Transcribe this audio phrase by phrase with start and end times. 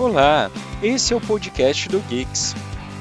[0.00, 0.50] Olá,
[0.82, 2.54] esse é o podcast do Geeks.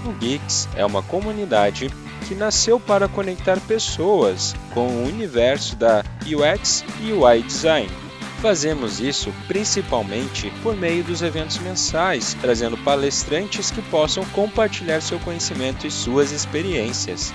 [0.05, 1.89] O Geeks é uma comunidade
[2.27, 7.89] que nasceu para conectar pessoas com o universo da UX e UI Design.
[8.41, 15.87] Fazemos isso principalmente por meio dos eventos mensais, trazendo palestrantes que possam compartilhar seu conhecimento
[15.87, 17.33] e suas experiências.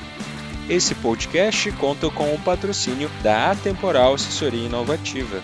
[0.69, 5.43] Esse podcast conta com o patrocínio da Atemporal Assessoria Inovativa.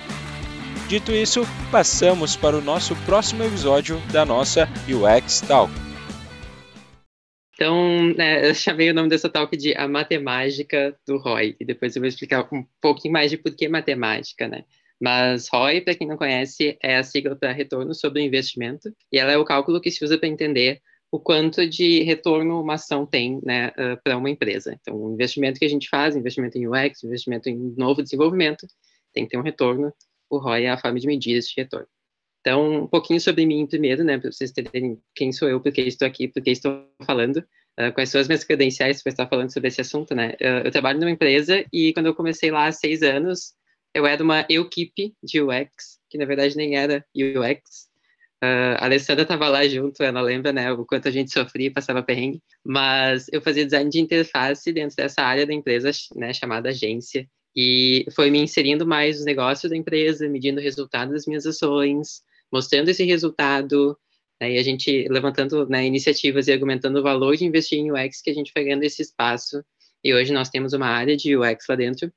[0.91, 5.73] Dito isso, passamos para o nosso próximo episódio da nossa UX Talk.
[7.55, 11.95] Então, né, eu chamei o nome dessa talk de A Matemática do ROI, e depois
[11.95, 14.65] eu vou explicar um pouquinho mais de por que matemática, né?
[15.01, 19.19] Mas ROI, para quem não conhece, é a sigla para retorno sobre o investimento, e
[19.21, 23.07] ela é o cálculo que se usa para entender o quanto de retorno uma ação
[23.07, 24.77] tem né, uh, para uma empresa.
[24.81, 28.67] Então, o investimento que a gente faz, investimento em UX, investimento em novo desenvolvimento,
[29.13, 29.93] tem que ter um retorno,
[30.31, 31.89] o ROI é a forma de medir esse retorno.
[32.41, 35.83] Então, um pouquinho sobre mim primeiro, né, para vocês entenderem quem sou eu, por que
[35.83, 37.39] estou aqui, por que estou falando,
[37.79, 40.31] uh, quais são as minhas credenciais para estar falando sobre esse assunto, né.
[40.41, 43.53] Uh, eu trabalho numa empresa e quando eu comecei lá há seis anos,
[43.95, 47.91] eu era uma equipe de UX, que na verdade nem era UX.
[48.43, 52.03] Uh, a Alessandra estava lá junto, ela lembra, né, o quanto a gente sofria passava
[52.03, 57.29] perrengue, mas eu fazia design de interface dentro dessa área da empresa, né, chamada agência,
[57.55, 62.23] e foi me inserindo mais nos negócios da empresa, medindo o resultado das minhas ações,
[62.53, 63.99] mostrando esse resultado,
[64.41, 68.23] né, e a gente levantando né, iniciativas e argumentando o valor de investir em UX
[68.23, 69.65] que a gente foi ganhando esse espaço.
[70.03, 72.13] E hoje nós temos uma área de UX lá dentro,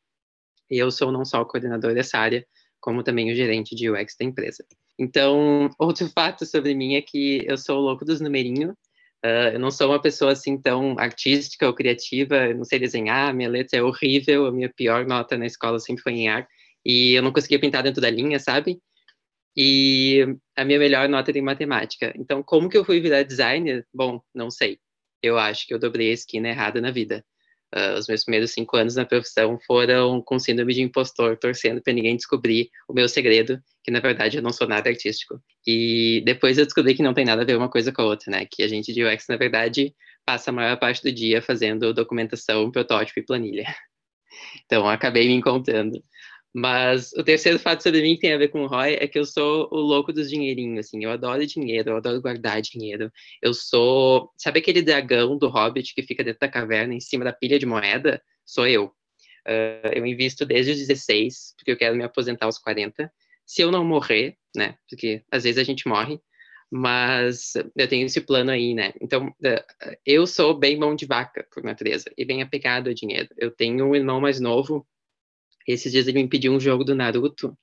[0.70, 2.46] e eu sou não só o coordenador dessa área,
[2.80, 4.66] como também o gerente de UX da empresa.
[4.98, 8.74] Então, outro fato sobre mim é que eu sou o louco dos numerinhos,
[9.26, 13.34] Uh, eu não sou uma pessoa assim tão artística ou criativa, eu não sei desenhar,
[13.34, 16.48] minha letra é horrível, a minha pior nota na escola sempre foi em ar,
[16.86, 18.82] e eu não conseguia pintar dentro da linha, sabe?
[19.56, 20.26] E
[20.56, 22.14] a minha melhor nota era em matemática.
[22.18, 23.88] Então, como que eu fui virar designer?
[23.94, 24.80] Bom, não sei.
[25.22, 27.24] Eu acho que eu dobrei a esquina errada na vida.
[27.76, 31.92] Uh, os meus primeiros cinco anos na profissão foram com síndrome de impostor, torcendo para
[31.92, 35.42] ninguém descobrir o meu segredo, que na verdade eu não sou nada artístico.
[35.66, 38.30] E depois eu descobri que não tem nada a ver uma coisa com a outra,
[38.30, 38.46] né?
[38.46, 42.70] Que a gente de UX, na verdade, passa a maior parte do dia fazendo documentação,
[42.72, 43.66] protótipo e planilha.
[44.66, 46.04] Então, acabei me encontrando.
[46.54, 49.18] Mas o terceiro fato sobre mim que tem a ver com o Roy é que
[49.18, 51.04] eu sou o louco dos dinheirinhos, assim.
[51.04, 53.12] Eu adoro dinheiro, eu adoro guardar dinheiro.
[53.42, 54.32] Eu sou...
[54.38, 57.66] Sabe aquele dragão do Hobbit que fica dentro da caverna, em cima da pilha de
[57.66, 58.22] moeda?
[58.46, 58.86] Sou eu.
[59.48, 63.12] Uh, eu invisto desde os 16, porque eu quero me aposentar aos 40.
[63.46, 64.76] Se eu não morrer, né?
[64.88, 66.20] Porque às vezes a gente morre,
[66.72, 68.94] mas eu tenho esse plano aí, né?
[69.02, 73.30] Então, uh, eu sou bem mão de vaca, por natureza, e bem apegado a dinheiro.
[73.38, 74.88] Eu tenho um irmão mais novo
[75.68, 77.58] esses dias ele me pediu um jogo do Naruto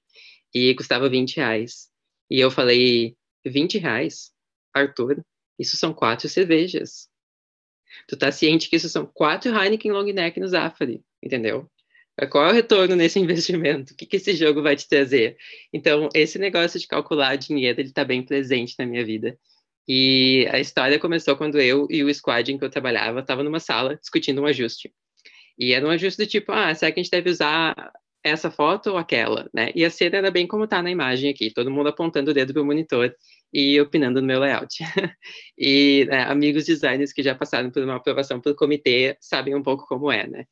[0.55, 1.89] e custava 20 reais.
[2.31, 4.31] E eu falei, 20 reais?
[4.75, 5.25] Arthur,
[5.59, 7.09] isso são quatro cervejas.
[8.09, 11.69] Tu tá ciente que isso são quatro Heineken Long Neck no Zafari, entendeu?
[12.31, 13.93] Qual é o retorno nesse investimento?
[13.93, 15.37] O que, que esse jogo vai te trazer?
[15.73, 19.39] Então, esse negócio de calcular dinheiro, ele tá bem presente na minha vida.
[19.89, 23.61] E a história começou quando eu e o squad em que eu trabalhava estavam numa
[23.61, 24.93] sala discutindo um ajuste.
[25.61, 27.93] E era um ajuste do tipo, ah, será que a gente deve usar
[28.25, 29.71] essa foto ou aquela, né?
[29.75, 32.55] E a cena era bem como tá na imagem aqui, todo mundo apontando o dedo
[32.55, 33.15] pro monitor
[33.53, 34.79] e opinando no meu layout.
[35.59, 39.87] e né, amigos designers que já passaram por uma aprovação pelo comitê sabem um pouco
[39.87, 40.47] como é, né?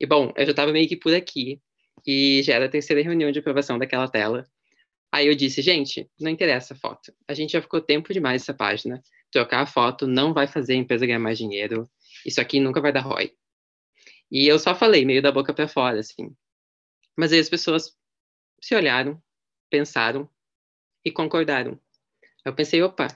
[0.00, 1.60] E bom, eu já estava meio que por aqui
[2.06, 4.46] e já era a terceira reunião de aprovação daquela tela.
[5.12, 7.12] Aí eu disse, gente, não interessa a foto.
[7.28, 9.02] A gente já ficou tempo demais nessa página.
[9.32, 11.88] Trocar a foto não vai fazer a empresa ganhar mais dinheiro.
[12.26, 13.32] Isso aqui nunca vai dar ROI.
[14.34, 16.34] E eu só falei, meio da boca para fora, assim.
[17.16, 17.96] Mas aí as pessoas
[18.60, 19.22] se olharam,
[19.70, 20.28] pensaram
[21.04, 21.78] e concordaram.
[22.44, 23.06] Eu pensei, opa,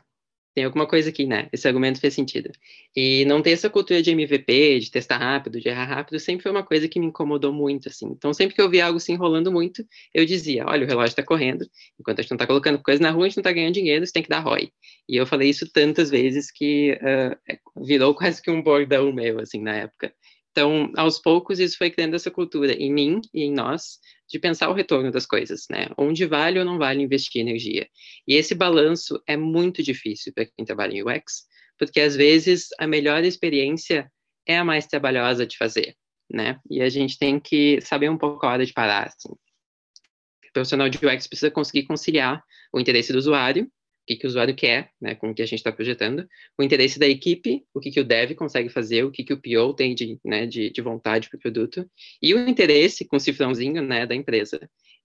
[0.55, 1.49] tem alguma coisa aqui, né?
[1.53, 2.53] Esse argumento fez sentido.
[2.95, 6.53] E não ter essa cultura de MVP, de testar rápido, de errar rápido, sempre foi
[6.53, 8.07] uma coisa que me incomodou muito, assim.
[8.07, 9.85] Então, sempre que eu via algo se enrolando muito,
[10.15, 13.11] eu dizia, olha, o relógio está correndo, enquanto a gente não está colocando coisa na
[13.11, 14.71] rua, a gente não está ganhando dinheiro, você tem que dar ROI.
[15.09, 19.61] E eu falei isso tantas vezes que uh, virou quase que um bordão meu, assim,
[19.61, 20.13] na época.
[20.59, 24.69] Então, aos poucos, isso foi criando essa cultura em mim e em nós de pensar
[24.69, 25.87] o retorno das coisas, né?
[25.97, 27.89] Onde vale ou não vale investir energia.
[28.27, 31.45] E esse balanço é muito difícil para quem trabalha em UX,
[31.79, 34.11] porque às vezes a melhor experiência
[34.45, 35.95] é a mais trabalhosa de fazer,
[36.29, 36.59] né?
[36.69, 39.33] E a gente tem que saber um pouco a hora de parar, assim.
[39.33, 43.71] O profissional de UX precisa conseguir conciliar o interesse do usuário
[44.09, 46.27] que, que o usuário quer, né, com o que a gente está projetando,
[46.59, 49.41] o interesse da equipe, o que, que o dev consegue fazer, o que, que o
[49.41, 51.89] PO tem de, né, de, de vontade para o produto,
[52.23, 54.59] e o interesse com o cifrãozinho né, da empresa.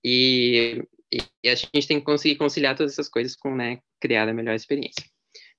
[0.04, 0.82] E
[1.44, 4.56] E, a gente tem que conseguir conciliar todas essas coisas com, né, criar a melhor
[4.56, 5.04] experiência.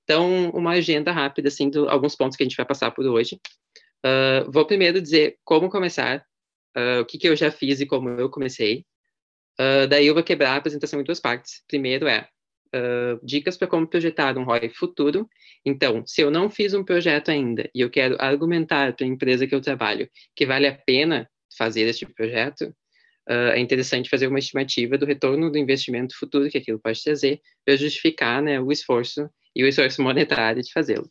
[0.03, 3.39] Então, uma agenda rápida, assim, de alguns pontos que a gente vai passar por hoje.
[4.05, 6.23] Uh, vou primeiro dizer como começar,
[6.77, 8.85] uh, o que, que eu já fiz e como eu comecei.
[9.59, 11.63] Uh, daí eu vou quebrar a apresentação em duas partes.
[11.67, 12.27] Primeiro é
[13.23, 15.29] dicas para como projetar um ROI futuro.
[15.65, 19.47] Então, se eu não fiz um projeto ainda e eu quero argumentar para a empresa
[19.47, 22.73] que eu trabalho que vale a pena fazer este projeto,
[23.27, 27.75] é interessante fazer uma estimativa do retorno do investimento futuro que aquilo pode trazer para
[27.75, 31.09] justificar né, o esforço e o esforço monetário de fazê-lo.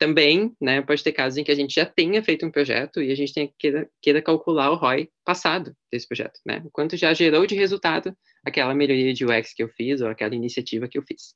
[0.00, 3.12] Também, né, pode ter casos em que a gente já tenha feito um projeto e
[3.12, 6.64] a gente tenha, queira, queira calcular o ROI passado desse projeto, né?
[6.72, 10.88] Quanto já gerou de resultado aquela melhoria de UX que eu fiz ou aquela iniciativa
[10.88, 11.34] que eu fiz.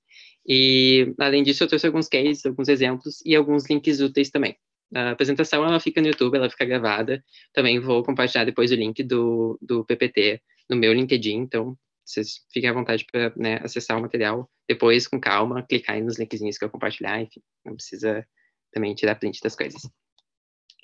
[0.48, 4.56] E, além disso, eu trouxe alguns cases, alguns exemplos e alguns links úteis também.
[4.94, 7.22] A apresentação, ela fica no YouTube, ela fica gravada.
[7.52, 10.40] Também vou compartilhar depois o link do, do PPT
[10.70, 15.20] no meu LinkedIn, então vocês fiquem à vontade para né, acessar o material depois, com
[15.20, 18.26] calma, clicar aí nos linkzinhos que eu compartilhar, enfim, não precisa
[18.74, 19.88] também tirar print das coisas.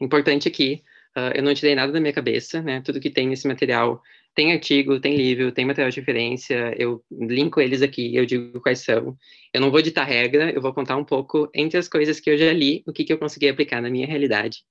[0.00, 0.82] Importante aqui,
[1.16, 2.80] uh, eu não tirei nada da minha cabeça, né?
[2.80, 4.00] Tudo que tem nesse material
[4.34, 8.80] tem artigo, tem livro, tem material de referência, eu linko eles aqui, eu digo quais
[8.80, 9.16] são.
[9.52, 12.38] Eu não vou ditar regra, eu vou contar um pouco entre as coisas que eu
[12.38, 14.62] já li, o que, que eu consegui aplicar na minha realidade.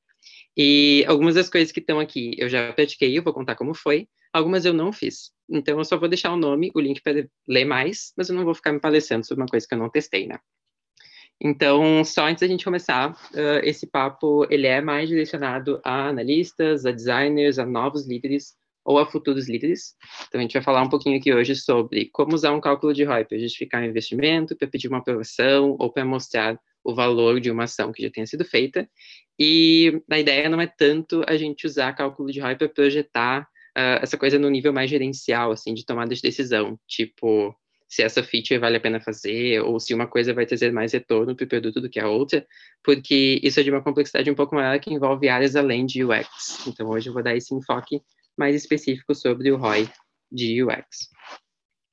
[0.58, 4.08] E algumas das coisas que estão aqui eu já pratiquei, eu vou contar como foi,
[4.34, 5.32] algumas eu não fiz.
[5.50, 8.46] Então eu só vou deixar o nome, o link para ler mais, mas eu não
[8.46, 10.40] vou ficar me palestrando sobre uma coisa que eu não testei, né?
[11.42, 16.86] Então, só antes da gente começar, uh, esse papo ele é mais direcionado a analistas,
[16.86, 19.96] a designers, a novos líderes ou a futuros líderes.
[20.28, 23.04] Então, a gente vai falar um pouquinho aqui hoje sobre como usar um cálculo de
[23.04, 27.52] ROI para justificar um investimento, para pedir uma aprovação ou para mostrar o valor de
[27.52, 28.90] uma ação que já tenha sido feita.
[29.38, 33.44] E a ideia não é tanto a gente usar cálculo de ROI para projetar
[33.78, 37.56] uh, essa coisa no nível mais gerencial, assim, de tomada de decisão, tipo
[37.90, 41.36] se essa feature vale a pena fazer, ou se uma coisa vai trazer mais retorno
[41.36, 42.46] para o produto do que a outra,
[42.84, 46.68] porque isso é de uma complexidade um pouco maior que envolve áreas além de UX.
[46.68, 48.00] Então, hoje eu vou dar esse enfoque
[48.38, 49.90] mais específico sobre o ROI
[50.32, 51.10] de UX.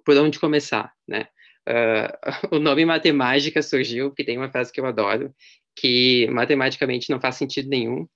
[0.05, 1.29] Por onde começar, né?
[1.67, 2.13] Uh,
[2.57, 5.35] o nome matemática surgiu, porque tem uma frase que eu adoro,
[5.75, 8.07] que matematicamente não faz sentido nenhum,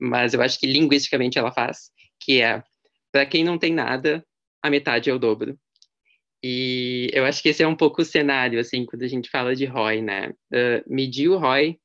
[0.00, 1.90] mas eu acho que linguisticamente ela faz,
[2.20, 2.62] que é,
[3.12, 4.24] para quem não tem nada,
[4.60, 5.56] a metade é o dobro.
[6.42, 9.56] E eu acho que esse é um pouco o cenário, assim, quando a gente fala
[9.56, 10.30] de ROI, né?
[10.52, 11.78] Uh, medir o ROI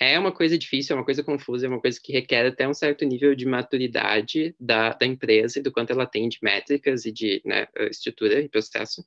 [0.00, 2.74] é uma coisa difícil, é uma coisa confusa, é uma coisa que requer até um
[2.74, 7.12] certo nível de maturidade da, da empresa e do quanto ela tem de métricas e
[7.12, 9.04] de né, estrutura e processo.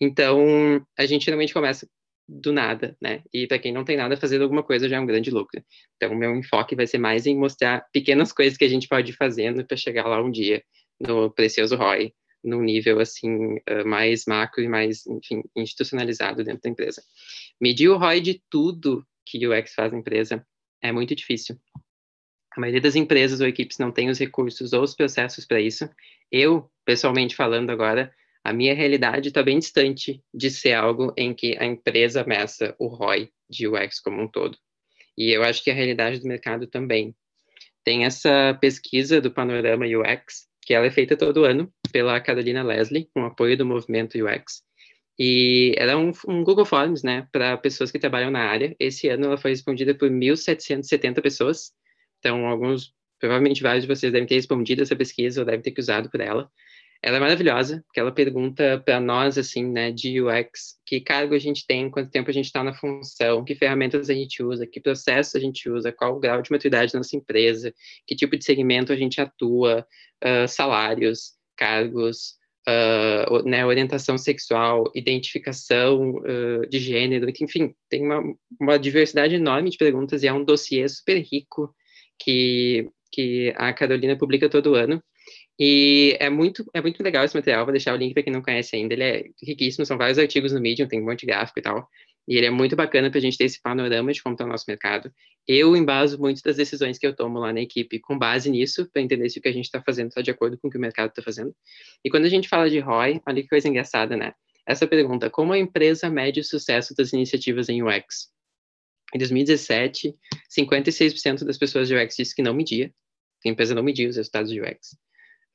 [0.00, 1.86] Então, a gente realmente começa
[2.26, 3.22] do nada, né?
[3.32, 5.62] E para quem não tem nada, fazer alguma coisa já é um grande lucro.
[5.96, 9.16] Então, meu enfoque vai ser mais em mostrar pequenas coisas que a gente pode ir
[9.16, 10.62] fazendo para chegar lá um dia
[10.98, 16.70] no precioso ROI num nível assim uh, mais macro e mais, enfim, institucionalizado dentro da
[16.70, 17.02] empresa.
[17.60, 20.46] Medir o ROI de tudo que o UX faz na empresa
[20.82, 21.58] é muito difícil.
[22.54, 25.88] A maioria das empresas ou equipes não tem os recursos ou os processos para isso.
[26.30, 28.14] Eu, pessoalmente falando agora,
[28.44, 32.86] a minha realidade está bem distante de ser algo em que a empresa meça o
[32.86, 34.56] ROI de UX como um todo.
[35.16, 37.14] E eu acho que a realidade do mercado também.
[37.82, 43.08] Tem essa pesquisa do Panorama UX, que ela é feita todo ano pela Carolina Leslie,
[43.14, 44.64] com apoio do movimento UX.
[45.16, 48.74] E ela é um, um Google Forms, né, para pessoas que trabalham na área.
[48.80, 51.70] Esse ano ela foi respondida por 1.770 pessoas.
[52.18, 56.10] Então, alguns, provavelmente vários de vocês devem ter respondido essa pesquisa ou devem ter usado
[56.10, 56.50] por ela.
[57.00, 61.38] Ela é maravilhosa, porque ela pergunta para nós, assim, né, de UX, que cargo a
[61.38, 64.80] gente tem, quanto tempo a gente está na função, que ferramentas a gente usa, que
[64.80, 67.72] processos a gente usa, qual o grau de maturidade da nossa empresa,
[68.04, 69.86] que tipo de segmento a gente atua,
[70.24, 72.34] uh, salários, cargos,
[72.68, 78.22] uh, né, orientação sexual, identificação uh, de gênero, enfim, tem uma,
[78.60, 81.74] uma diversidade enorme de perguntas e é um dossiê super rico
[82.18, 85.02] que, que a Carolina publica todo ano.
[85.58, 88.42] E é muito, é muito legal esse material, vou deixar o link para quem não
[88.42, 91.60] conhece ainda, ele é riquíssimo, são vários artigos no Medium, tem um monte de gráfico
[91.60, 91.88] e tal,
[92.26, 94.48] e ele é muito bacana para a gente ter esse panorama de como está o
[94.48, 95.12] nosso mercado.
[95.46, 99.02] Eu embaso muito das decisões que eu tomo lá na equipe com base nisso, para
[99.02, 100.80] entender se o que a gente está fazendo está de acordo com o que o
[100.80, 101.54] mercado está fazendo.
[102.02, 104.32] E quando a gente fala de ROI, olha que coisa engraçada, né?
[104.66, 108.32] Essa pergunta, como a empresa mede o sucesso das iniciativas em UX?
[109.14, 110.14] Em 2017,
[110.50, 112.90] 56% das pessoas de UX disse que não media,
[113.42, 114.92] que a empresa não media os resultados de UX.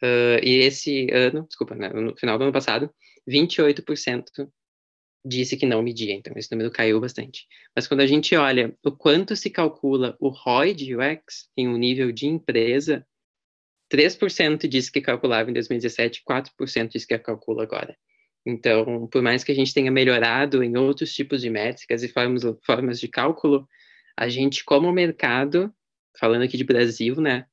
[0.01, 2.89] Uh, e esse ano, desculpa, né, no final do ano passado,
[3.27, 4.23] 28%
[5.23, 7.45] disse que não media, então esse número caiu bastante.
[7.75, 11.77] Mas quando a gente olha o quanto se calcula o ROI de UX em um
[11.77, 13.05] nível de empresa,
[13.91, 17.97] 3% disse que calculava em 2017, 4% disse que calcula agora.
[18.45, 22.43] Então, por mais que a gente tenha melhorado em outros tipos de métricas e formas,
[22.65, 23.67] formas de cálculo,
[24.17, 25.73] a gente, como mercado,
[26.17, 27.45] falando aqui de Brasil, né,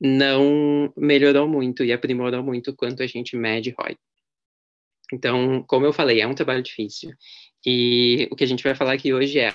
[0.00, 3.96] não melhorou muito e aprimorou muito quanto a gente mede ROI.
[5.12, 7.12] Então, como eu falei, é um trabalho difícil.
[7.64, 9.52] E o que a gente vai falar aqui hoje é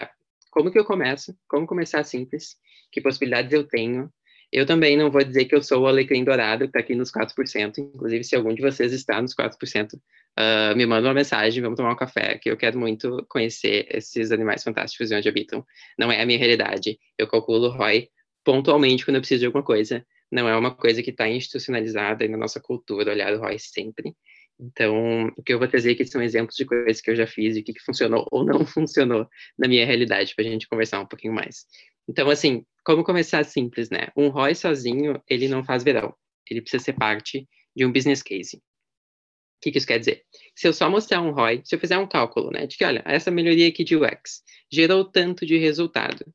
[0.52, 2.56] como que eu começo, como começar simples,
[2.92, 4.12] que possibilidades eu tenho.
[4.52, 7.12] Eu também não vou dizer que eu sou o alecrim dourado, que está aqui nos
[7.12, 7.78] 4%.
[7.78, 10.00] Inclusive, se algum de vocês está nos 4%, uh,
[10.38, 14.32] ah, me manda uma mensagem, vamos tomar um café, que eu quero muito conhecer esses
[14.32, 15.64] animais fantásticos e onde habitam.
[16.00, 17.00] Não é a minha realidade.
[17.18, 18.10] Eu calculo ROI
[18.44, 20.04] pontualmente quando eu preciso de alguma coisa.
[20.32, 24.16] Não é uma coisa que está institucionalizada na nossa cultura, olhar o ROI sempre.
[24.60, 27.56] Então, o que eu vou trazer aqui são exemplos de coisas que eu já fiz
[27.56, 31.00] e o que, que funcionou ou não funcionou na minha realidade, para a gente conversar
[31.00, 31.66] um pouquinho mais.
[32.08, 34.08] Então, assim, como começar simples, né?
[34.18, 36.14] Um ROI sozinho, ele não faz verão.
[36.50, 38.58] Ele precisa ser parte de um business case.
[38.58, 40.26] O que, que isso quer dizer?
[40.56, 43.04] Se eu só mostrar um ROI, se eu fizer um cálculo, né, de que, olha,
[43.06, 46.26] essa melhoria aqui de UX gerou tanto de resultado,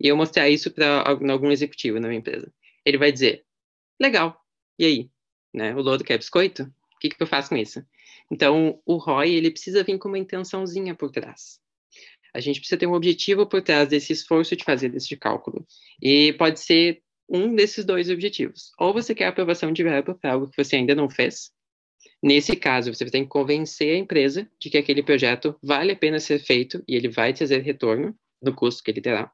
[0.00, 2.52] e eu mostrar isso para algum executivo na minha empresa,
[2.84, 3.44] ele vai dizer,
[4.00, 4.36] legal,
[4.78, 5.10] e aí?
[5.54, 5.74] Né?
[5.74, 6.66] O lodo quer biscoito?
[7.08, 7.84] Que, que eu faço com isso?
[8.30, 11.60] Então, o ROI, ele precisa vir com uma intençãozinha por trás.
[12.34, 15.66] A gente precisa ter um objetivo por trás desse esforço de fazer esse cálculo.
[16.00, 18.72] E pode ser um desses dois objetivos.
[18.78, 21.50] Ou você quer aprovação de verba para algo que você ainda não fez.
[22.22, 26.20] Nesse caso, você tem que convencer a empresa de que aquele projeto vale a pena
[26.20, 29.30] ser feito e ele vai trazer retorno no custo que ele terá.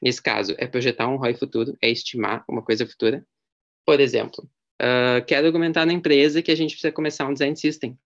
[0.00, 3.26] Nesse caso, é projetar um ROI futuro, é estimar uma coisa futura.
[3.84, 4.48] Por exemplo,
[4.80, 7.98] Uh, quero argumentar na empresa que a gente precisa começar um design system.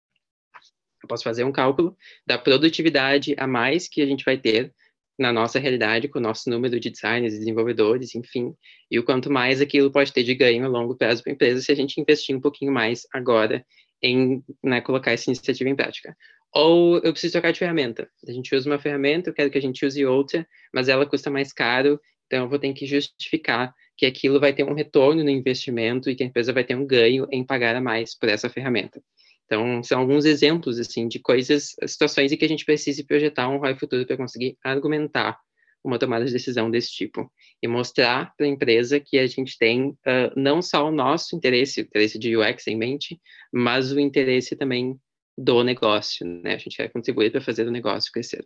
[1.02, 1.96] Eu posso fazer um cálculo
[2.26, 4.72] da produtividade a mais que a gente vai ter
[5.18, 8.54] na nossa realidade, com o nosso número de designers, desenvolvedores, enfim,
[8.90, 11.60] e o quanto mais aquilo pode ter de ganho a longo prazo para a empresa
[11.60, 13.64] se a gente investir um pouquinho mais agora
[14.02, 16.16] em né, colocar essa iniciativa em prática.
[16.54, 18.08] Ou eu preciso trocar de ferramenta.
[18.26, 21.30] A gente usa uma ferramenta, eu quero que a gente use outra, mas ela custa
[21.30, 25.28] mais caro, então eu vou ter que justificar que aquilo vai ter um retorno no
[25.28, 28.48] investimento e que a empresa vai ter um ganho em pagar a mais por essa
[28.48, 28.98] ferramenta.
[29.44, 33.58] Então, são alguns exemplos, assim, de coisas, situações em que a gente precisa projetar um
[33.58, 35.38] ROI futuro para conseguir argumentar
[35.84, 37.30] uma tomada de decisão desse tipo
[37.62, 41.82] e mostrar para a empresa que a gente tem uh, não só o nosso interesse,
[41.82, 43.20] o interesse de UX em mente,
[43.52, 44.98] mas o interesse também
[45.36, 46.54] do negócio, né?
[46.54, 48.42] A gente quer contribuir para fazer o negócio crescer.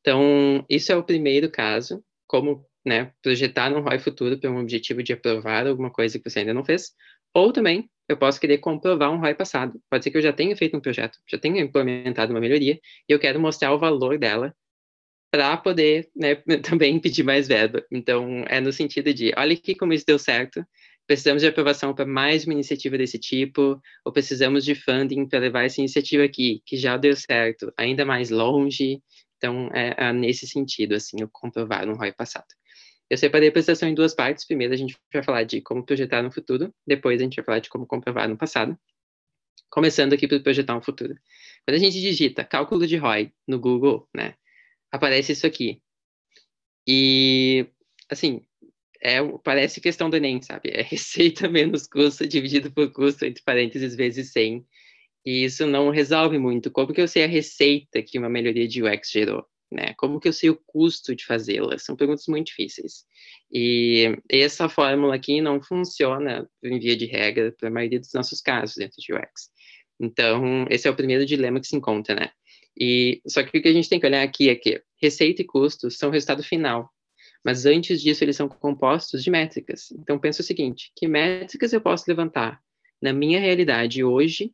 [0.00, 5.02] Então, isso é o primeiro caso, como né, projetar no ROI futuro para um objetivo
[5.02, 6.92] de aprovar alguma coisa que você ainda não fez,
[7.34, 9.80] ou também eu posso querer comprovar um ROI passado.
[9.88, 13.12] Pode ser que eu já tenha feito um projeto, já tenha implementado uma melhoria, e
[13.12, 14.54] eu quero mostrar o valor dela
[15.30, 17.84] para poder né, também pedir mais verba.
[17.90, 20.64] Então, é no sentido de, olha aqui como isso deu certo,
[21.06, 25.64] precisamos de aprovação para mais uma iniciativa desse tipo, ou precisamos de funding para levar
[25.64, 29.00] essa iniciativa aqui, que já deu certo, ainda mais longe.
[29.36, 32.46] Então, é, é nesse sentido, assim, eu comprovar um ROI passado.
[33.10, 34.44] Eu separei a apresentação em duas partes.
[34.44, 36.72] Primeiro, a gente vai falar de como projetar no futuro.
[36.86, 38.78] Depois, a gente vai falar de como comprovar no passado.
[39.68, 41.14] Começando aqui por projetar no futuro.
[41.66, 44.34] Quando a gente digita cálculo de ROI no Google, né,
[44.92, 45.82] aparece isso aqui.
[46.86, 47.66] E,
[48.08, 48.46] assim,
[49.00, 50.70] é, parece questão do Enem, sabe?
[50.70, 54.64] É receita menos custo dividido por custo, entre parênteses, vezes 100.
[55.26, 56.70] E isso não resolve muito.
[56.70, 59.44] Como que eu sei a receita que uma melhoria de UX gerou?
[59.70, 59.94] Né?
[59.94, 61.84] Como que eu sei o custo de fazê-las?
[61.84, 63.04] São perguntas muito difíceis.
[63.52, 68.40] E essa fórmula aqui não funciona em via de regra para a maioria dos nossos
[68.40, 69.50] casos dentro de UX.
[70.00, 72.30] Então, esse é o primeiro dilema que se encontra, né?
[72.78, 75.44] E só que o que a gente tem que olhar aqui é que receita e
[75.44, 76.90] custos são o resultado final.
[77.44, 79.90] Mas antes disso, eles são compostos de métricas.
[79.92, 82.60] Então, pensa o seguinte: que métricas eu posso levantar
[83.00, 84.52] na minha realidade hoje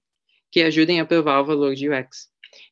[0.50, 2.28] que ajudem a provar o valor de UX?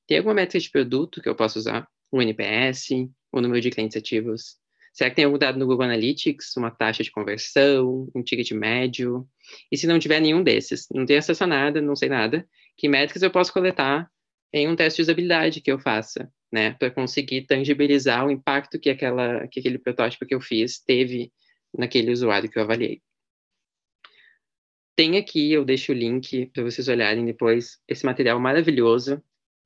[0.07, 1.89] Tem alguma métrica de produto que eu posso usar?
[2.15, 2.91] Um NPS,
[3.33, 4.57] o número de clientes ativos?
[4.93, 9.29] Será que tem algum dado no Google Analytics, uma taxa de conversão, um ticket médio?
[9.71, 12.89] E se não tiver nenhum desses, não tenho acesso a nada, não sei nada, que
[12.89, 14.09] métricas eu posso coletar
[14.53, 18.89] em um teste de usabilidade que eu faça, né, para conseguir tangibilizar o impacto que,
[18.89, 21.33] aquela, que aquele protótipo que eu fiz teve
[21.77, 23.03] naquele usuário que eu avaliei.
[24.95, 29.21] Tem aqui, eu deixo o link para vocês olharem depois, esse material maravilhoso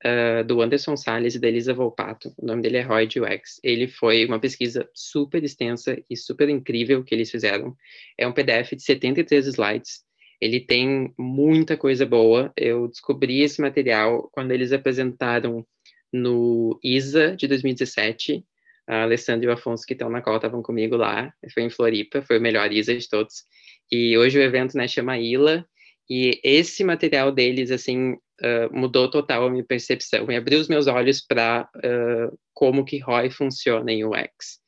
[0.05, 2.33] uh, do Anderson Salles e da Elisa Volpato.
[2.37, 3.59] O nome dele é Roy UX.
[3.63, 7.75] Ele foi uma pesquisa super extensa e super incrível que eles fizeram.
[8.17, 10.03] É um PDF de 73 slides.
[10.41, 12.51] Ele tem muita coisa boa.
[12.55, 15.65] Eu descobri esse material quando eles apresentaram
[16.11, 18.43] no ISA de 2017.
[18.87, 22.23] A Alessandro e o Afonso, que estão na qual estavam comigo lá, foi em Floripa,
[22.23, 23.43] foi o melhor ISA de todos.
[23.91, 25.63] E hoje o evento né, chama ILA,
[26.09, 30.87] E esse material deles, assim, uh, mudou total a minha percepção e abriu os meus
[30.87, 34.59] olhos para uh, como que ROI funciona em UX.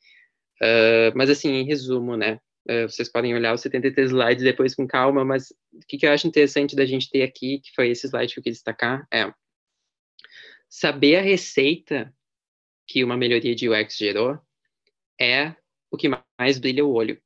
[0.62, 2.38] Uh, mas, assim, em resumo, né?
[2.88, 6.28] vocês podem olhar os 73 slides depois com calma, mas o que, que eu acho
[6.28, 9.34] interessante da gente ter aqui, que foi esse slide que eu quis destacar, é
[10.68, 12.14] saber a receita
[12.86, 14.38] que uma melhoria de UX gerou
[15.20, 15.56] é
[15.90, 16.08] o que
[16.38, 17.20] mais brilha o olho,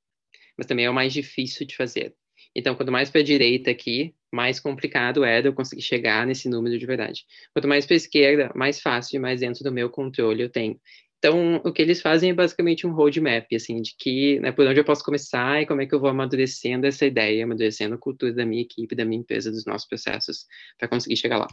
[0.57, 2.17] mas também é o mais difícil de fazer.
[2.59, 6.49] Então, quanto mais para a direita aqui, mais complicado é de eu conseguir chegar nesse
[6.49, 7.25] número de verdade.
[7.53, 10.81] Quanto mais para a esquerda, mais fácil e mais dentro do meu controle eu tenho.
[11.19, 14.81] Então, o que eles fazem é basicamente um roadmap, assim, de que, né, por onde
[14.81, 18.33] eu posso começar e como é que eu vou amadurecendo essa ideia, amadurecendo a cultura
[18.33, 20.47] da minha equipe, da minha empresa, dos nossos processos,
[20.79, 21.49] para conseguir chegar lá.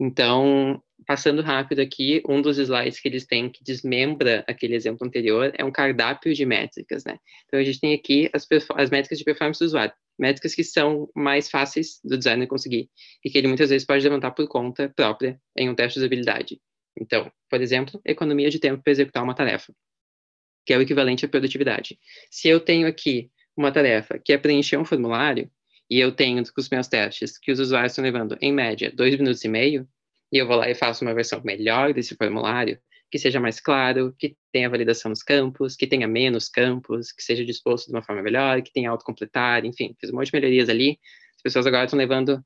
[0.00, 5.52] Então, passando rápido aqui, um dos slides que eles têm que desmembra aquele exemplo anterior
[5.56, 7.18] é um cardápio de métricas, né?
[7.46, 11.08] Então, a gente tem aqui as, as métricas de performance do usuário, métricas que são
[11.14, 12.90] mais fáceis do designer conseguir
[13.24, 16.60] e que ele muitas vezes pode levantar por conta própria em um teste de usabilidade.
[17.00, 19.72] Então, por exemplo, economia de tempo para executar uma tarefa,
[20.66, 21.98] que é o equivalente à produtividade.
[22.30, 25.50] Se eu tenho aqui uma tarefa que é preencher um formulário,
[25.90, 29.16] e eu tenho com os meus testes que os usuários estão levando, em média, dois
[29.16, 29.88] minutos e meio,
[30.32, 32.78] e eu vou lá e faço uma versão melhor desse formulário,
[33.10, 37.44] que seja mais claro, que tenha validação nos campos, que tenha menos campos, que seja
[37.44, 40.98] disposto de uma forma melhor, que tenha autocompletar, enfim, fiz um monte de melhorias ali.
[41.36, 42.44] As pessoas agora estão levando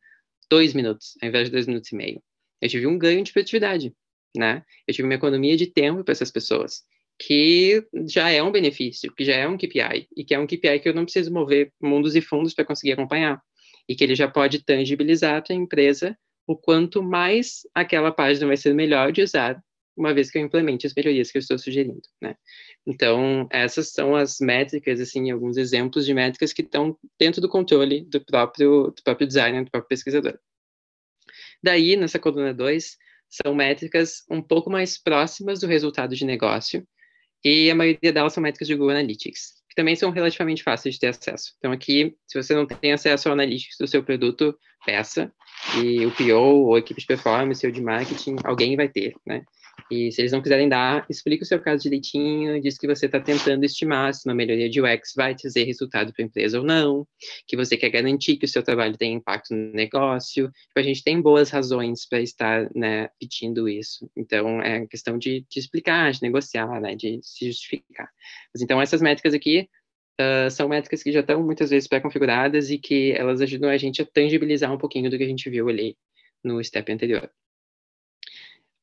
[0.49, 2.23] dois minutos, ao invés de dois minutos e meio.
[2.61, 3.93] Eu tive um ganho de produtividade,
[4.37, 4.65] né?
[4.87, 6.83] Eu tive uma economia de tempo para essas pessoas,
[7.19, 10.79] que já é um benefício, que já é um KPI, e que é um KPI
[10.81, 13.43] que eu não preciso mover mundos e fundos para conseguir acompanhar,
[13.89, 18.57] e que ele já pode tangibilizar para a empresa o quanto mais aquela página vai
[18.57, 19.63] ser melhor de usar
[19.97, 22.35] uma vez que eu implemente as melhorias que eu estou sugerindo, né?
[22.87, 28.05] Então, essas são as métricas, assim, alguns exemplos de métricas que estão dentro do controle
[28.05, 30.39] do próprio, do próprio designer, do próprio pesquisador.
[31.63, 32.97] Daí, nessa coluna 2,
[33.29, 36.87] são métricas um pouco mais próximas do resultado de negócio,
[37.45, 41.01] e a maioria delas são métricas de Google Analytics, que também são relativamente fáceis de
[41.01, 41.55] ter acesso.
[41.57, 44.55] Então, aqui, se você não tem acesso ao Analytics do seu produto,
[44.85, 45.33] peça,
[45.83, 49.43] e o PO, ou a equipe de performance, ou de marketing, alguém vai ter, né?
[49.91, 53.21] E se eles não quiserem dar, explique o seu caso direitinho, diz que você está
[53.21, 57.07] tentando estimar se uma melhoria de UX vai trazer resultado para a empresa ou não,
[57.47, 60.51] que você quer garantir que o seu trabalho tem impacto no negócio.
[60.69, 64.11] Tipo, a gente tem boas razões para estar né, pedindo isso.
[64.17, 68.09] Então, é questão de, de explicar, de negociar, né, de se justificar.
[68.55, 69.69] Mas, então, essas métricas aqui
[70.21, 74.03] Uh, são métricas que já estão muitas vezes pré-configuradas e que elas ajudam a gente
[74.03, 75.97] a tangibilizar um pouquinho do que a gente viu ali
[76.45, 77.31] no step anterior.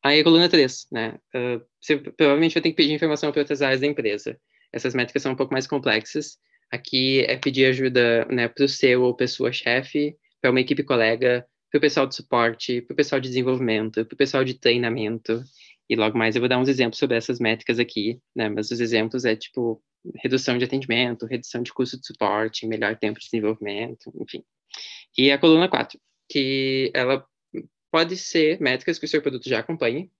[0.03, 1.19] Aí, coluna 3, né?
[1.35, 4.39] Uh, você provavelmente vai ter que pedir informação para outras áreas da empresa.
[4.71, 6.37] Essas métricas são um pouco mais complexas.
[6.71, 11.77] Aqui é pedir ajuda né, para o seu ou pessoa-chefe, para uma equipe colega, para
[11.77, 15.43] o pessoal de suporte, para o pessoal de desenvolvimento, para o pessoal de treinamento.
[15.89, 18.47] E logo mais eu vou dar uns exemplos sobre essas métricas aqui, né?
[18.47, 19.81] Mas os exemplos é tipo
[20.23, 24.43] redução de atendimento, redução de custo de suporte, melhor tempo de desenvolvimento, enfim.
[25.17, 27.25] E a coluna 4, que ela
[27.91, 30.11] pode ser métricas que o seu produto já acompanhe,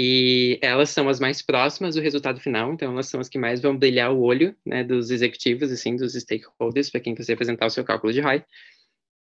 [0.00, 3.60] e elas são as mais próximas do resultado final, então elas são as que mais
[3.60, 7.70] vão brilhar o olho né, dos executivos, assim, dos stakeholders, para quem quiser apresentar o
[7.70, 8.44] seu cálculo de ROI.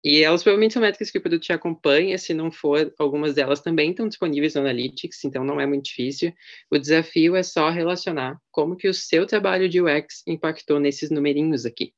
[0.05, 3.63] E elas provavelmente são métricas que o produto já acompanha, se não for, algumas delas
[3.63, 6.35] também estão disponíveis no Analytics, então não é muito difícil.
[6.71, 11.65] O desafio é só relacionar como que o seu trabalho de UX impactou nesses numerinhos
[11.65, 11.95] aqui.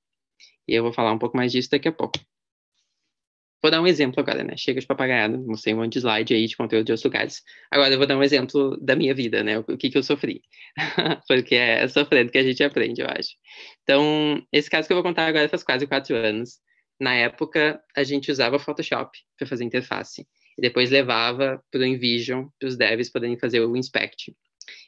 [0.69, 2.30] E eu vou falar um pouco mais disso daqui a pouco.
[3.63, 4.57] Vou dar um exemplo agora, né?
[4.57, 7.43] Chega de papagaiado, mostrei um monte de slide aí de conteúdo de outros lugares.
[7.71, 9.59] Agora eu vou dar um exemplo da minha vida, né?
[9.59, 10.43] O que, que eu sofri.
[11.29, 13.31] Porque é sofrendo que a gente aprende, eu acho.
[13.83, 16.59] Então, esse caso que eu vou contar agora faz quase quatro anos.
[16.99, 20.27] Na época, a gente usava Photoshop para fazer interface.
[20.57, 24.35] E depois levava para o InVision, para os devs poderem fazer o inspect.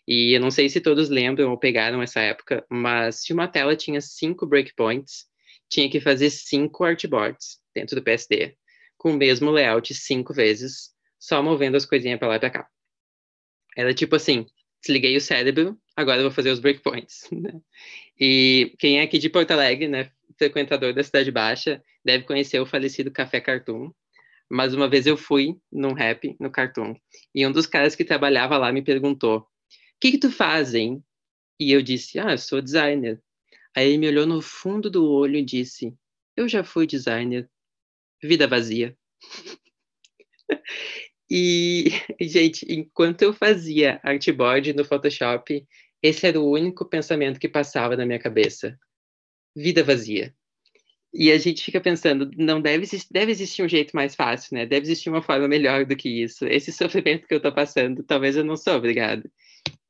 [0.09, 3.77] E eu não sei se todos lembram ou pegaram essa época, mas se uma tela
[3.77, 5.27] tinha cinco breakpoints,
[5.71, 8.57] tinha que fazer cinco artboards dentro do PSD
[9.03, 12.69] com o mesmo layout cinco vezes, só movendo as coisinhas para lá e para cá.
[13.77, 14.47] Era tipo assim,
[14.81, 17.29] desliguei o cérebro, agora eu vou fazer os breakpoints.
[17.33, 17.61] Né?
[18.21, 22.67] E quem é aqui de Porto Alegre, né, frequentador da Cidade Baixa, deve conhecer o
[22.67, 23.91] falecido Café Cartoon.
[24.49, 26.95] Mas uma vez eu fui num rap no Cartoon,
[27.35, 29.47] e um dos caras que trabalhava lá me perguntou, o
[30.01, 31.03] que que tu faz, hein?
[31.59, 33.21] E eu disse, ah, eu sou designer.
[33.75, 35.93] Aí ele me olhou no fundo do olho e disse,
[36.37, 37.51] eu já fui designer,
[38.23, 38.97] vida vazia.
[41.31, 45.67] e, gente, enquanto eu fazia artboard no Photoshop,
[46.03, 48.79] esse era o único pensamento que passava na minha cabeça.
[49.57, 50.35] Vida vazia.
[51.15, 54.67] e a gente fica pensando, não deve deve existir um jeito mais fácil, né?
[54.67, 56.47] Deve existir uma forma melhor do que isso.
[56.47, 59.31] Esse sofrimento que eu tô passando, talvez eu não sou obrigado.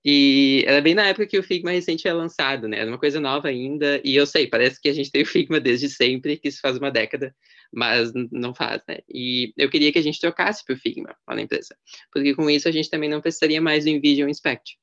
[0.04, 2.78] E era bem na época que o Figma recente é lançado, né?
[2.78, 5.60] Era uma coisa nova ainda, e eu sei, parece que a gente tem o Figma
[5.60, 7.34] desde sempre, que isso faz uma década,
[7.72, 8.98] mas não faz, né?
[9.08, 11.76] E eu queria que a gente trocasse para o Figma lá na empresa,
[12.12, 14.76] porque com isso a gente também não precisaria mais do InVision Inspect.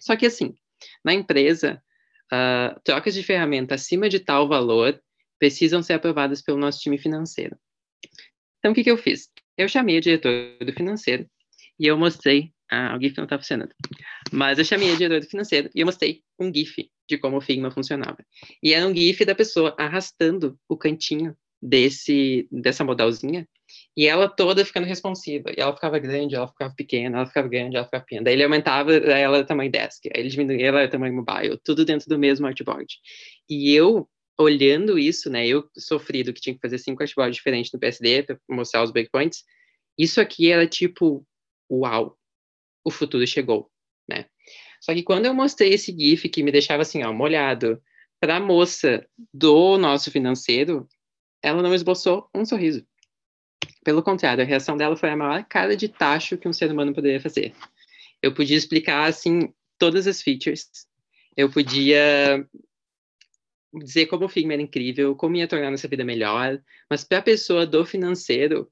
[0.00, 0.54] Só que assim,
[1.04, 1.82] na empresa,
[2.32, 5.00] uh, trocas de ferramenta acima de tal valor
[5.38, 7.56] precisam ser aprovadas pelo nosso time financeiro.
[8.58, 9.28] Então, o que, que eu fiz?
[9.58, 11.28] Eu chamei o diretor do financeiro
[11.78, 13.74] e eu mostrei ah, o GIF não está funcionando.
[14.32, 17.70] Mas eu chamei a diretora financeiro e eu mostrei um GIF de como o Figma
[17.70, 18.18] funcionava.
[18.62, 23.46] E era um GIF da pessoa arrastando o cantinho desse dessa modalzinha
[23.96, 25.50] e ela toda ficando responsiva.
[25.50, 28.24] E ela ficava grande, ela ficava pequena, ela ficava grande, ela ficava pequena.
[28.24, 31.84] Daí ele aumentava, ela era tamanho desk, aí ele diminuía, ela era tamanho mobile, tudo
[31.84, 32.98] dentro do mesmo artboard.
[33.48, 34.08] E eu,
[34.38, 38.38] olhando isso, né, eu sofrido que tinha que fazer cinco artboards diferentes no PSD para
[38.48, 39.44] mostrar os breakpoints,
[39.98, 41.26] isso aqui era tipo,
[41.70, 42.16] uau,
[42.84, 43.70] o futuro chegou,
[44.08, 44.26] né?
[44.80, 47.80] Só que quando eu mostrei esse GIF que me deixava assim, ó, molhado,
[48.20, 50.88] para a moça do nosso financeiro,
[51.42, 52.86] ela não esboçou um sorriso.
[53.84, 56.94] Pelo contrário, a reação dela foi a maior cara de tacho que um ser humano
[56.94, 57.54] poderia fazer.
[58.20, 60.68] Eu podia explicar, assim, todas as features.
[61.36, 62.46] Eu podia
[63.74, 67.22] dizer como o Figma era incrível, como ia tornar nossa vida melhor, mas para a
[67.22, 68.70] pessoa do financeiro,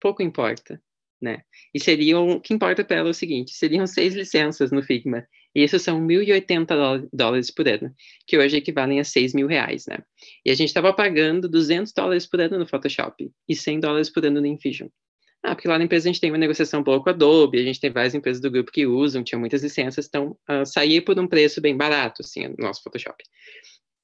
[0.00, 0.82] pouco importa
[1.20, 1.42] né?
[1.74, 5.26] E seriam, o que importa para ela é o seguinte, seriam seis licenças no Figma,
[5.54, 7.92] e isso são 1.080 dólares por ano,
[8.26, 9.98] que hoje equivalem a 6 mil reais, né?
[10.44, 14.24] E a gente estava pagando 200 dólares por ano no Photoshop e 100 dólares por
[14.24, 14.88] ano no InFusion.
[15.42, 17.64] Ah, porque lá na empresa a gente tem uma negociação boa com a Adobe, a
[17.64, 21.18] gente tem várias empresas do grupo que usam, tinha muitas licenças, então uh, saía por
[21.18, 23.24] um preço bem barato, assim, no nosso Photoshop.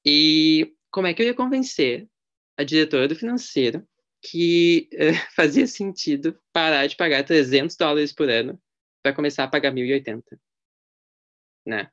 [0.03, 2.07] E como é que eu ia convencer
[2.57, 3.87] a diretora do financeiro
[4.31, 8.59] que uh, fazia sentido parar de pagar 300 dólares por ano
[9.01, 10.23] para começar a pagar 1.080.
[11.65, 11.89] Né?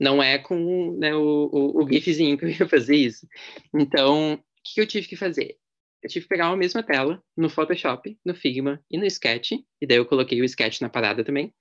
[0.00, 3.26] Não é com né, o, o, o GIFzinho que eu ia fazer isso.
[3.74, 5.58] Então, o que eu tive que fazer?
[6.02, 9.86] Eu tive que pegar a mesma tela no Photoshop, no Figma e no Sketch, e
[9.86, 11.52] daí eu coloquei o Sketch na parada também,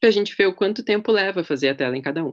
[0.00, 2.32] para a gente ver o quanto tempo leva fazer a tela em cada um.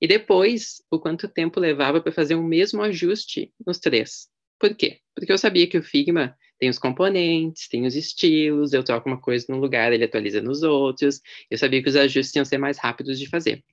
[0.00, 4.28] E depois, o quanto tempo levava para fazer o mesmo ajuste nos três.
[4.58, 5.00] Por quê?
[5.14, 9.18] Porque eu sabia que o Figma tem os componentes, tem os estilos, eu troco uma
[9.18, 11.22] coisa num lugar, ele atualiza nos outros.
[11.50, 13.64] Eu sabia que os ajustes iam ser mais rápidos de fazer.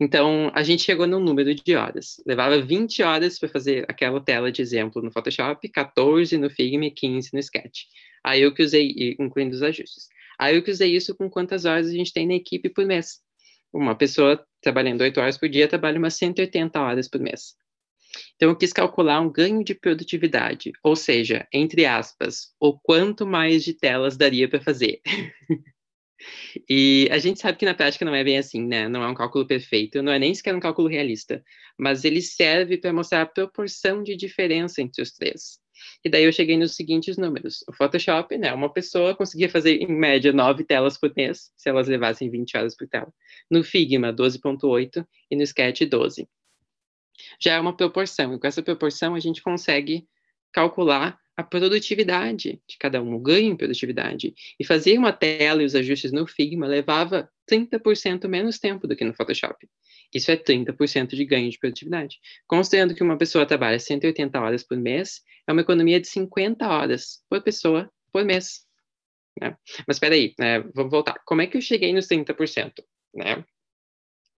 [0.00, 2.20] Então, a gente chegou no número de horas.
[2.26, 6.90] Levava 20 horas para fazer aquela tela de exemplo no Photoshop, 14 no Figma e
[6.90, 7.84] 15 no Sketch.
[8.24, 10.08] Aí eu que usei, incluindo os ajustes.
[10.40, 13.20] Aí eu que usei isso com quantas horas a gente tem na equipe por mês.
[13.72, 17.54] Uma pessoa trabalhando 8 horas por dia trabalha umas 180 horas por mês.
[18.36, 23.64] Então, eu quis calcular um ganho de produtividade, ou seja, entre aspas, o quanto mais
[23.64, 25.00] de telas daria para fazer.
[26.68, 28.88] e a gente sabe que na prática não é bem assim, né?
[28.88, 31.42] Não é um cálculo perfeito, não é nem sequer um cálculo realista,
[31.78, 35.60] mas ele serve para mostrar a proporção de diferença entre os três.
[36.04, 37.64] E daí eu cheguei nos seguintes números.
[37.68, 41.88] O Photoshop, né, uma pessoa conseguia fazer em média nove telas por mês, se elas
[41.88, 43.12] levassem 20 horas por tela.
[43.50, 46.28] No Figma, 12.8 e no Sketch, 12
[47.40, 48.34] já é uma proporção.
[48.34, 50.06] E com essa proporção, a gente consegue
[50.52, 54.34] calcular a produtividade de cada um, o ganho em produtividade.
[54.58, 59.04] E fazer uma tela e os ajustes no Figma levava 30% menos tempo do que
[59.04, 59.68] no Photoshop.
[60.14, 62.18] Isso é 30% de ganho de produtividade.
[62.46, 67.22] Considerando que uma pessoa trabalha 180 horas por mês, é uma economia de 50 horas
[67.30, 68.66] por pessoa por mês.
[69.40, 69.56] Né?
[69.86, 70.60] Mas espera aí, né?
[70.74, 71.18] vamos voltar.
[71.24, 72.72] Como é que eu cheguei nos 30%?
[73.14, 73.42] Né?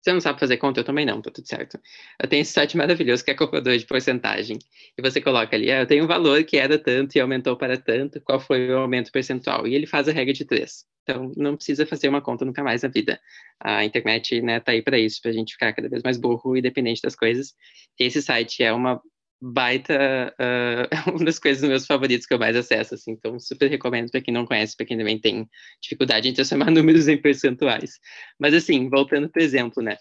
[0.03, 0.81] Você não sabe fazer conta?
[0.81, 1.79] Eu também não, tá tudo certo.
[2.21, 4.59] Eu tenho esse site maravilhoso que é calculador de porcentagem.
[4.97, 7.77] E você coloca ali, ah, eu tenho um valor que era tanto e aumentou para
[7.77, 9.65] tanto, qual foi o aumento percentual?
[9.65, 10.85] E ele faz a regra de três.
[11.03, 13.17] Então, não precisa fazer uma conta nunca mais na vida.
[13.61, 16.57] A internet, né, tá aí para isso, para a gente ficar cada vez mais burro
[16.57, 17.53] e dependente das coisas.
[17.97, 19.01] Esse site é uma
[19.45, 24.09] baita, uh, uma das coisas meus favoritos que eu mais acesso, assim, então super recomendo
[24.09, 25.49] para quem não conhece, para quem também tem
[25.81, 27.99] dificuldade em transformar números em percentuais.
[28.39, 29.97] Mas assim, voltando para o exemplo, né,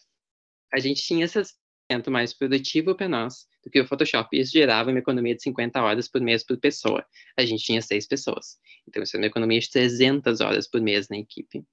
[0.72, 5.00] a gente tinha assento mais produtivo para nós do que o Photoshop, isso gerava uma
[5.00, 7.04] economia de 50 horas por mês por pessoa.
[7.36, 11.08] A gente tinha seis pessoas, então isso é uma economia de 300 horas por mês
[11.08, 11.64] na equipe.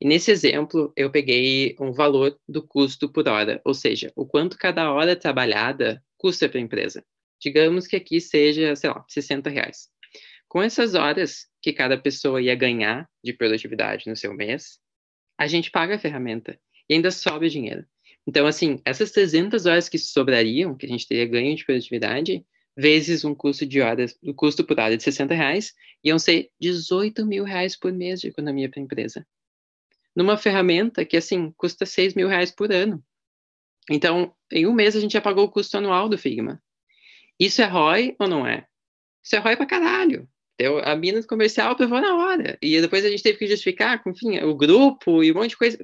[0.00, 4.58] E nesse exemplo, eu peguei um valor do custo por hora, ou seja, o quanto
[4.58, 7.04] cada hora trabalhada custa para a empresa.
[7.40, 9.88] Digamos que aqui seja, sei lá, 60 reais.
[10.48, 14.78] Com essas horas que cada pessoa ia ganhar de produtividade no seu mês,
[15.36, 17.84] a gente paga a ferramenta e ainda sobra dinheiro.
[18.26, 22.44] Então, assim, essas 300 horas que sobrariam, que a gente teria ganho de produtividade,
[22.76, 27.24] vezes um custo de horas, o custo por hora de 60 reais, iam ser 18
[27.24, 29.26] mil reais por mês de economia para a empresa.
[30.14, 33.02] Numa ferramenta que, assim, custa 6 mil reais por ano.
[33.90, 36.60] Então, em um mês a gente já pagou o custo anual do Figma.
[37.38, 38.66] Isso é ROI ou não é?
[39.22, 40.28] Isso é ROI pra caralho.
[40.58, 42.56] Eu, a mina comercial aprovou na hora.
[42.62, 45.78] E depois a gente teve que justificar, enfim, o grupo e um monte de coisa.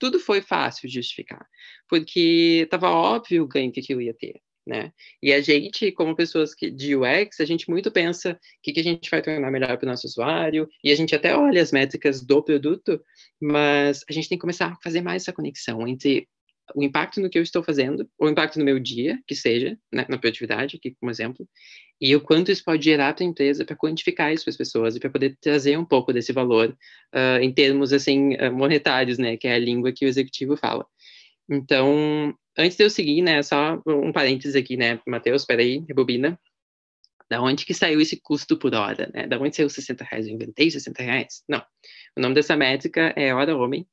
[0.00, 1.46] Tudo foi fácil de justificar.
[1.88, 4.40] Porque estava óbvio o ganho que aquilo ia ter.
[4.66, 4.92] Né?
[5.22, 8.80] E a gente, como pessoas que, de UX, a gente muito pensa o que, que
[8.80, 11.70] a gente vai tornar melhor para o nosso usuário, e a gente até olha as
[11.70, 13.00] métricas do produto,
[13.40, 16.28] mas a gente tem que começar a fazer mais essa conexão entre
[16.74, 20.04] o impacto no que eu estou fazendo, o impacto no meu dia, que seja, né,
[20.08, 21.48] na produtividade, aqui como exemplo,
[22.00, 24.96] e o quanto isso pode gerar para a empresa para quantificar isso para as pessoas
[24.96, 26.76] e para poder trazer um pouco desse valor
[27.14, 30.86] uh, em termos assim uh, monetários, né, que é a língua que o executivo fala.
[31.48, 36.38] Então, antes de eu seguir, né, só um parênteses aqui, né, Matheus, peraí, rebobina.
[37.28, 39.26] Da onde que saiu esse custo por hora, né?
[39.26, 40.28] Da onde saiu 60 reais?
[40.28, 41.42] Eu inventei 60 reais?
[41.48, 41.60] Não.
[42.16, 43.84] O nome dessa métrica é hora homem,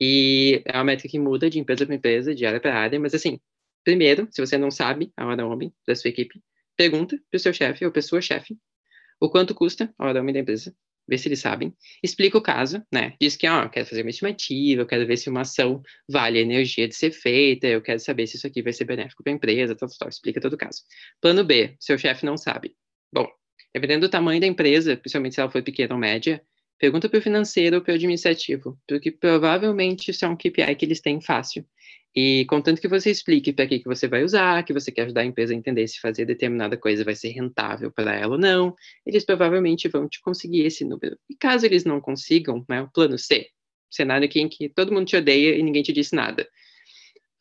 [0.00, 3.14] e é uma métrica que muda de empresa para empresa, de área para área, mas
[3.14, 3.40] assim,
[3.84, 6.40] primeiro, se você não sabe a hora homem da sua equipe,
[6.76, 8.58] pergunta para o seu chefe ou para sua chefe
[9.20, 10.74] o quanto custa a hora homem da empresa,
[11.06, 13.14] vê se eles sabem, explica o caso, né?
[13.20, 16.38] Diz que, ó, eu quero fazer uma estimativa, eu quero ver se uma ação vale
[16.38, 19.32] a energia de ser feita, eu quero saber se isso aqui vai ser benéfico para
[19.32, 20.82] a empresa, tal, tal, tal, explica todo o caso.
[21.20, 22.76] Plano B, seu chefe não sabe.
[23.12, 23.28] Bom,
[23.74, 26.42] dependendo do tamanho da empresa, principalmente se ela for pequena ou média,
[26.80, 30.86] Pergunta para o financeiro ou para o administrativo, porque provavelmente isso é um KPI que
[30.86, 31.62] eles têm fácil.
[32.16, 35.20] E contanto que você explique para que, que você vai usar, que você quer ajudar
[35.20, 38.74] a empresa a entender se fazer determinada coisa vai ser rentável para ela ou não,
[39.04, 41.18] eles provavelmente vão te conseguir esse número.
[41.28, 43.48] E caso eles não consigam, né, o plano C,
[43.90, 46.48] cenário aqui em que todo mundo te odeia e ninguém te disse nada.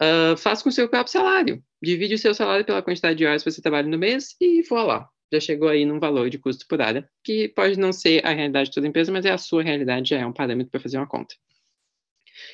[0.01, 1.63] Uh, faça com o seu próprio salário.
[1.81, 4.83] Divide o seu salário pela quantidade de horas que você trabalha no mês e voa
[4.83, 8.31] lá já chegou aí num valor de custo por área, que pode não ser a
[8.31, 10.97] realidade de toda empresa, mas é a sua realidade, já é um parâmetro para fazer
[10.97, 11.35] uma conta.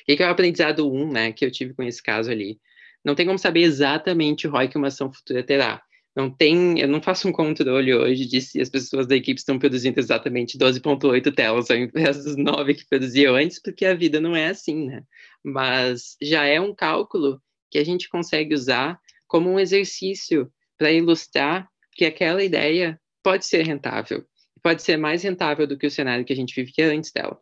[0.02, 2.60] O que é o aprendizado 1, né, que eu tive com esse caso ali?
[3.04, 5.82] Não tem como saber exatamente o ROI que uma ação futura terá.
[6.14, 9.58] Não tem, eu não faço um controle hoje de se as pessoas da equipe estão
[9.58, 14.34] produzindo exatamente 12.8 telas ao invés dos 9 que produziam antes, porque a vida não
[14.34, 15.02] é assim, né?
[15.44, 21.68] Mas já é um cálculo que a gente consegue usar como um exercício para ilustrar
[21.96, 24.24] que aquela ideia pode ser rentável,
[24.62, 27.40] pode ser mais rentável do que o cenário que a gente vivia antes dela.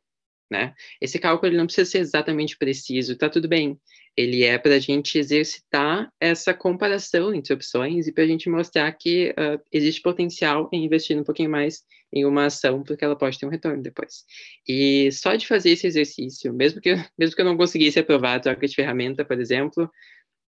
[0.51, 0.75] Né?
[1.01, 3.79] Esse cálculo ele não precisa ser exatamente preciso, tá tudo bem.
[4.17, 8.93] Ele é para a gente exercitar essa comparação entre opções e para a gente mostrar
[8.93, 13.39] que uh, existe potencial em investir um pouquinho mais em uma ação, porque ela pode
[13.39, 14.25] ter um retorno depois.
[14.69, 18.41] E só de fazer esse exercício, mesmo que, mesmo que eu não conseguisse aprovar a
[18.41, 19.91] troca de ferramenta, por exemplo,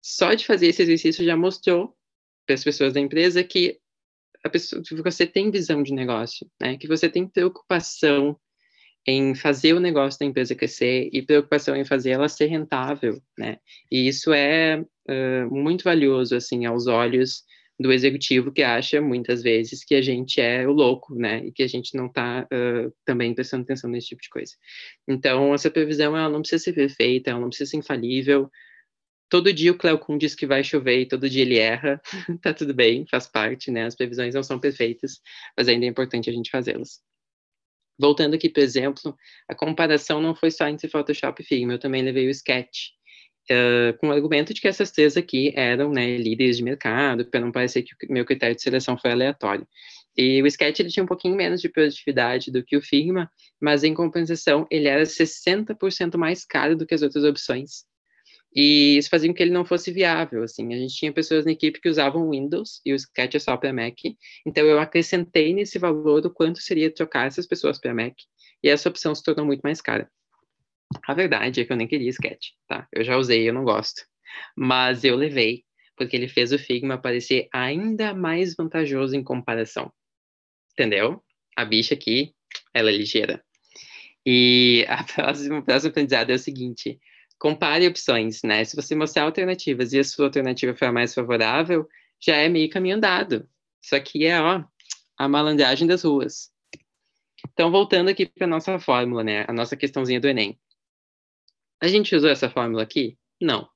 [0.01, 1.93] só de fazer esse exercício já mostrou
[2.45, 3.77] para as pessoas da empresa que
[4.43, 6.77] a pessoa, que você tem visão de negócio, né?
[6.77, 8.37] Que você tem preocupação
[9.07, 13.57] em fazer o negócio da empresa crescer e preocupação em fazer ela ser rentável, né?
[13.91, 17.43] E isso é uh, muito valioso, assim, aos olhos
[17.79, 21.45] do executivo que acha muitas vezes que a gente é o louco, né?
[21.45, 24.53] E que a gente não está uh, também prestando atenção nesse tipo de coisa.
[25.07, 28.49] Então, essa previsão ela não precisa ser perfeita, ela não precisa ser infalível,
[29.29, 32.01] todo dia o Cleocum diz que vai chover e todo dia ele erra,
[32.41, 33.85] tá tudo bem, faz parte, né?
[33.85, 35.21] As previsões não são perfeitas,
[35.55, 36.99] mas ainda é importante a gente fazê-las.
[37.99, 39.15] Voltando aqui, por exemplo,
[39.47, 42.91] a comparação não foi só entre Photoshop e Figma, eu também levei o Sketch,
[43.51, 47.41] uh, com o argumento de que essas três aqui eram né, líderes de mercado, para
[47.41, 49.67] não parecer que o meu critério de seleção foi aleatório.
[50.17, 53.29] E o Sketch ele tinha um pouquinho menos de produtividade do que o Figma,
[53.61, 57.88] mas em compensação ele era 60% mais caro do que as outras opções.
[58.55, 60.73] E isso fazia com que ele não fosse viável, assim.
[60.73, 63.71] A gente tinha pessoas na equipe que usavam Windows e o Sketch é só para
[63.71, 63.97] Mac.
[64.45, 68.15] Então eu acrescentei nesse valor o quanto seria trocar essas pessoas para Mac.
[68.63, 70.09] E essa opção se tornou muito mais cara.
[71.07, 72.87] A verdade é que eu nem queria Sketch, tá?
[72.91, 74.01] Eu já usei, eu não gosto.
[74.57, 75.63] Mas eu levei,
[75.95, 79.91] porque ele fez o Figma parecer ainda mais vantajoso em comparação.
[80.73, 81.23] Entendeu?
[81.55, 82.33] A bicha aqui,
[82.73, 83.43] ela é ligeira.
[84.25, 86.99] E a próxima, a próxima aprendizado é o seguinte:
[87.39, 88.63] compare opções, né?
[88.65, 91.87] Se você mostrar alternativas e a sua alternativa for a mais favorável,
[92.19, 93.49] já é meio caminho andado.
[93.81, 94.63] Isso aqui é, ó,
[95.17, 96.51] a malandragem das ruas.
[97.53, 99.45] Então, voltando aqui para nossa fórmula, né?
[99.47, 100.59] A nossa questãozinha do Enem.
[101.81, 103.17] A gente usou essa fórmula aqui?
[103.41, 103.69] Não.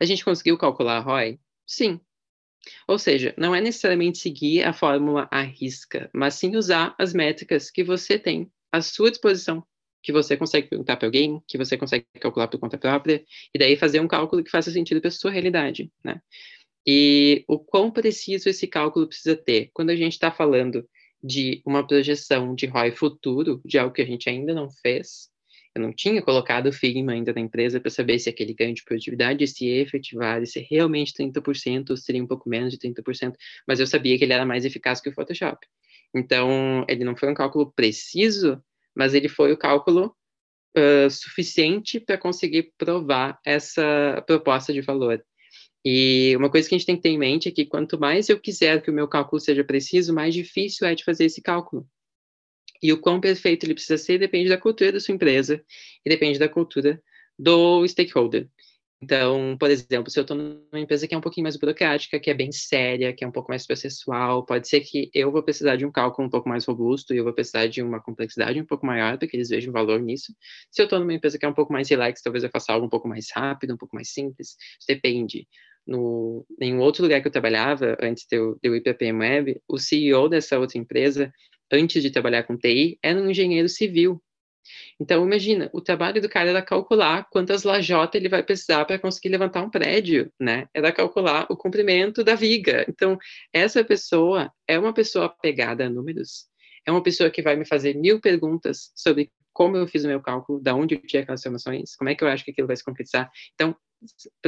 [0.00, 1.38] A gente conseguiu calcular a ROI?
[1.64, 2.00] Sim.
[2.88, 7.70] Ou seja, não é necessariamente seguir a fórmula à risca, mas sim usar as métricas
[7.70, 9.64] que você tem à sua disposição
[10.04, 13.74] que você consegue perguntar para alguém, que você consegue calcular por conta própria, e daí
[13.74, 16.20] fazer um cálculo que faça sentido para a sua realidade, né?
[16.86, 19.70] E o quão preciso esse cálculo precisa ter?
[19.72, 20.86] Quando a gente está falando
[21.22, 25.30] de uma projeção de ROI futuro, de algo que a gente ainda não fez,
[25.74, 28.84] eu não tinha colocado o Figma ainda na empresa para saber se aquele ganho de
[28.84, 33.34] produtividade se efetivar, se realmente 30% ou seria um pouco menos de 30%,
[33.66, 35.66] mas eu sabia que ele era mais eficaz que o Photoshop.
[36.14, 38.62] Então, ele não foi um cálculo preciso,
[38.94, 40.14] mas ele foi o cálculo
[40.76, 45.24] uh, suficiente para conseguir provar essa proposta de valor.
[45.84, 48.28] E uma coisa que a gente tem que ter em mente é que quanto mais
[48.28, 51.86] eu quiser que o meu cálculo seja preciso, mais difícil é de fazer esse cálculo.
[52.82, 55.62] E o quão perfeito ele precisa ser depende da cultura da sua empresa
[56.04, 57.02] e depende da cultura
[57.38, 58.48] do stakeholder.
[59.04, 62.30] Então, por exemplo, se eu estou numa empresa que é um pouquinho mais burocrática, que
[62.30, 65.76] é bem séria, que é um pouco mais processual, pode ser que eu vou precisar
[65.76, 68.64] de um cálculo um pouco mais robusto e eu vou precisar de uma complexidade um
[68.64, 70.32] pouco maior para que eles vejam valor nisso.
[70.70, 72.86] Se eu estou numa empresa que é um pouco mais relax, talvez eu faça algo
[72.86, 74.56] um pouco mais rápido, um pouco mais simples.
[74.88, 75.46] Depende.
[75.86, 78.92] No, em um outro lugar que eu trabalhava, antes de eu, de eu ir para
[78.92, 81.30] a PM Web, o CEO dessa outra empresa,
[81.70, 84.22] antes de trabalhar com TI, era um engenheiro civil.
[85.00, 89.28] Então, imagina, o trabalho do cara era calcular quantas lajotas ele vai precisar para conseguir
[89.30, 90.66] levantar um prédio, né?
[90.74, 92.84] Era calcular o comprimento da viga.
[92.88, 93.18] Então,
[93.52, 96.46] essa pessoa é uma pessoa apegada a números,
[96.86, 100.20] é uma pessoa que vai me fazer mil perguntas sobre como eu fiz o meu
[100.20, 102.76] cálculo, da onde eu tinha aquelas informações, como é que eu acho que aquilo vai
[102.76, 103.30] se concretizar.
[103.54, 103.74] Então,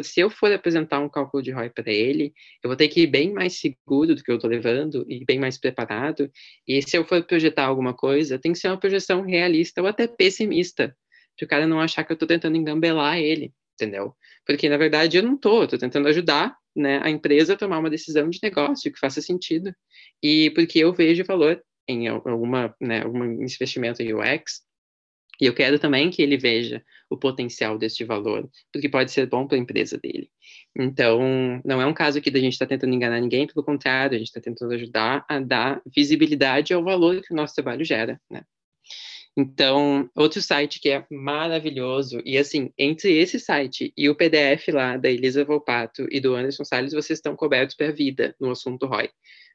[0.02, 3.06] se eu for apresentar um cálculo de ROI para ele, eu vou ter que ir
[3.06, 6.30] bem mais seguro do que eu estou levando e bem mais preparado.
[6.66, 10.06] E se eu for projetar alguma coisa, tem que ser uma projeção realista ou até
[10.06, 10.96] pessimista,
[11.36, 14.14] para o cara não achar que eu estou tentando engambelar ele, entendeu?
[14.46, 17.90] Porque, na verdade, eu não estou, estou tentando ajudar né, a empresa a tomar uma
[17.90, 19.74] decisão de negócio que faça sentido.
[20.22, 24.62] E porque eu vejo valor em alguma, né, algum investimento em UX,
[25.40, 29.46] e eu quero também que ele veja o potencial deste valor, porque pode ser bom
[29.46, 30.30] para a empresa dele.
[30.78, 31.20] Então,
[31.64, 34.18] não é um caso aqui da gente estar tá tentando enganar ninguém, pelo contrário, a
[34.18, 38.42] gente está tentando ajudar a dar visibilidade ao valor que o nosso trabalho gera, né?
[39.38, 44.96] Então, outro site que é maravilhoso, e assim, entre esse site e o PDF lá
[44.96, 48.86] da Elisa Volpato e do Anderson Salles, vocês estão cobertos para a vida no assunto
[48.86, 49.10] ROI,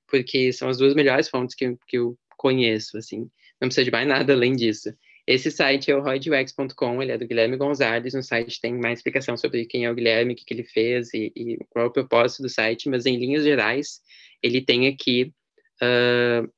[0.08, 3.28] porque são as duas melhores fontes que, que eu conheço, assim,
[3.60, 4.94] não precisa de mais nada além disso.
[5.32, 8.13] Esse site é o roydux.com, ele é do Guilherme Gonzalez.
[8.13, 11.13] No site tem mais explicação sobre quem é o Guilherme, o que, que ele fez
[11.13, 14.02] e, e, qual é o propósito do site, mas em linhas gerais,
[14.44, 15.34] ele tem aqui
[15.82, 16.52] uh,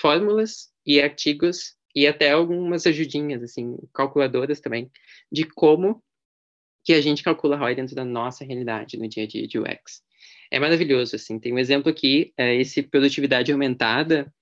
[0.00, 4.88] fórmulas e artigos e até algumas ajudinhas, assim, calculadoras também,
[5.30, 6.00] de como
[6.84, 10.00] que a gente calcula ROI dentro da nossa realidade no dia a dia de UX.
[10.48, 14.32] É maravilhoso, assim, tem um exemplo aqui, é esse produtividade aumentada,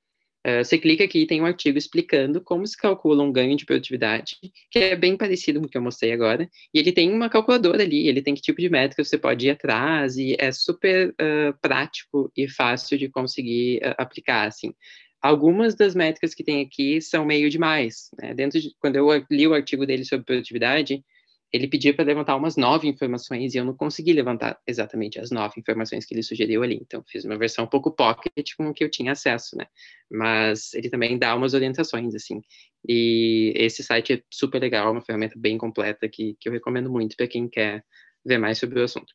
[0.46, 3.66] Uh, você clica aqui e tem um artigo explicando como se calcula um ganho de
[3.66, 4.36] produtividade,
[4.70, 6.48] que é bem parecido com o que eu mostrei agora.
[6.72, 9.50] E ele tem uma calculadora ali, ele tem que tipo de métrica você pode ir
[9.50, 14.72] atrás, e é super uh, prático e fácil de conseguir uh, aplicar, assim.
[15.20, 18.08] Algumas das métricas que tem aqui são meio demais.
[18.18, 18.32] Né?
[18.32, 21.04] Dentro de, quando eu li o artigo dele sobre produtividade,
[21.52, 25.60] ele pediu para levantar umas nove informações e eu não consegui levantar exatamente as nove
[25.60, 26.78] informações que ele sugeriu ali.
[26.80, 29.66] Então, fiz uma versão um pouco pocket com o que eu tinha acesso, né?
[30.10, 32.40] Mas ele também dá umas orientações, assim.
[32.88, 36.90] E esse site é super legal, é uma ferramenta bem completa que, que eu recomendo
[36.90, 37.84] muito para quem quer
[38.24, 39.12] ver mais sobre o assunto.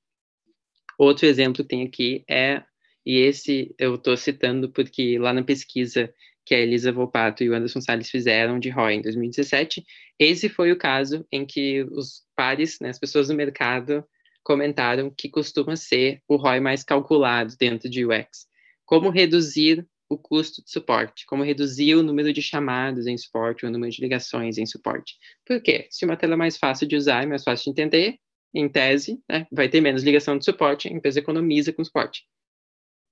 [0.97, 2.63] Outro exemplo que tem aqui é,
[3.05, 6.13] e esse eu estou citando porque lá na pesquisa
[6.45, 9.83] que a Elisa Volpato e o Anderson Salles fizeram de ROI em 2017,
[10.19, 14.05] esse foi o caso em que os pares, né, as pessoas do mercado,
[14.43, 18.45] comentaram que costuma ser o ROI mais calculado dentro de UX.
[18.85, 23.71] Como reduzir o custo de suporte, como reduzir o número de chamadas em suporte, o
[23.71, 25.15] número de ligações em suporte.
[25.43, 25.87] Por quê?
[25.89, 28.19] Se uma tela é mais fácil de usar e mais fácil de entender,
[28.53, 32.23] em tese, né, vai ter menos ligação de suporte, a empresa economiza com suporte.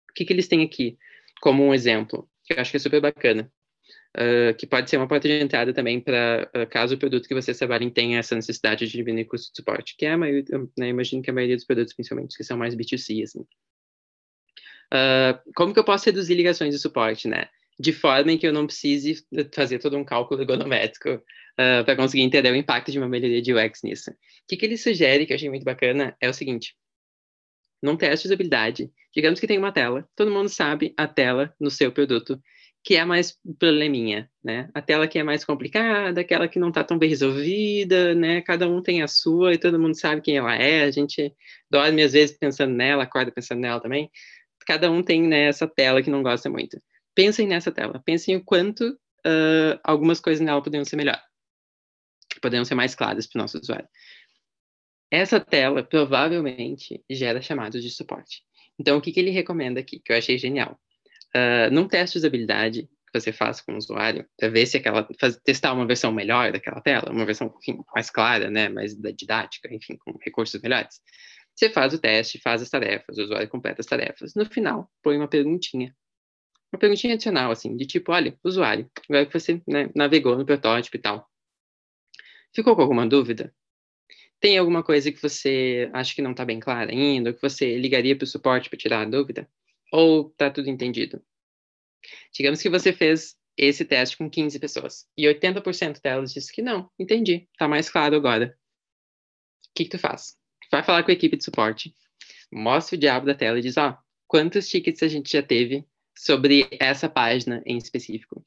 [0.09, 0.97] O que, que eles têm aqui
[1.41, 2.29] como um exemplo?
[2.43, 3.51] Que eu acho que é super bacana.
[4.15, 7.33] Uh, que pode ser uma porta de entrada também para uh, caso o produto que
[7.33, 10.45] vocês trabalhem tenha essa necessidade de diminuir custo de suporte, que é a maioria,
[10.77, 13.41] né, imagino que a maioria dos produtos, principalmente, que são mais B2C, assim.
[14.93, 17.47] Uh, como que eu posso reduzir ligações de suporte, né?
[17.79, 21.19] De forma em que eu não precise fazer todo um cálculo ergonométrico
[21.85, 24.11] para conseguir entender o impacto de uma melhoria de UX nisso.
[24.11, 24.15] O
[24.47, 26.75] que, que ele sugere, que eu achei muito bacana, é o seguinte.
[27.83, 31.69] Num teste de usabilidade, digamos que tem uma tela, todo mundo sabe a tela no
[31.69, 32.41] seu produto,
[32.81, 34.69] que é a mais probleminha, né?
[34.73, 38.41] A tela que é mais complicada, aquela que não está tão bem resolvida, né?
[38.41, 40.83] Cada um tem a sua e todo mundo sabe quem ela é.
[40.83, 41.33] A gente
[41.69, 44.09] dorme às vezes pensando nela, acorda pensando nela também.
[44.65, 46.81] Cada um tem né, essa tela que não gosta muito.
[47.13, 48.01] Pensem nessa tela.
[48.05, 51.21] Pensem o quanto uh, algumas coisas nela poderiam ser melhor,
[52.41, 53.87] poderiam ser mais claras para o nosso usuário.
[55.13, 58.41] Essa tela provavelmente gera chamados de suporte.
[58.79, 60.79] Então, o que, que ele recomenda aqui, que eu achei genial?
[61.35, 65.07] Uh, num teste de usabilidade que você faz com o usuário, para ver se aquela,
[65.19, 69.71] faz, testar uma versão melhor daquela tela, uma versão enfim, mais clara, né, mais didática,
[69.71, 70.99] enfim, com recursos melhores,
[71.55, 74.33] você faz o teste, faz as tarefas, o usuário completa as tarefas.
[74.33, 75.95] No final, põe uma perguntinha.
[76.71, 80.97] Uma perguntinha adicional, assim, de tipo, olha, usuário, agora que você né, navegou no protótipo
[80.97, 81.29] e tal,
[82.51, 83.53] ficou com alguma dúvida?
[84.43, 88.13] Tem alguma coisa que você acha que não está bem clara ainda, que você ligaria
[88.13, 89.49] para o suporte para tirar a dúvida?
[89.89, 91.23] Ou está tudo entendido?
[92.33, 96.91] Digamos que você fez esse teste com 15 pessoas e 80% delas disse que não,
[96.99, 98.53] entendi, está mais claro agora.
[99.69, 100.35] O que, que tu faz?
[100.69, 101.95] Vai falar com a equipe de suporte,
[102.51, 105.85] mostra o diabo da tela e diz, ó, oh, quantos tickets a gente já teve
[106.17, 108.45] sobre essa página em específico?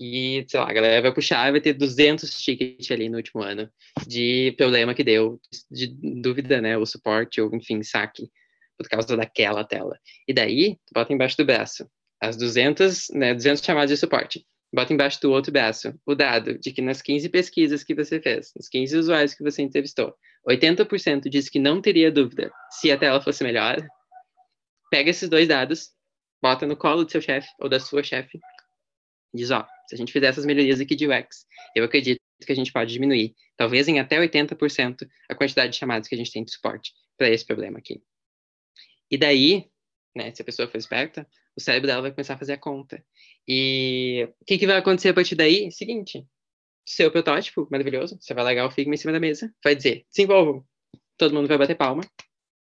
[0.00, 3.42] E, sei lá, a galera vai puxar e vai ter 200 tickets ali no último
[3.42, 3.70] ano
[4.06, 5.38] de problema que deu,
[5.70, 5.88] de
[6.22, 8.30] dúvida, né, o suporte, ou enfim, saque,
[8.78, 9.98] por causa daquela tela.
[10.26, 11.86] E daí, bota embaixo do braço
[12.20, 14.46] as 200, né, 200 chamadas de suporte.
[14.72, 18.52] Bota embaixo do outro braço o dado de que nas 15 pesquisas que você fez,
[18.56, 20.14] nos 15 usuários que você entrevistou,
[20.48, 23.76] 80% disse que não teria dúvida se a tela fosse melhor.
[24.90, 25.90] Pega esses dois dados,
[26.40, 28.38] bota no colo do seu chefe ou da sua chefe,
[29.34, 32.54] diz, ó, se a gente fizer essas melhorias aqui de UX, eu acredito que a
[32.54, 36.44] gente pode diminuir, talvez em até 80%, a quantidade de chamadas que a gente tem
[36.44, 38.00] de suporte para esse problema aqui.
[39.10, 39.68] E daí,
[40.14, 41.26] né, se a pessoa for esperta,
[41.56, 43.04] o cérebro dela vai começar a fazer a conta.
[43.48, 45.72] E o que, que vai acontecer a partir daí?
[45.72, 46.24] Seguinte,
[46.86, 50.64] seu protótipo maravilhoso, você vai largar o Figma em cima da mesa, vai dizer, desenvolvam.
[51.18, 52.04] Todo mundo vai bater palma.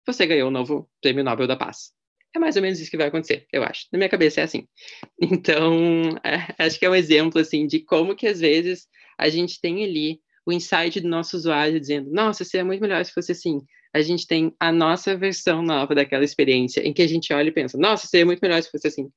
[0.07, 1.93] Você ganhou o novo Prêmio Nobel da Paz.
[2.35, 3.87] É mais ou menos isso que vai acontecer, eu acho.
[3.91, 4.67] Na minha cabeça é assim.
[5.21, 9.59] Então, é, acho que é um exemplo, assim, de como que às vezes a gente
[9.59, 13.59] tem ali o insight do nosso usuário dizendo, nossa, seria muito melhor se fosse assim.
[13.93, 17.51] A gente tem a nossa versão nova daquela experiência, em que a gente olha e
[17.51, 19.09] pensa, nossa, seria muito melhor se fosse assim.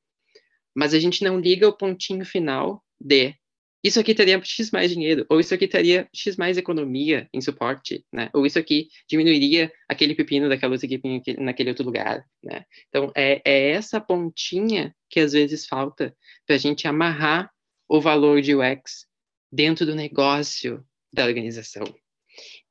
[0.75, 3.35] Mas a gente não liga o pontinho final de
[3.83, 8.05] isso aqui teria X mais dinheiro, ou isso aqui teria X mais economia em suporte,
[8.13, 8.31] né?
[8.33, 12.65] Ou isso aqui diminuiria aquele pepino daquela outra equipe naquele outro lugar, né?
[12.89, 16.15] Então, é, é essa pontinha que às vezes falta
[16.47, 17.51] para a gente amarrar
[17.89, 19.07] o valor de UX
[19.51, 21.85] dentro do negócio da organização.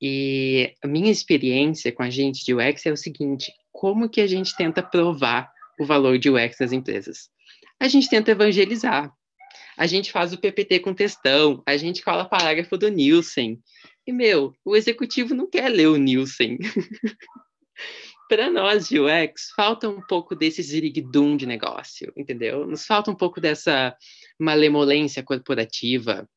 [0.02, 4.28] E a minha experiência com a gente de UX é o seguinte: como que a
[4.28, 7.30] gente tenta provar o valor de UX nas empresas?
[7.80, 9.12] A gente tenta evangelizar,
[9.82, 13.60] a gente faz o PPT com textão, a gente cola parágrafo do Nielsen.
[14.06, 16.60] E, meu, o executivo não quer ler o Nielsen.
[18.30, 22.68] Para nós de UX, falta um pouco desse ziriguidum de negócio, entendeu?
[22.68, 23.98] Nos falta um pouco dessa
[24.40, 26.30] malemolência corporativa.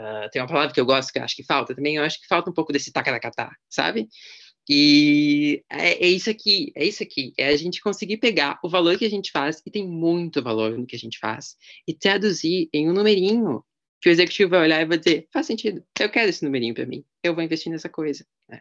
[0.00, 2.20] Uh, tem uma palavra que eu gosto que eu acho que falta também, eu acho
[2.20, 4.08] que falta um pouco desse tacaracatá, sabe?
[4.68, 8.96] E é, é, isso aqui, é isso aqui, é a gente conseguir pegar o valor
[8.96, 11.56] que a gente faz, e tem muito valor no que a gente faz,
[11.86, 13.64] e traduzir em um numerinho
[14.00, 16.84] que o executivo vai olhar e vai dizer, faz sentido, eu quero esse numerinho para
[16.84, 18.26] mim, eu vou investir nessa coisa.
[18.48, 18.60] Né?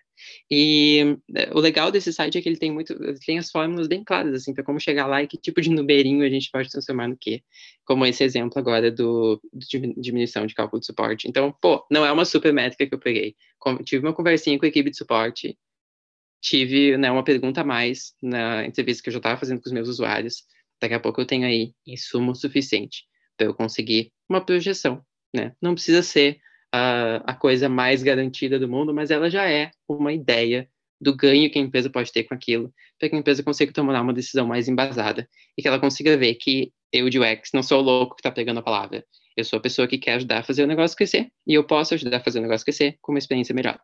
[0.50, 2.96] E é, o legal desse site é que ele tem muito,
[3.26, 6.24] tem as fórmulas bem claras, assim, para como chegar lá e que tipo de numerinho
[6.24, 7.44] a gente pode transformar no quê,
[7.84, 11.28] como esse exemplo agora do, do diminuição de cálculo de suporte.
[11.28, 13.36] Então, pô, não é uma super métrica que eu peguei.
[13.84, 15.58] tive uma conversinha com a equipe de suporte,
[16.42, 19.74] tive né, uma pergunta a mais na entrevista que eu já estava fazendo com os
[19.74, 20.44] meus usuários.
[20.82, 23.04] Daqui a pouco eu tenho aí insumo suficiente
[23.38, 25.04] para eu conseguir uma projeção.
[25.34, 25.54] Né?
[25.62, 26.40] Não precisa ser
[26.74, 30.68] uh, a coisa mais garantida do mundo, mas ela já é uma ideia
[31.00, 34.00] do ganho que a empresa pode ter com aquilo, para que a empresa consiga tomar
[34.02, 35.28] uma decisão mais embasada
[35.58, 38.32] e que ela consiga ver que eu de UX não sou o louco que está
[38.32, 39.04] pegando a palavra.
[39.36, 41.94] Eu sou a pessoa que quer ajudar a fazer o negócio crescer e eu posso
[41.94, 43.80] ajudar a fazer o negócio crescer com uma experiência melhor.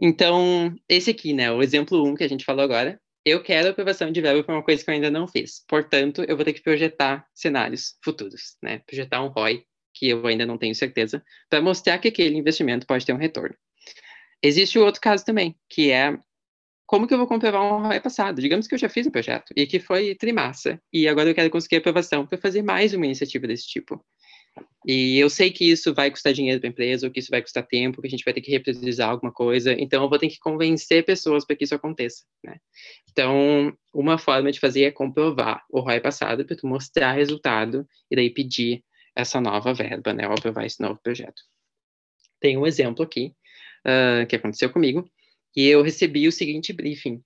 [0.00, 3.68] Então, esse aqui, né, o exemplo 1 um que a gente falou agora, eu quero
[3.68, 5.64] aprovação de verbo para uma coisa que eu ainda não fiz.
[5.68, 8.80] Portanto, eu vou ter que projetar cenários futuros, né?
[8.86, 13.04] Projetar um ROI, que eu ainda não tenho certeza, para mostrar que aquele investimento pode
[13.04, 13.54] ter um retorno.
[14.42, 16.16] Existe o outro caso também, que é
[16.86, 18.40] como que eu vou comprovar um ROI passado?
[18.40, 21.50] Digamos que eu já fiz um projeto e que foi trimassa, e agora eu quero
[21.50, 24.02] conseguir aprovação para fazer mais uma iniciativa desse tipo.
[24.86, 27.42] E eu sei que isso vai custar dinheiro para a empresa, ou que isso vai
[27.42, 30.28] custar tempo, que a gente vai ter que representar alguma coisa, então eu vou ter
[30.28, 32.56] que convencer pessoas para que isso aconteça, né?
[33.10, 38.16] Então, uma forma de fazer é comprovar o ROI passado para tu mostrar resultado e
[38.16, 38.82] daí pedir
[39.14, 41.42] essa nova verba, né, ou aprovar esse novo projeto.
[42.40, 43.34] Tem um exemplo aqui
[43.84, 45.10] uh, que aconteceu comigo,
[45.56, 47.20] e eu recebi o seguinte briefing.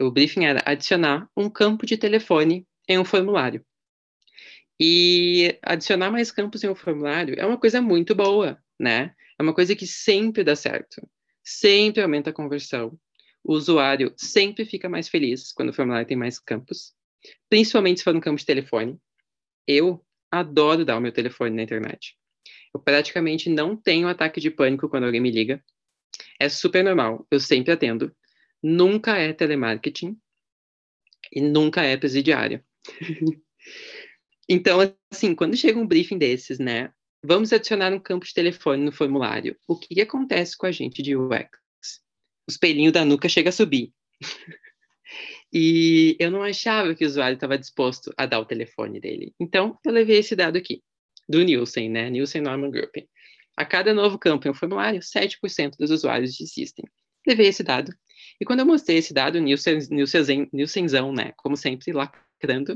[0.00, 3.64] O briefing era adicionar um campo de telefone em um formulário.
[4.80, 9.14] E adicionar mais campos em um formulário é uma coisa muito boa, né?
[9.38, 11.08] É uma coisa que sempre dá certo,
[11.42, 12.98] sempre aumenta a conversão.
[13.44, 16.94] o usuário sempre fica mais feliz quando o formulário tem mais campos,
[17.48, 18.98] principalmente se for um campo de telefone.
[19.66, 22.16] Eu adoro dar o meu telefone na internet.
[22.74, 25.64] Eu praticamente não tenho ataque de pânico quando alguém me liga.
[26.38, 28.14] É super normal, eu sempre atendo.
[28.62, 30.18] Nunca é telemarketing
[31.32, 32.62] e nunca é presidiário.
[34.48, 34.78] então,
[35.12, 36.90] assim, quando chega um briefing desses, né?
[37.22, 39.56] Vamos adicionar um campo de telefone no formulário.
[39.66, 41.48] O que, que acontece com a gente de UX?
[42.48, 43.92] Os pelinhos da nuca chega a subir.
[45.52, 49.34] e eu não achava que o usuário estava disposto a dar o telefone dele.
[49.38, 50.82] Então, eu levei esse dado aqui,
[51.28, 52.08] do Nielsen, né?
[52.08, 52.96] Nielsen Norman Group.
[53.56, 56.86] A cada novo campo em um formulário, 7% dos usuários desistem.
[57.26, 57.92] Levei esse dado.
[58.40, 61.32] E quando eu mostrei esse dado, Nielsen, Nielsen, Nielsenzão, né?
[61.36, 61.92] Como sempre,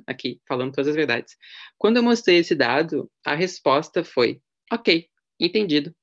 [0.06, 1.36] aqui, falando todas as verdades.
[1.78, 4.40] Quando eu mostrei esse dado, a resposta foi:
[4.72, 5.08] ok,
[5.38, 5.94] entendido.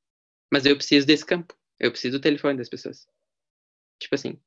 [0.51, 1.55] Mas eu preciso desse campo.
[1.79, 3.07] Eu preciso do telefone das pessoas.
[3.99, 4.39] Tipo assim.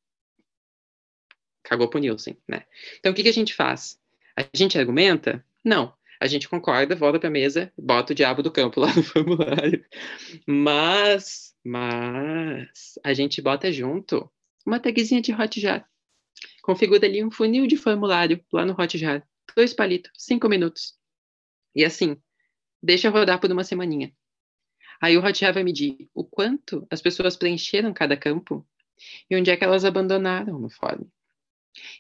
[1.62, 2.66] Cagou pro Nielsen, né?
[2.98, 4.00] Então, o que, que a gente faz?
[4.36, 5.44] A gente argumenta?
[5.64, 9.02] Não a gente concorda, volta para a mesa, bota o diabo do campo lá no
[9.02, 9.84] formulário.
[10.46, 14.30] Mas, mas, a gente bota junto
[14.64, 15.84] uma tagzinha de Hotjar.
[16.62, 19.26] Configura ali um funil de formulário lá no Hotjar.
[19.54, 20.94] Dois palitos, cinco minutos.
[21.74, 22.16] E assim,
[22.80, 24.14] deixa rodar por uma semaninha.
[25.00, 28.64] Aí o Hotjar vai medir o quanto as pessoas preencheram cada campo
[29.28, 31.02] e onde é que elas abandonaram no form.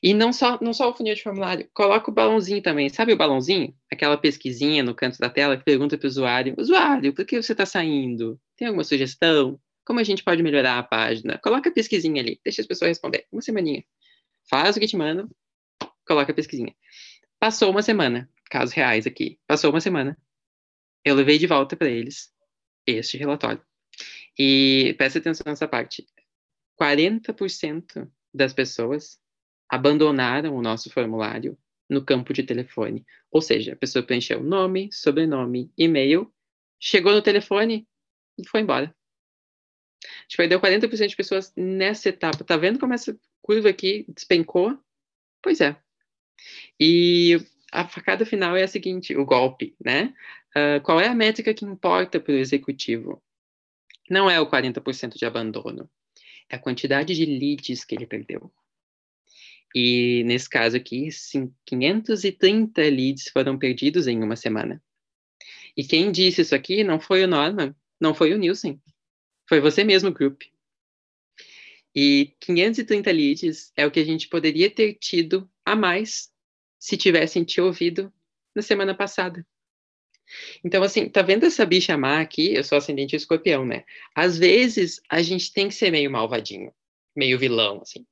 [0.02, 2.88] E não só, não só o funil de formulário, coloca o balãozinho também.
[2.88, 3.74] Sabe o balãozinho?
[3.90, 7.52] Aquela pesquisinha no canto da tela que pergunta para o usuário: Usuário, por que você
[7.52, 8.38] está saindo?
[8.56, 9.58] Tem alguma sugestão?
[9.84, 11.38] Como a gente pode melhorar a página?
[11.38, 13.26] Coloca a pesquisinha ali, deixa as pessoas responder.
[13.32, 13.82] Uma semaninha.
[14.48, 15.28] Faz o que te manda,
[16.06, 16.74] coloca a pesquisinha.
[17.38, 19.38] Passou uma semana, casos reais aqui.
[19.46, 20.16] Passou uma semana.
[21.04, 22.32] Eu levei de volta para eles
[22.86, 23.62] este relatório.
[24.38, 26.06] E presta atenção nessa parte.
[26.80, 29.20] 40% das pessoas
[29.68, 33.04] abandonaram o nosso formulário no campo de telefone.
[33.30, 36.32] Ou seja, a pessoa preencheu nome, sobrenome, e-mail,
[36.78, 37.86] chegou no telefone
[38.38, 38.94] e foi embora.
[40.04, 42.44] A gente perdeu 40% de pessoas nessa etapa.
[42.44, 44.78] Tá vendo como essa curva aqui despencou?
[45.42, 45.76] Pois é.
[46.78, 47.38] E
[47.72, 50.14] a facada final é a seguinte, o golpe, né?
[50.54, 53.22] Uh, qual é a métrica que importa para o executivo?
[54.10, 55.88] Não é o 40% de abandono,
[56.50, 58.52] é a quantidade de leads que ele perdeu.
[59.74, 61.08] E nesse caso aqui,
[61.64, 64.82] 530 leads foram perdidos em uma semana.
[65.74, 68.78] E quem disse isso aqui não foi o Norman, não foi o Nielsen,
[69.52, 70.44] foi você mesmo, Group.
[71.94, 76.30] E 530 leads é o que a gente poderia ter tido a mais
[76.78, 78.10] se tivessem te ouvido
[78.54, 79.46] na semana passada.
[80.64, 82.54] Então, assim, tá vendo essa bicha má aqui?
[82.54, 83.84] Eu sou ascendente escorpião, né?
[84.14, 86.72] Às vezes, a gente tem que ser meio malvadinho,
[87.14, 88.06] meio vilão, assim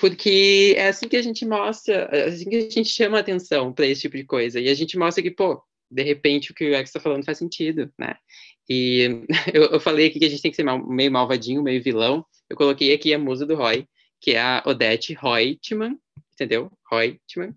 [0.00, 3.86] porque é assim que a gente mostra, é assim que a gente chama atenção para
[3.86, 4.58] esse tipo de coisa.
[4.58, 7.36] E a gente mostra que, pô, de repente o que o Alex está falando faz
[7.36, 8.16] sentido, né?
[8.70, 11.82] E eu, eu, falei aqui que a gente tem que ser mal, meio malvadinho, meio
[11.82, 12.24] vilão.
[12.48, 13.84] Eu coloquei aqui a musa do Roy,
[14.20, 15.98] que é a Odette Reutemann,
[16.32, 16.70] entendeu?
[16.88, 17.52] Reutemann.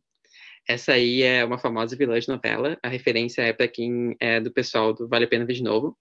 [0.68, 2.80] Essa aí é uma famosa vilã de novela.
[2.82, 5.96] A referência é para quem é do pessoal do Vale a Pena Ver de Novo,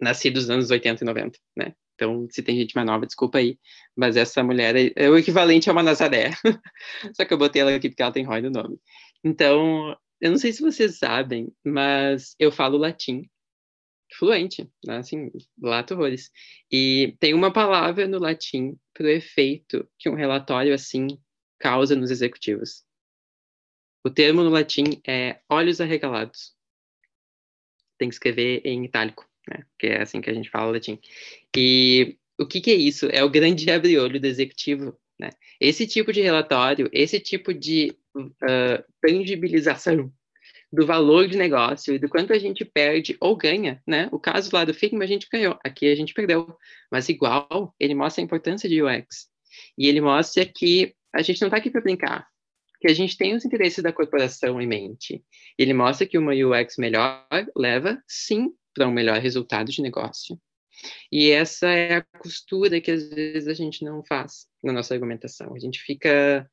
[0.00, 1.74] nascido nos anos 80 e 90, né?
[1.94, 3.58] Então, se tem gente mais nova, desculpa aí.
[3.96, 6.30] Mas essa mulher é, é o equivalente a uma Nazaré.
[7.14, 8.78] Só que eu botei ela aqui porque ela tem Roy no nome.
[9.24, 13.28] Então, eu não sei se vocês sabem, mas eu falo latim
[14.16, 14.98] fluente, né?
[14.98, 15.30] assim,
[15.60, 16.30] lato horrores.
[16.70, 21.06] E tem uma palavra no latim para o efeito que um relatório assim
[21.58, 22.84] causa nos executivos.
[24.04, 26.56] O termo no latim é olhos arregalados.
[27.98, 29.64] Tem que escrever em itálico né?
[29.78, 30.98] Que é assim que a gente fala latim.
[31.56, 33.06] E o que, que é isso?
[33.06, 35.30] É o grande abre-olho do executivo, né?
[35.60, 40.12] Esse tipo de relatório, esse tipo de uh, tangibilização
[40.72, 44.08] do valor de negócio e do quanto a gente perde ou ganha, né?
[44.12, 46.56] O caso lá do Figma a gente ganhou, aqui a gente perdeu,
[46.90, 49.28] mas igual ele mostra a importância de UX
[49.76, 52.28] e ele mostra que a gente não está aqui para brincar,
[52.80, 55.24] que a gente tem os interesses da corporação em mente.
[55.58, 60.38] Ele mostra que uma UX melhor leva sim para um melhor resultado de negócio.
[61.10, 65.54] E essa é a costura que às vezes a gente não faz na nossa argumentação.
[65.54, 66.48] A gente fica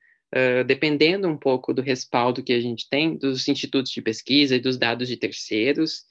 [0.65, 4.77] dependendo um pouco do respaldo que a gente tem dos institutos de pesquisa e dos
[4.77, 6.03] dados de terceiros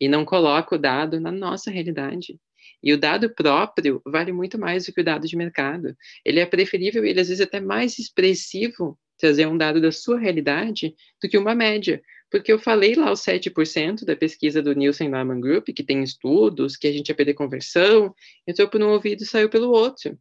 [0.00, 2.38] e não coloca o dado na nossa realidade.
[2.82, 5.96] E o dado próprio vale muito mais do que o dado de mercado.
[6.24, 10.18] Ele é preferível, ele às vezes é até mais expressivo trazer um dado da sua
[10.18, 15.08] realidade do que uma média, porque eu falei lá os 7% da pesquisa do Nielsen
[15.08, 18.12] Norman Group, que tem estudos, que a gente ia perder conversão,
[18.48, 20.18] entrou por um ouvido e saiu pelo outro.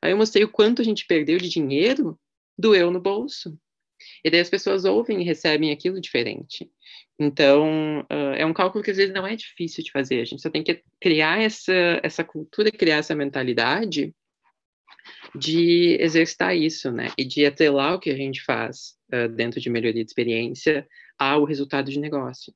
[0.00, 2.16] Aí eu mostrei o quanto a gente perdeu de dinheiro,
[2.58, 3.58] doeu no bolso.
[4.24, 6.70] E daí as pessoas ouvem e recebem aquilo diferente.
[7.18, 10.20] Então, uh, é um cálculo que às vezes não é difícil de fazer.
[10.20, 14.14] A gente só tem que criar essa, essa cultura, criar essa mentalidade
[15.34, 17.08] de exercitar isso, né?
[17.16, 20.86] E de atrelar o que a gente faz uh, dentro de melhoria de experiência
[21.18, 22.52] ao resultado de negócio.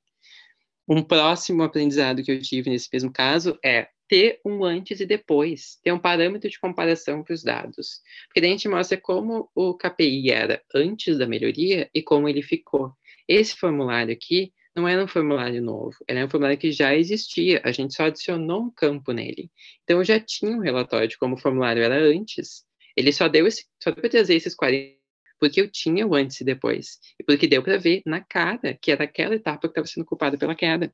[0.87, 5.79] Um próximo aprendizado que eu tive nesse mesmo caso é ter um antes e depois,
[5.85, 8.01] ter um parâmetro de comparação para os dados.
[8.27, 12.43] Porque daí a gente mostra como o KPI era antes da melhoria e como ele
[12.43, 12.93] ficou.
[13.29, 17.71] Esse formulário aqui não era um formulário novo, era um formulário que já existia, a
[17.71, 19.49] gente só adicionou um campo nele.
[19.85, 22.65] Então já tinha um relatório de como o formulário era antes,
[22.97, 24.99] ele só deu esse, só deu para trazer esses 40
[25.39, 28.91] porque eu tinha o antes e depois, e porque deu para ver na cara que
[28.91, 30.93] era aquela etapa que estava sendo culpada pela queda.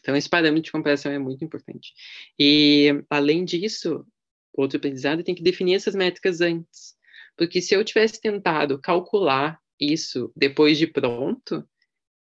[0.00, 1.92] Então, esse parâmetro de comparação é muito importante.
[2.38, 4.06] E, além disso,
[4.52, 6.96] outro aprendizado tem que definir essas métricas antes.
[7.36, 11.64] Porque se eu tivesse tentado calcular isso depois de pronto,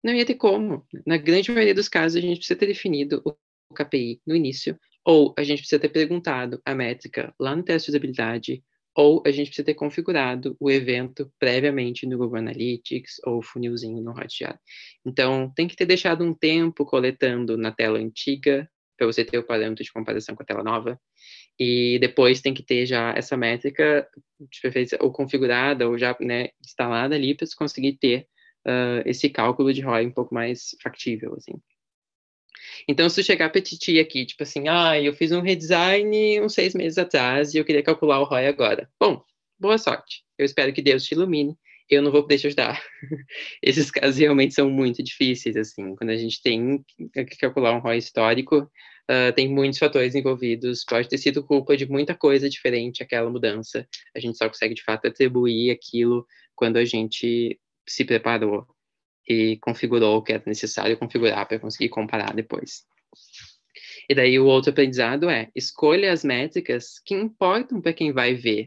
[0.02, 0.86] não ia ter como.
[1.06, 5.34] Na grande maioria dos casos, a gente precisa ter definido o KPI no início, ou
[5.36, 8.62] a gente precisa ter perguntado a métrica lá no teste de usabilidade,
[8.94, 14.12] ou a gente precisa ter configurado o evento previamente no Google Analytics ou funilzinho no
[14.12, 14.58] Hotjar.
[15.04, 19.46] Então, tem que ter deixado um tempo coletando na tela antiga, para você ter o
[19.46, 21.00] parâmetro de comparação com a tela nova,
[21.58, 24.08] e depois tem que ter já essa métrica,
[24.40, 28.26] de preferência, ou configurada, ou já né, instalada ali, para você conseguir ter
[28.66, 31.52] uh, esse cálculo de ROI um pouco mais factível, assim.
[32.88, 36.74] Então, se chegar pra Titi aqui, tipo assim, ah, eu fiz um redesign uns seis
[36.74, 38.88] meses atrás e eu queria calcular o ROI agora.
[38.98, 39.22] Bom,
[39.58, 40.22] boa sorte.
[40.38, 41.56] Eu espero que Deus te ilumine.
[41.88, 42.80] Eu não vou poder te ajudar.
[43.62, 45.96] Esses casos realmente são muito difíceis, assim.
[45.96, 48.70] Quando a gente tem que calcular um ROI histórico,
[49.10, 50.84] uh, tem muitos fatores envolvidos.
[50.84, 53.86] Pode ter sido culpa de muita coisa diferente aquela mudança.
[54.14, 57.58] A gente só consegue, de fato, atribuir aquilo quando a gente
[57.88, 58.66] se preparou
[59.28, 62.84] e configurou o que era necessário configurar para conseguir comparar depois.
[64.08, 68.66] E daí o outro aprendizado é, escolha as métricas que importam para quem vai ver.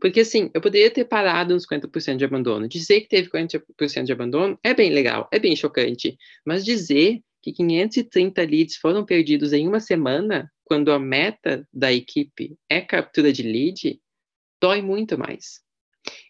[0.00, 2.68] Porque assim, eu poderia ter parado nos 50% de abandono.
[2.68, 6.16] Dizer que teve 40% de abandono é bem legal, é bem chocante.
[6.44, 12.56] Mas dizer que 530 leads foram perdidos em uma semana, quando a meta da equipe
[12.68, 14.00] é captura de lead,
[14.60, 15.60] dói muito mais.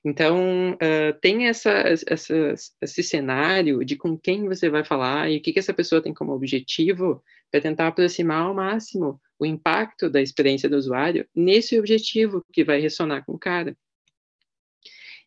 [0.04, 5.42] Então, uh, tem essa, essa, esse cenário de com quem você vai falar e o
[5.42, 10.20] que, que essa pessoa tem como objetivo para tentar aproximar ao máximo o impacto da
[10.20, 13.76] experiência do usuário nesse objetivo que vai ressonar com o cara.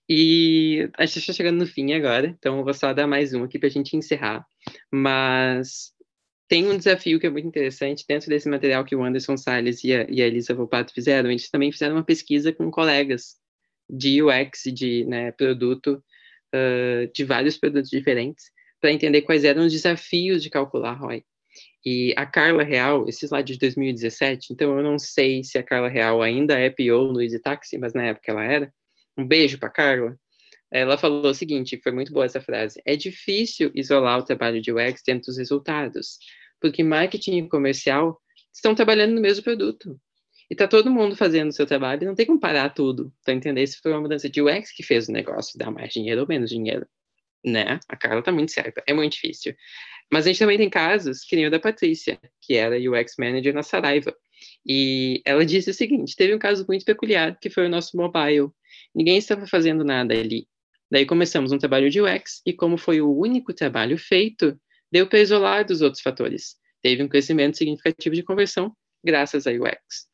[0.10, 3.44] E a gente está chegando no fim agora, então eu vou só dar mais um
[3.44, 4.46] aqui para a gente encerrar.
[4.92, 5.94] Mas
[6.48, 9.94] tem um desafio que é muito interessante dentro desse material que o Anderson Salles e
[9.94, 11.32] a, e a Elisa Volpato fizeram.
[11.32, 13.38] Eles também fizeram uma pesquisa com colegas
[13.90, 16.04] de UX de né, produto,
[16.54, 18.46] uh, de vários produtos diferentes,
[18.80, 21.24] para entender quais eram os desafios de calcular ROI.
[21.86, 25.90] E a Carla Real, esse slide de 2017, então eu não sei se a Carla
[25.90, 28.74] Real ainda é PO no Easy Taxi, mas na época ela era.
[29.18, 30.18] Um beijo para Carla.
[30.72, 34.72] Ela falou o seguinte, foi muito boa essa frase: é difícil isolar o trabalho de
[34.72, 36.18] UX dentro dos resultados,
[36.60, 38.20] porque marketing e comercial
[38.52, 40.00] estão trabalhando no mesmo produto.
[40.54, 43.66] E tá todo mundo fazendo o seu trabalho, não tem como parar tudo, tá entendendo?
[43.66, 46.52] Se foi uma mudança de UX que fez o negócio dar mais dinheiro ou menos
[46.52, 46.86] dinheiro,
[47.44, 47.80] né?
[47.90, 49.56] A Carla tá muito certa, é muito difícil.
[50.12, 53.52] Mas a gente também tem casos, que nem o da Patrícia, que era UX Manager
[53.52, 54.16] na Saraiva.
[54.64, 58.52] E ela disse o seguinte, teve um caso muito peculiar, que foi o nosso mobile.
[58.94, 60.48] Ninguém estava fazendo nada ali.
[60.92, 64.56] Daí começamos um trabalho de UX, e como foi o único trabalho feito,
[64.92, 66.58] deu para isolar dos outros fatores.
[66.80, 68.72] Teve um crescimento significativo de conversão
[69.04, 70.13] graças a UX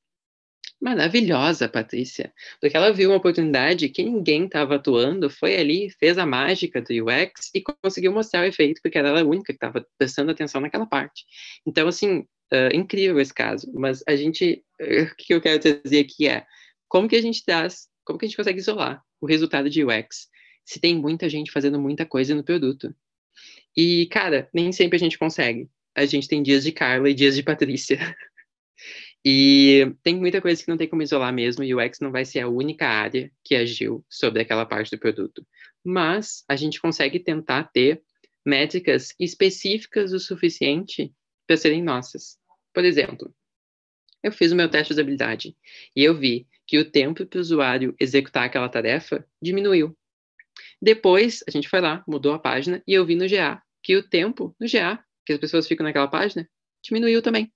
[0.82, 6.26] maravilhosa, Patrícia, porque ela viu uma oportunidade que ninguém estava atuando, foi ali, fez a
[6.26, 9.86] mágica do UX e conseguiu mostrar o efeito, porque ela era a única que estava
[9.98, 11.26] prestando atenção naquela parte.
[11.66, 16.00] Então, assim, uh, incrível esse caso, mas a gente, uh, o que eu quero trazer
[16.00, 16.46] aqui é,
[16.88, 20.28] como que a gente traz, como que a gente consegue isolar o resultado de UX,
[20.66, 22.96] se tem muita gente fazendo muita coisa no produto.
[23.76, 25.70] E, cara, nem sempre a gente consegue.
[25.96, 27.98] A gente tem dias de Carla e dias de Patrícia.
[29.26, 32.24] E tem muita coisa que não tem como isolar mesmo, e o UX não vai
[32.24, 35.46] ser a única área que agiu sobre aquela parte do produto.
[35.84, 38.02] Mas a gente consegue tentar ter
[38.46, 41.14] métricas específicas o suficiente
[41.46, 42.38] para serem nossas.
[42.74, 43.34] Por exemplo,
[44.24, 45.56] eu fiz o meu teste de usabilidade
[45.96, 49.98] e eu vi que o tempo para o usuário executar aquela tarefa diminuiu.
[50.82, 54.04] Depois, a gente foi lá, mudou a página e eu vi no GA que o
[54.04, 56.50] tempo no GA, que as pessoas ficam naquela página,
[56.84, 57.52] diminuiu também.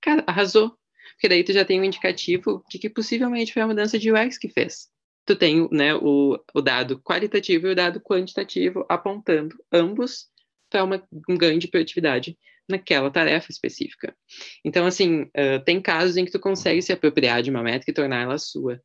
[0.00, 0.78] Cara, arrasou.
[1.18, 4.38] Porque daí tu já tem um indicativo de que possivelmente foi a mudança de UX
[4.38, 4.88] que fez.
[5.26, 10.28] Tu tem né, o, o dado qualitativo e o dado quantitativo apontando ambos
[10.70, 12.38] para um ganho de produtividade
[12.68, 14.16] naquela tarefa específica.
[14.64, 17.94] Então, assim, uh, tem casos em que tu consegue se apropriar de uma métrica e
[17.94, 18.80] tornar ela sua.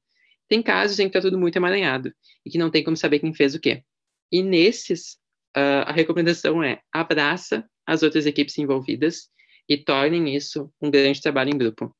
[0.49, 2.11] Tem casos em que está tudo muito emaranhado
[2.43, 3.83] e que não tem como saber quem fez o quê.
[4.31, 5.19] E nesses,
[5.55, 9.29] uh, a recomendação é abraça as outras equipes envolvidas
[9.69, 11.95] e tornem isso um grande trabalho em grupo.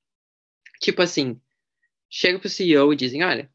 [0.80, 1.40] Tipo assim,
[2.10, 3.50] chega para o CEO e dizem, olha,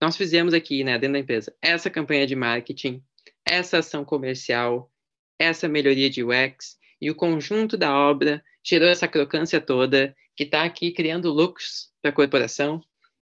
[0.00, 3.02] nós fizemos aqui, né, dentro da empresa, essa campanha de marketing,
[3.44, 4.90] essa ação comercial,
[5.38, 10.64] essa melhoria de UX, e o conjunto da obra gerou essa crocância toda, que está
[10.64, 12.82] aqui criando lucros para a corporação.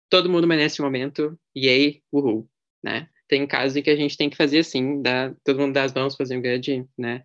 [0.10, 2.50] Todo mundo merece um momento, yay, uhul,
[2.84, 3.10] né?
[3.28, 5.94] Tem casos em que a gente tem que fazer assim, dá, todo mundo dá as
[5.94, 7.24] mãos, fazer um grande, né,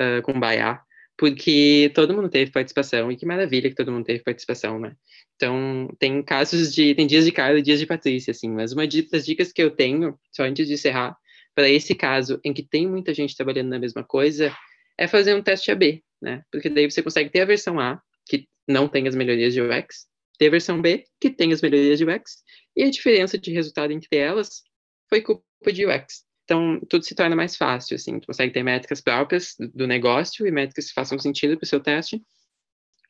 [0.00, 0.80] uh, kumbaya,
[1.18, 4.94] porque todo mundo teve participação, e que maravilha que todo mundo teve participação, né?
[5.34, 8.86] Então, tem casos de, tem dias de Carla e dias de Patrícia, assim, mas uma
[8.86, 11.16] das dicas que eu tenho, só antes de encerrar,
[11.56, 14.56] para esse caso em que tem muita gente trabalhando na mesma coisa,
[14.96, 16.42] é fazer um teste AB, né?
[16.52, 20.06] Porque daí você consegue ter a versão A, que não tem as melhorias de UX,
[20.38, 22.44] ter a versão B, que tem as melhorias de UX,
[22.76, 24.62] e a diferença de resultado entre elas
[25.08, 26.27] foi culpa de UX.
[26.48, 30.50] Então, tudo se torna mais fácil, assim, tu consegue ter métricas próprias do negócio e
[30.50, 32.22] métricas que façam sentido para o seu teste,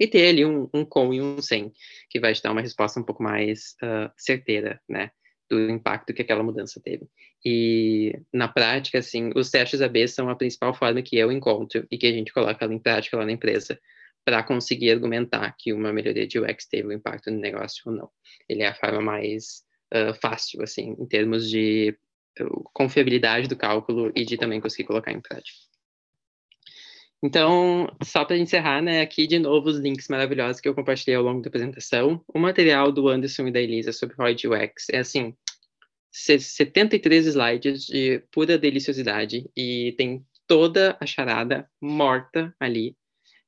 [0.01, 1.73] e ter ali um, um com e um sem,
[2.11, 5.13] que vai te dar uma resposta um pouco mais uh, certeira, né?
[5.49, 7.07] do impacto que aquela mudança teve.
[7.45, 11.97] E na prática, assim, os testes AB são a principal forma que eu encontro e
[11.97, 13.79] que a gente coloca em prática lá na empresa
[14.25, 18.11] para conseguir argumentar que uma melhoria de UX teve um impacto no negócio ou não.
[18.49, 19.63] Ele é a forma mais
[19.95, 21.97] uh, fácil, assim, em termos de
[22.73, 25.59] confiabilidade do cálculo e de também conseguir colocar em prática.
[27.23, 31.23] Então, só para encerrar, né, aqui de novo os links maravilhosos que eu compartilhei ao
[31.23, 32.23] longo da apresentação.
[32.33, 35.35] O material do Anderson e da Elisa sobre ROI UX é assim,
[36.13, 42.97] 73 slides de pura deliciosidade e tem toda a charada morta ali.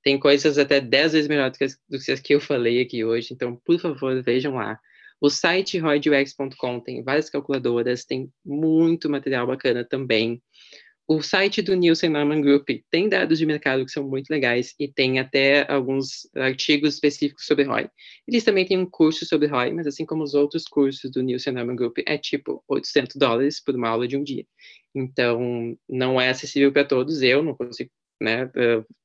[0.03, 1.57] Tem coisas até 10 vezes melhores
[1.88, 4.80] do que as que eu falei aqui hoje, então, por favor, vejam lá.
[5.20, 10.42] O site roidux.com tem várias calculadoras, tem muito material bacana também.
[11.06, 14.86] O site do Nielsen Norman Group tem dados de mercado que são muito legais e
[14.86, 17.90] tem até alguns artigos específicos sobre ROI.
[18.28, 21.52] Eles também têm um curso sobre ROI, mas assim como os outros cursos do Nielsen
[21.52, 24.46] Norman Group, é tipo 800 dólares por uma aula de um dia.
[24.94, 27.22] Então, não é acessível para todos.
[27.22, 27.90] Eu não consigo
[28.20, 28.50] né,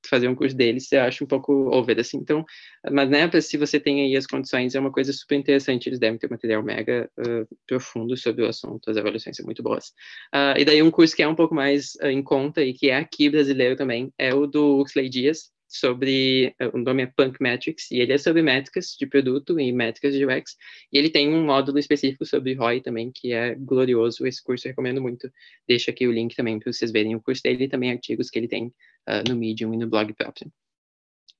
[0.09, 2.45] fazer um curso deles, eu acho um pouco over, assim, então,
[2.91, 6.19] mas, né, se você tem aí as condições, é uma coisa super interessante, eles devem
[6.19, 9.87] ter material mega uh, profundo sobre o assunto, as avaliações são muito boas.
[10.33, 12.89] Uh, e daí um curso que é um pouco mais uh, em conta e que
[12.89, 17.91] é aqui brasileiro também, é o do Uxley Dias, sobre, o nome é Punk Metrics,
[17.91, 20.55] e ele é sobre métricas de produto e métricas de UX,
[20.91, 24.71] e ele tem um módulo específico sobre ROI também, que é glorioso, esse curso eu
[24.71, 25.29] recomendo muito,
[25.67, 28.39] deixa aqui o link também para vocês verem o curso dele e também artigos que
[28.39, 30.51] ele tem uh, no Medium e no blog próprio.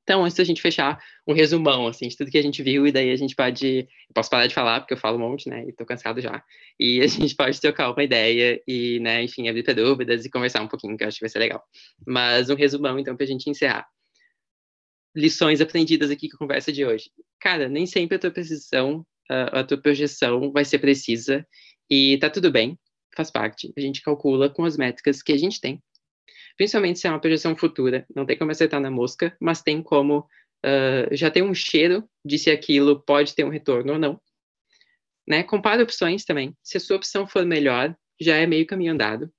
[0.06, 2.92] Então, antes da gente fechar, um resumão, assim, de tudo que a gente viu, e
[2.92, 3.80] daí a gente pode...
[3.80, 6.44] Eu posso parar de falar, porque eu falo um monte, né, e tô cansado já.
[6.80, 10.62] E a gente pode trocar uma ideia e, né, enfim, abrir para dúvidas e conversar
[10.62, 11.64] um pouquinho, que eu acho que vai ser legal.
[12.06, 13.88] Mas um resumão, então, para a gente encerrar
[15.16, 17.10] lições aprendidas aqui com a conversa de hoje.
[17.40, 21.48] Cara, nem sempre a tua precisão, a, tua projeção vai ser precisa
[21.90, 22.78] e tá tudo bem,
[23.16, 23.72] faz parte.
[23.78, 25.82] A gente calcula com as métricas que a gente tem.
[26.58, 30.20] Principalmente se é uma projeção futura, não tem como acertar na mosca, mas tem como
[30.20, 34.22] uh, já ter um cheiro de se aquilo pode ter um retorno ou não.
[35.28, 35.44] Né?
[35.44, 36.56] Compara opções também.
[36.64, 39.32] Se a sua opção for melhor, já é meio caminho andado.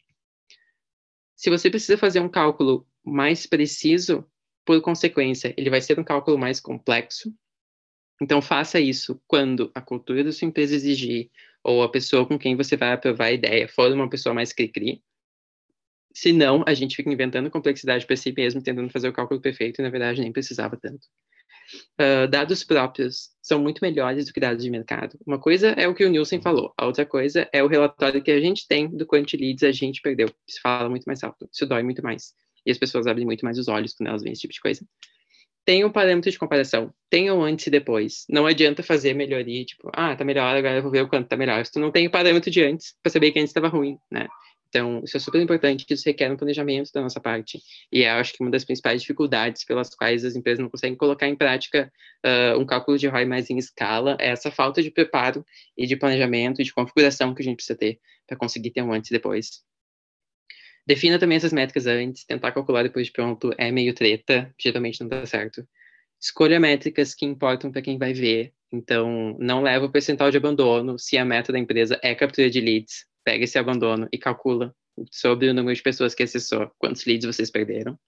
[1.35, 4.27] Se você precisa fazer um cálculo mais preciso,
[4.67, 7.33] por consequência, ele vai ser um cálculo mais complexo.
[8.21, 11.31] Então, faça isso quando a cultura da sua empresa exigir,
[11.62, 15.03] ou a pessoa com quem você vai aprovar a ideia for uma pessoa mais cri-cri.
[16.12, 19.81] Se não, a gente fica inventando complexidade para si mesmo, tentando fazer o cálculo perfeito,
[19.81, 21.07] e na verdade nem precisava tanto.
[22.01, 25.19] Uh, dados próprios são muito melhores do que dados de mercado.
[25.27, 28.31] Uma coisa é o que o Nielsen falou, a outra coisa é o relatório que
[28.31, 30.29] a gente tem do quanto leads a gente perdeu.
[30.49, 32.35] Isso fala muito mais alto, isso dói muito mais
[32.67, 34.85] e as pessoas abrem muito mais os olhos quando elas veem esse tipo de coisa.
[35.64, 38.25] Tem um parâmetro de comparação, tem o antes e depois.
[38.29, 41.37] Não adianta fazer melhoria, tipo, ah, tá melhor, agora eu vou ver o quanto tá
[41.37, 41.64] melhor.
[41.64, 44.29] Se tu não tem o parâmetro de antes, para saber que antes estava ruim, né?
[44.69, 47.61] Então, isso é super importante, isso requer um planejamento da nossa parte.
[47.91, 51.27] E eu acho que uma das principais dificuldades pelas quais as empresas não conseguem colocar
[51.27, 51.91] em prática
[52.25, 55.45] uh, um cálculo de ROI mais em escala é essa falta de preparo
[55.77, 58.93] e de planejamento e de configuração que a gente precisa ter para conseguir ter um
[58.93, 59.64] antes e depois.
[60.87, 65.09] Defina também essas métricas antes, tentar calcular depois de pronto é meio treta, geralmente não
[65.09, 65.66] dá certo.
[66.20, 68.53] Escolha métricas que importam para quem vai ver.
[68.72, 72.61] Então, não leva o percentual de abandono se a meta da empresa é captura de
[72.61, 73.05] leads.
[73.24, 74.74] Pega esse abandono e calcula
[75.11, 77.99] sobre o número de pessoas que acessou, quantos leads vocês perderam.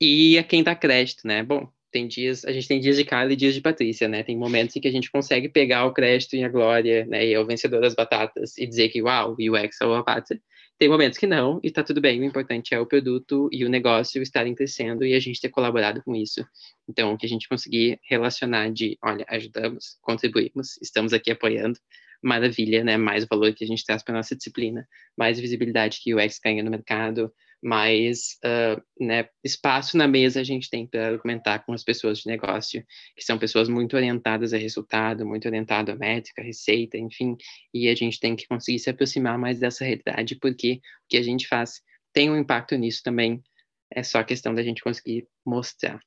[0.00, 1.42] E a quem dá crédito, né?
[1.42, 4.22] Bom, tem dias, a gente tem dias de Carla e dias de Patrícia, né?
[4.22, 7.26] Tem momentos em que a gente consegue pegar o crédito e a glória, né?
[7.26, 10.40] E é o vencedor das batatas e dizer que, uau, o UX salvou a pátria.
[10.80, 12.18] Tem momentos que não, e tá tudo bem.
[12.18, 16.02] O importante é o produto e o negócio estarem crescendo e a gente ter colaborado
[16.02, 16.42] com isso.
[16.88, 21.78] Então, que a gente conseguir relacionar de, olha, ajudamos, contribuímos, estamos aqui apoiando,
[22.22, 22.96] maravilha, né?
[22.96, 26.62] Mais valor que a gente traz para nossa disciplina, mais visibilidade que o UX ganha
[26.62, 27.30] no mercado,
[27.62, 32.26] mais uh, né, espaço na mesa a gente tem para argumentar com as pessoas de
[32.26, 32.84] negócio,
[33.16, 37.36] que são pessoas muito orientadas a resultado, muito orientadas a métrica, receita, enfim,
[37.74, 41.22] e a gente tem que conseguir se aproximar mais dessa realidade, porque o que a
[41.22, 41.82] gente faz
[42.12, 43.42] tem um impacto nisso também,
[43.92, 46.00] é só questão da gente conseguir mostrar.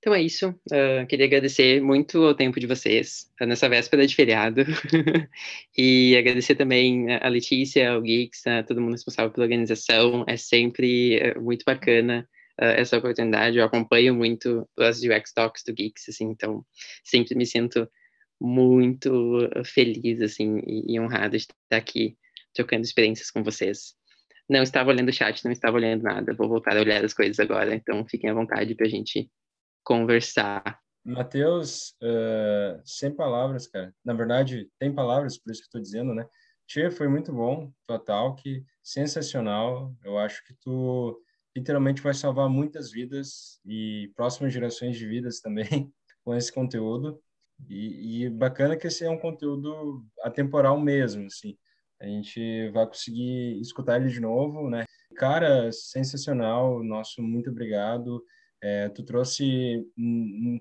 [0.00, 0.48] Então é isso.
[0.72, 4.62] Uh, queria agradecer muito o tempo de vocês nessa véspera de feriado.
[5.76, 10.24] e agradecer também a Letícia, o Geeks, a todo mundo responsável pela organização.
[10.26, 12.26] É sempre eh, muito bacana
[12.56, 13.58] essa oportunidade.
[13.58, 16.64] Eu acompanho muito as UX Talks do Geeks, assim, então
[17.04, 17.88] sempre me sinto
[18.40, 22.16] muito feliz assim, e, e honrado de estar aqui
[22.54, 23.94] trocando experiências com vocês.
[24.48, 26.34] Não estava olhando o chat, não estava olhando nada.
[26.34, 29.30] Vou voltar a olhar as coisas agora, então fiquem à vontade para a gente
[29.84, 30.80] conversar.
[31.04, 33.94] Matheus, uh, sem palavras, cara.
[34.04, 36.26] Na verdade, tem palavras, por isso que estou dizendo, né?
[36.66, 39.94] Tchê, foi muito bom, tua talk, sensacional.
[40.04, 41.20] Eu acho que tu
[41.56, 45.92] literalmente vai salvar muitas vidas e próximas gerações de vidas também
[46.24, 47.20] com esse conteúdo.
[47.68, 51.56] E, e bacana que esse é um conteúdo atemporal mesmo, assim.
[52.00, 54.84] A gente vai conseguir escutar ele de novo, né?
[55.16, 56.82] Cara, sensacional.
[56.82, 58.24] Nosso muito obrigado.
[58.62, 59.86] É, tu trouxe,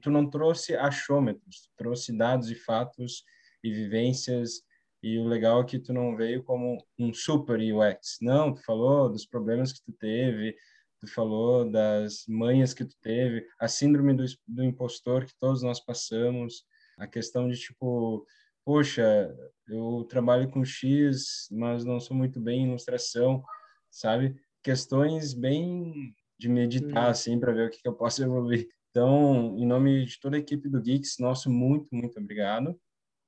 [0.01, 3.23] tu não trouxe achômetros, tu trouxe dados e fatos
[3.63, 4.63] e vivências
[5.01, 9.09] e o legal é que tu não veio como um super UX, não, tu falou
[9.09, 10.55] dos problemas que tu teve,
[10.99, 15.79] tu falou das manhas que tu teve, a síndrome do, do impostor que todos nós
[15.79, 16.65] passamos,
[16.97, 18.25] a questão de tipo,
[18.65, 19.33] poxa,
[19.67, 23.41] eu trabalho com X, mas não sou muito bem em ilustração,
[23.89, 24.35] sabe?
[24.61, 27.11] Questões bem de meditar, hum.
[27.11, 28.67] assim, para ver o que, que eu posso evoluir.
[28.89, 32.79] Então, em nome de toda a equipe do Geeks, nosso muito, muito obrigado.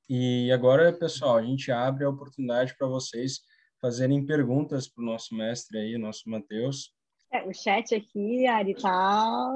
[0.09, 3.41] E agora, pessoal, a gente abre a oportunidade para vocês
[3.79, 6.93] fazerem perguntas para o nosso mestre aí, o nosso Matheus.
[7.31, 9.51] É, o chat aqui, Ari, tá...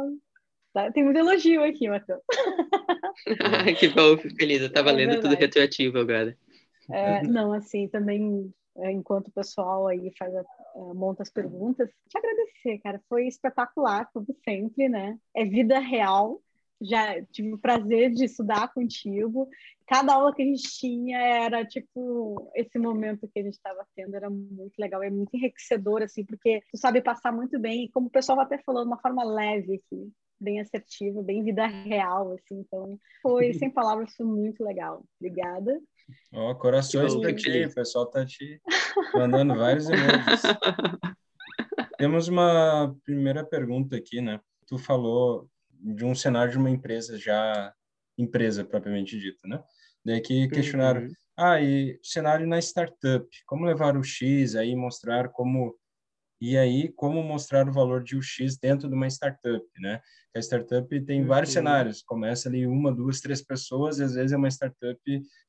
[0.74, 0.92] tá...
[0.92, 2.22] Tem muito elogio aqui, Matheus.
[3.80, 4.62] que bom, feliz.
[4.62, 6.38] Eu estava é lendo tudo retroativo agora.
[6.90, 10.44] É, não, assim, também é, enquanto o pessoal aí faz a,
[10.94, 15.18] monta as perguntas, te agradecer, cara, foi espetacular, como sempre, né?
[15.34, 16.42] É vida real,
[16.82, 19.48] já tive o prazer de estudar contigo.
[19.88, 24.16] Cada aula que a gente tinha era tipo esse momento que a gente estava tendo
[24.16, 28.08] era muito legal, é muito enriquecedor assim, porque tu sabe passar muito bem, e como
[28.08, 32.60] o pessoal até falou, de uma forma leve aqui, bem assertiva, bem vida real assim.
[32.60, 35.04] Então, foi sem palavras, foi muito legal.
[35.20, 35.80] Obrigada.
[36.34, 38.62] Ó, oh, corações para ti, o pessoal tá te
[39.14, 40.42] mandando vários emojis.
[41.98, 44.40] Temos uma primeira pergunta aqui, né?
[44.68, 47.74] Tu falou de um cenário de uma empresa já
[48.18, 49.62] empresa propriamente dita, né?
[50.04, 51.14] Daí que questionaram, uhum.
[51.38, 55.76] ah, e cenário na startup, como levar o X aí mostrar como
[56.40, 60.02] e aí como mostrar o valor de UX dentro de uma startup, né?
[60.36, 61.28] A startup tem uhum.
[61.28, 65.02] vários cenários, começa ali uma, duas, três pessoas, e às vezes é uma startup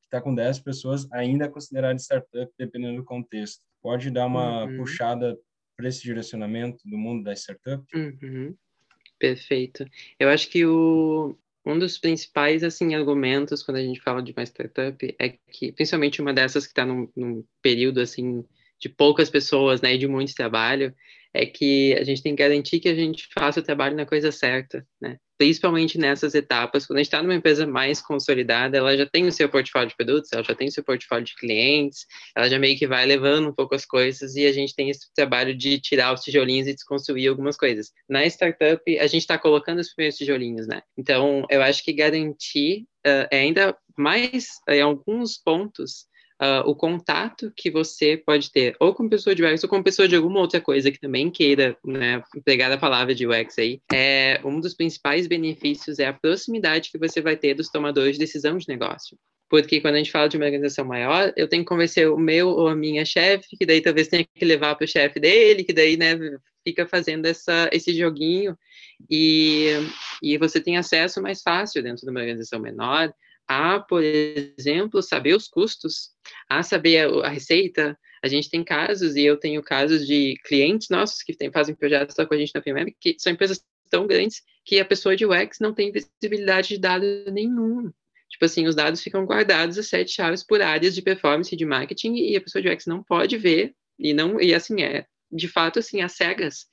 [0.06, 3.62] está com 10 pessoas, ainda é considerado startup, dependendo do contexto.
[3.82, 4.78] Pode dar uma uhum.
[4.78, 5.38] puxada
[5.76, 7.84] para esse direcionamento do mundo da startup?
[7.94, 8.56] Uhum.
[9.18, 9.84] Perfeito.
[10.18, 14.44] Eu acho que o, um dos principais assim argumentos quando a gente fala de uma
[14.44, 18.44] startup é que, principalmente uma dessas que está num, num, período assim
[18.78, 20.94] de poucas pessoas, né, e de muito trabalho,
[21.32, 24.30] é que a gente tem que garantir que a gente faça o trabalho na coisa
[24.30, 25.18] certa, né?
[25.38, 29.32] Principalmente nessas etapas, quando a gente está numa empresa mais consolidada, ela já tem o
[29.32, 32.78] seu portfólio de produtos, ela já tem o seu portfólio de clientes, ela já meio
[32.78, 36.12] que vai levando um pouco as coisas e a gente tem esse trabalho de tirar
[36.12, 37.92] os tijolinhos e desconstruir algumas coisas.
[38.08, 40.82] Na startup, a gente está colocando os primeiros tijolinhos, né?
[40.96, 46.06] Então, eu acho que garantir uh, é ainda mais, em alguns pontos,
[46.40, 50.08] uh, o contato que você pode ter, ou com pessoa de UX, ou com pessoa
[50.08, 54.40] de alguma outra coisa que também queira né, pegar a palavra de UX aí, é,
[54.44, 58.56] um dos principais benefícios é a proximidade que você vai ter dos tomadores de decisão
[58.56, 59.18] de negócio.
[59.48, 62.48] Porque quando a gente fala de uma organização maior, eu tenho que convencer o meu
[62.48, 65.72] ou a minha chefe, que daí talvez tenha que levar para o chefe dele, que
[65.72, 66.18] daí, né,
[66.66, 68.58] fica fazendo essa, esse joguinho
[69.08, 69.68] e,
[70.20, 73.14] e você tem acesso mais fácil dentro de uma organização menor
[73.48, 76.10] a, por exemplo, saber os custos,
[76.48, 77.98] a saber a, a receita.
[78.22, 82.16] A gente tem casos, e eu tenho casos de clientes nossos que tem, fazem projetos
[82.16, 85.58] com a gente na PMM, que são empresas tão grandes que a pessoa de UX
[85.60, 87.92] não tem visibilidade de dado nenhum.
[88.28, 91.64] Tipo assim, os dados ficam guardados as sete chaves por áreas de performance e de
[91.64, 95.48] marketing e a pessoa de UX não pode ver e não e assim é de
[95.48, 96.66] fato assim às cegas.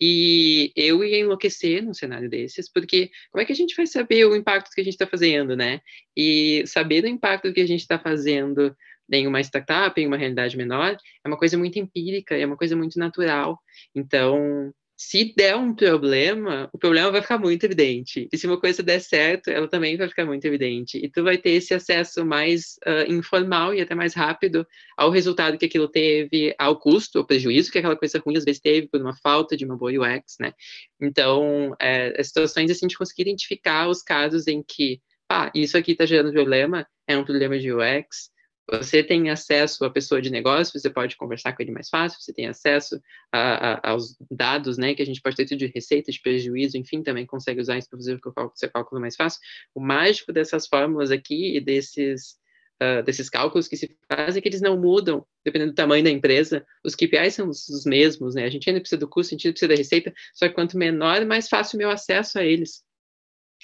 [0.00, 4.24] E eu ia enlouquecer num cenário desses, porque como é que a gente vai saber
[4.26, 5.80] o impacto que a gente está fazendo, né?
[6.16, 8.74] E saber do impacto que a gente está fazendo
[9.10, 12.76] em uma startup, em uma realidade menor, é uma coisa muito empírica, é uma coisa
[12.76, 13.58] muito natural.
[13.94, 18.28] Então, se der um problema, o problema vai ficar muito evidente.
[18.32, 20.98] E se uma coisa der certo, ela também vai ficar muito evidente.
[20.98, 25.56] E tu vai ter esse acesso mais uh, informal e até mais rápido ao resultado
[25.56, 29.00] que aquilo teve, ao custo, ao prejuízo que aquela coisa ruim às vezes teve por
[29.00, 30.52] uma falta de uma boa UX, né?
[31.00, 35.92] Então, é, as situações assim de conseguir identificar os casos em que, ah, isso aqui
[35.92, 38.30] está gerando problema, é um problema de UX,
[38.70, 42.32] você tem acesso à pessoa de negócio, você pode conversar com ele mais fácil, você
[42.32, 43.00] tem acesso
[43.32, 47.02] a, a, aos dados, né, que a gente pode ter de receita, de prejuízo, enfim,
[47.02, 49.40] também consegue usar isso para fazer o seu cálculo mais fácil.
[49.74, 52.36] O mágico dessas fórmulas aqui e desses,
[52.82, 56.10] uh, desses cálculos que se fazem é que eles não mudam, dependendo do tamanho da
[56.10, 59.36] empresa, os KPIs são os, os mesmos, né, a gente ainda precisa do custo, a
[59.36, 62.44] gente ainda precisa da receita, só que quanto menor, mais fácil o meu acesso a
[62.44, 62.82] eles.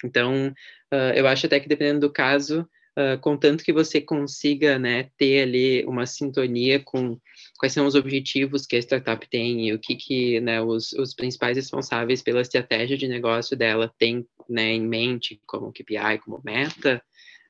[0.03, 0.47] Então,
[0.91, 2.67] uh, eu acho até que dependendo do caso,
[3.21, 7.19] contanto que você consiga né, ter ali uma sintonia com
[7.57, 11.13] quais são os objetivos que a startup tem e o que, que né, os, os
[11.13, 17.03] principais responsáveis pela estratégia de negócio dela têm né, em mente como KPI, como meta,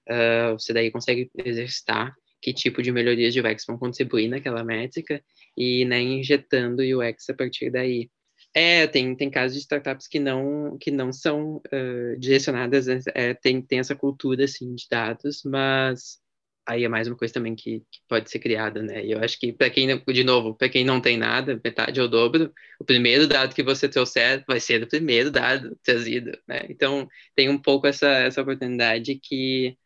[0.09, 5.21] uh, você daí consegue exercitar que tipo de melhorias de UX vão contribuir naquela métrica
[5.57, 8.09] e né, injetando UX a partir daí.
[8.57, 13.61] É, tem, tem casos de startups que não, que não são uh, direcionadas, é, tem,
[13.61, 16.19] tem essa cultura, assim, de dados, mas
[16.65, 19.05] aí é mais uma coisa também que, que pode ser criada, né?
[19.05, 22.07] E eu acho que, para quem, de novo, para quem não tem nada, metade ou
[22.07, 26.65] dobro, o primeiro dado que você trouxer vai ser o primeiro dado trazido, né?
[26.69, 29.77] Então, tem um pouco essa, essa oportunidade que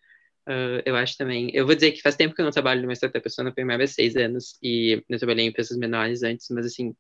[0.48, 1.50] uh, eu acho também...
[1.56, 3.52] Eu vou dizer que faz tempo que eu não trabalho numa startup, eu sou na
[3.52, 6.96] primeira seis anos, e eu trabalhei em empresas menores antes, mas, assim,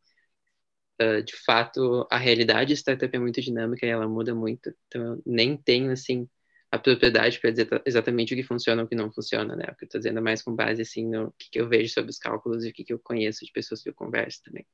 [1.02, 4.74] uh, de fato, a realidade startup é muito dinâmica e ela muda muito.
[4.88, 6.28] Então, eu nem tenho, assim,
[6.72, 9.66] a propriedade para dizer exatamente o que funciona ou o que não funciona, né?
[9.68, 12.20] Porque eu estou dizendo mais com base, assim, no que, que eu vejo sobre os
[12.20, 14.66] cálculos e o que, que eu conheço de pessoas que eu converso também.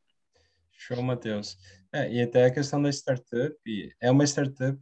[0.72, 1.58] Show, Matheus.
[1.94, 3.56] É, e até a questão da startup,
[4.02, 4.78] é uma startup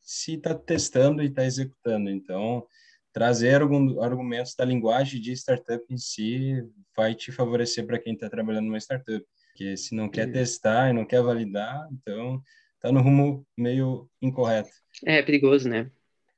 [0.00, 2.10] se está testando e está executando.
[2.10, 2.66] Então,
[3.12, 6.62] trazer algum, argumentos da linguagem de startup em si
[6.96, 9.24] vai te favorecer para quem está trabalhando numa startup.
[9.58, 12.40] Porque se não quer testar e não quer validar, então
[12.76, 14.70] está no rumo meio incorreto.
[15.04, 15.90] É, perigoso, né?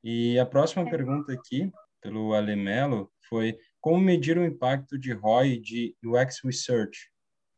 [0.02, 5.94] E a próxima pergunta aqui, pelo Alemelo, foi como medir o impacto de ROI de
[6.02, 7.10] UX Research?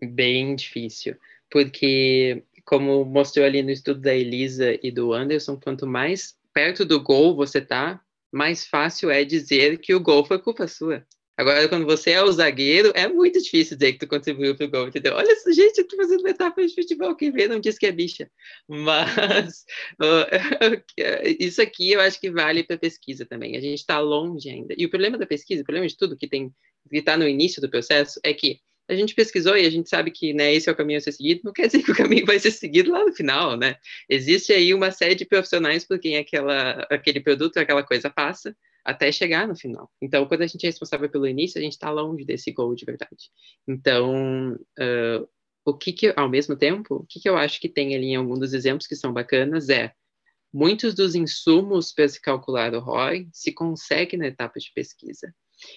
[0.02, 1.16] Bem difícil,
[1.48, 7.00] porque como mostrou ali no estudo da Elisa e do Anderson, quanto mais perto do
[7.00, 8.02] gol você tá,
[8.32, 11.06] mais fácil é dizer que o gol foi culpa sua.
[11.36, 14.88] Agora, quando você é o zagueiro, é muito difícil dizer que tu contribuiu pro gol,
[14.88, 15.14] entendeu?
[15.14, 18.30] Olha, gente, eu tô fazendo etapa de futebol, quem vê não diz que é bicha.
[18.68, 19.64] Mas
[21.40, 23.56] isso aqui eu acho que vale para pesquisa também.
[23.56, 24.74] A gente está longe ainda.
[24.76, 26.52] E o problema da pesquisa, o problema de tudo que tem
[26.90, 30.10] que está no início do processo é que a gente pesquisou e a gente sabe
[30.10, 32.26] que né, esse é o caminho a ser seguido, não quer dizer que o caminho
[32.26, 33.76] vai ser seguido lá no final, né?
[34.08, 38.54] Existe aí uma série de profissionais por quem aquela, aquele produto, aquela coisa passa,
[38.84, 39.90] até chegar no final.
[40.00, 42.84] Então, quando a gente é responsável pelo início, a gente está longe desse gol de
[42.84, 43.30] verdade.
[43.66, 45.28] Então, uh,
[45.64, 48.16] o que, que ao mesmo tempo, o que, que eu acho que tem ali em
[48.16, 49.92] algum dos exemplos que são bacanas é
[50.52, 55.34] muitos dos insumos para se calcular o ROI se consegue na etapa de pesquisa.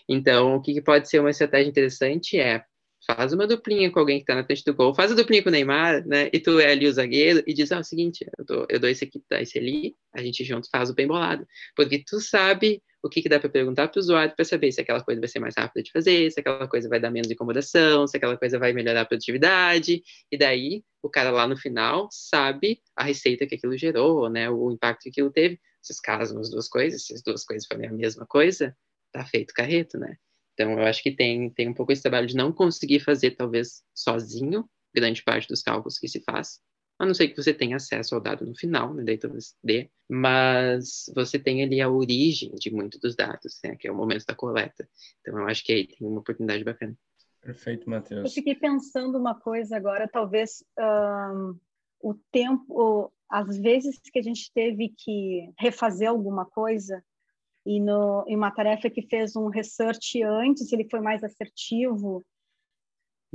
[0.10, 2.66] Então, o que, que pode ser uma estratégia interessante é
[3.06, 5.49] faz uma duplinha com alguém que está na frente do gol, faz a duplinha com
[5.49, 6.30] o Neymar, né?
[6.34, 8.80] E tu é ali o zagueiro e diz: ah, é o seguinte, eu dou, eu
[8.80, 11.45] dou esse aqui, tá, esse ali, a gente junto faz o bem bolado.
[11.76, 14.82] Porque tu sabe o que, que dá para perguntar para o usuário para saber se
[14.82, 18.08] aquela coisa vai ser mais rápida de fazer, se aquela coisa vai dar menos incomodação,
[18.08, 20.01] se aquela coisa vai melhorar a produtividade.
[20.32, 24.49] E daí o cara lá no final sabe a receita que aquilo gerou, né?
[24.49, 25.60] O impacto que aquilo teve.
[25.84, 28.76] Se os casam as duas coisas, se as duas coisas forem a mesma coisa,
[29.12, 30.18] tá feito carreto, né?
[30.56, 33.84] Então, eu acho que tem, tem um pouco esse trabalho de não conseguir fazer, talvez,
[33.93, 36.62] sozinho, grande parte dos cálculos que se faz,
[36.97, 39.91] a não ser que você tenha acesso ao dado no final, né, daí talvez dê,
[40.10, 44.26] mas você tem ali a origem de muitos dos dados, né, que é o momento
[44.26, 44.88] da coleta.
[45.20, 46.97] Então, eu acho que aí tem uma oportunidade bacana.
[47.41, 48.24] Perfeito, Matheus.
[48.24, 51.60] Eu fiquei pensando uma coisa agora, talvez um,
[51.99, 57.03] o tempo, às vezes que a gente teve que refazer alguma coisa
[57.66, 62.24] e no, em uma tarefa que fez um research antes, ele foi mais assertivo,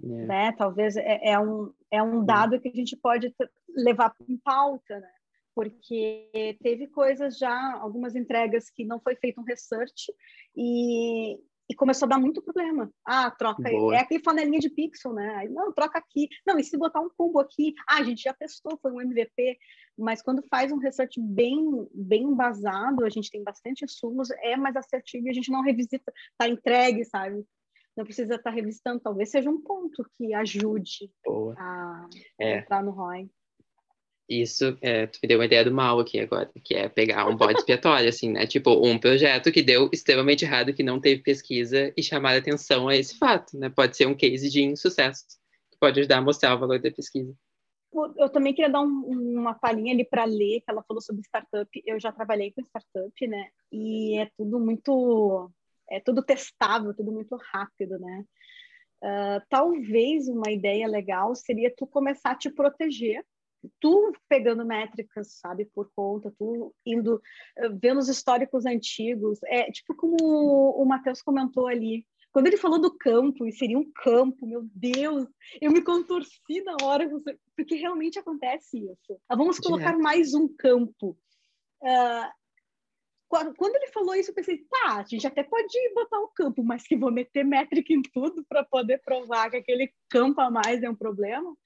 [0.02, 0.06] é.
[0.06, 0.52] né?
[0.52, 3.34] Talvez é, é, um, é um dado que a gente pode
[3.68, 5.10] levar em pauta, né?
[5.52, 6.30] Porque
[6.62, 10.12] teve coisas já, algumas entregas que não foi feito um research
[10.56, 11.36] e,
[11.68, 12.90] e começou a dar muito problema.
[13.04, 13.96] Ah, troca Boa.
[13.96, 15.48] É aquele flanelinha de pixel, né?
[15.50, 16.28] Não, troca aqui.
[16.46, 17.74] Não, e se botar um combo aqui?
[17.88, 19.58] Ah, a gente já testou, foi um MVP.
[20.00, 24.76] Mas quando faz um research bem, bem embasado, a gente tem bastante insumos, é mais
[24.76, 27.44] assertivo e a gente não revisita, tá entregue, sabe?
[27.96, 29.00] Não precisa estar tá revisitando.
[29.00, 31.54] Talvez seja um ponto que ajude Boa.
[31.58, 32.08] a
[32.40, 32.58] é.
[32.58, 33.28] entrar no ROI.
[34.30, 37.36] Isso, é, tu me deu uma ideia do mal aqui agora, que é pegar um
[37.36, 38.46] bode expiatório, assim, né?
[38.46, 42.96] Tipo, um projeto que deu extremamente errado, que não teve pesquisa e chamar atenção a
[42.96, 43.68] esse fato, né?
[43.68, 45.24] Pode ser um case de insucesso,
[45.72, 47.34] que pode ajudar a mostrar o valor da pesquisa.
[48.16, 49.04] Eu também queria dar um,
[49.40, 51.82] uma palhinha ali para ler, que ela falou sobre startup.
[51.86, 53.50] Eu já trabalhei com startup, né?
[53.72, 55.50] E é tudo muito,
[55.90, 58.24] é tudo testável, tudo muito rápido, né?
[59.02, 63.24] Uh, talvez uma ideia legal seria tu começar a te proteger
[63.78, 67.20] tu pegando métricas, sabe, por conta, tu indo,
[67.56, 72.80] eh, vendo os históricos antigos, é tipo como o Matheus comentou ali, quando ele falou
[72.80, 75.26] do campo, e seria um campo, meu Deus,
[75.60, 77.08] eu me contorci na hora,
[77.56, 79.20] porque realmente acontece isso.
[79.28, 81.18] Ah, vamos colocar mais um campo.
[81.82, 82.40] Uh,
[83.56, 86.82] quando ele falou isso, eu pensei, tá, a gente até pode botar o campo, mas
[86.82, 90.90] que vou meter métrica em tudo para poder provar que aquele campo a mais é
[90.90, 91.56] um problema.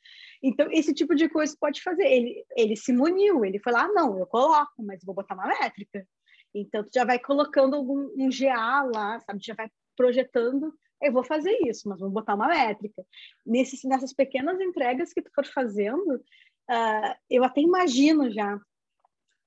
[0.43, 2.05] Então, esse tipo de coisa pode fazer.
[2.05, 6.07] Ele, ele se muniu, ele foi lá, não, eu coloco, mas vou botar uma métrica.
[6.55, 9.41] Então, tu já vai colocando algum, um GA lá, sabe?
[9.41, 10.73] Tu já vai projetando,
[11.03, 13.05] eu vou fazer isso, mas vou botar uma métrica.
[13.45, 18.59] Nesses, nessas pequenas entregas que tu for fazendo, uh, eu até imagino já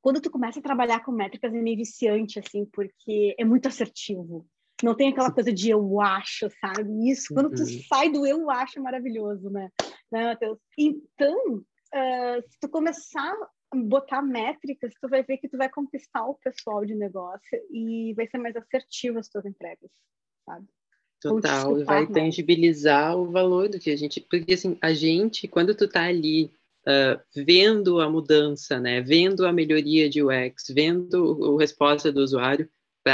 [0.01, 4.47] quando tu começa a trabalhar com métricas é meio viciante, assim, porque é muito assertivo.
[4.81, 7.09] Não tem aquela coisa de eu acho, sabe?
[7.09, 7.81] Isso, quando tu uhum.
[7.89, 9.69] sai do eu acho, é maravilhoso, né?
[10.11, 10.59] né, Matheus?
[10.77, 13.33] Então, uh, se tu começar
[13.71, 18.13] a botar métricas, tu vai ver que tu vai conquistar o pessoal de negócio e
[18.15, 19.91] vai ser mais assertivo as tuas entregas,
[20.47, 20.65] sabe?
[21.21, 22.13] Total, vai mais.
[22.13, 24.21] tangibilizar o valor do que a gente...
[24.21, 26.51] Porque, assim, a gente, quando tu tá ali
[26.87, 32.69] uh, vendo a mudança, né, vendo a melhoria de UX, vendo a resposta do usuário,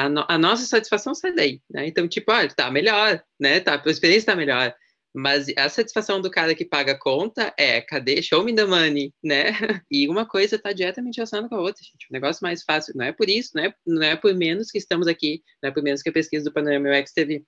[0.09, 1.88] no, a nossa satisfação sai daí, né?
[1.88, 3.59] Então, tipo, ah, tá melhor, né?
[3.59, 4.73] Tá, a experiência tá melhor.
[5.14, 8.20] Mas a satisfação do cara que paga a conta é, cadê?
[8.22, 9.51] Show me the money, né?
[9.91, 12.07] E uma coisa está diretamente relacionada com a outra, gente.
[12.09, 12.93] O negócio mais fácil.
[12.95, 15.74] Não é por isso, não é, não é por menos que estamos aqui, não é
[15.74, 17.45] por menos que a pesquisa do Panorama UX teve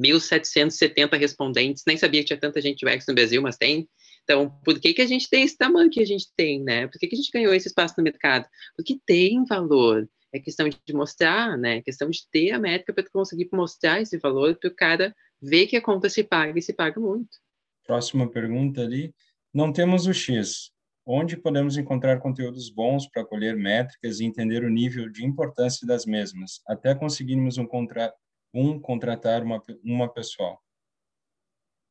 [0.00, 1.82] 1.770 respondentes.
[1.86, 3.88] Nem sabia que tinha tanta gente UX no Brasil, mas tem.
[4.22, 6.86] Então, por que, que a gente tem esse tamanho que a gente tem, né?
[6.86, 8.46] Por que, que a gente ganhou esse espaço no mercado?
[8.76, 10.08] Porque tem valor.
[10.32, 11.78] É questão de mostrar, né?
[11.78, 15.66] É questão de ter a métrica para conseguir mostrar esse valor para o cara ver
[15.66, 17.38] que a conta se paga e se paga muito.
[17.86, 19.14] Próxima pergunta ali.
[19.52, 20.72] Não temos o X.
[21.06, 26.06] Onde podemos encontrar conteúdos bons para colher métricas e entender o nível de importância das
[26.06, 28.12] mesmas, até conseguirmos um, contra...
[28.54, 30.62] um contratar uma, uma pessoal?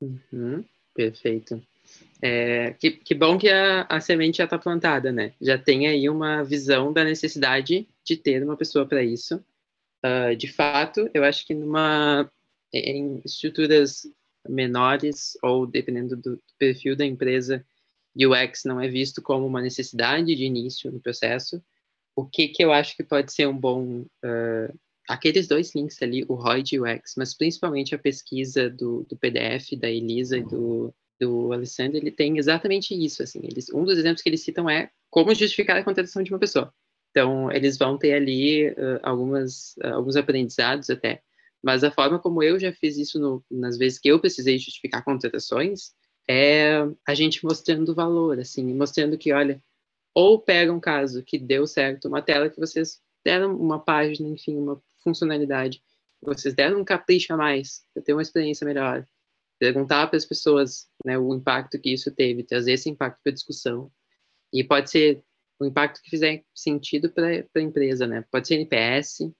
[0.02, 0.66] Uhum,
[0.96, 1.62] perfeito.
[2.22, 5.34] É, que, que, bom que a, a semente já está plantada, né?
[5.40, 9.44] Já tem aí uma visão da necessidade de ter uma pessoa para isso.
[10.04, 12.30] Uh, de fato, eu acho que numa
[12.74, 14.08] em estruturas
[14.48, 17.66] menores ou dependendo do perfil da empresa,
[18.16, 21.64] UX não é visto como uma necessidade de início no processo.
[22.16, 26.26] O que que eu acho que pode ser um bom uh, aqueles dois links ali,
[26.28, 30.94] o ROI de UX, mas principalmente a pesquisa do, do PDF da Elisa e do
[31.24, 34.90] do Alessandro, ele tem exatamente isso, assim, eles, um dos exemplos que eles citam é
[35.10, 36.74] como justificar a contratação de uma pessoa.
[37.12, 41.22] Então, eles vão ter ali uh, algumas, uh, alguns aprendizados até,
[41.64, 45.04] mas a forma como eu já fiz isso no, nas vezes que eu precisei justificar
[45.04, 45.94] contratações
[46.30, 49.62] é a gente mostrando valor, assim, mostrando que, olha,
[50.14, 54.58] ou pega um caso que deu certo, uma tela que vocês deram uma página, enfim,
[54.58, 55.82] uma funcionalidade,
[56.22, 59.08] vocês deram um capricho a mais, para ter uma experiência melhor,
[59.60, 63.34] perguntar para as pessoas né, o impacto que isso teve, trazer esse impacto para a
[63.34, 63.92] discussão.
[64.52, 65.24] E pode ser
[65.60, 68.24] o impacto que fizer sentido para a empresa, né?
[68.32, 69.32] Pode ser NPS,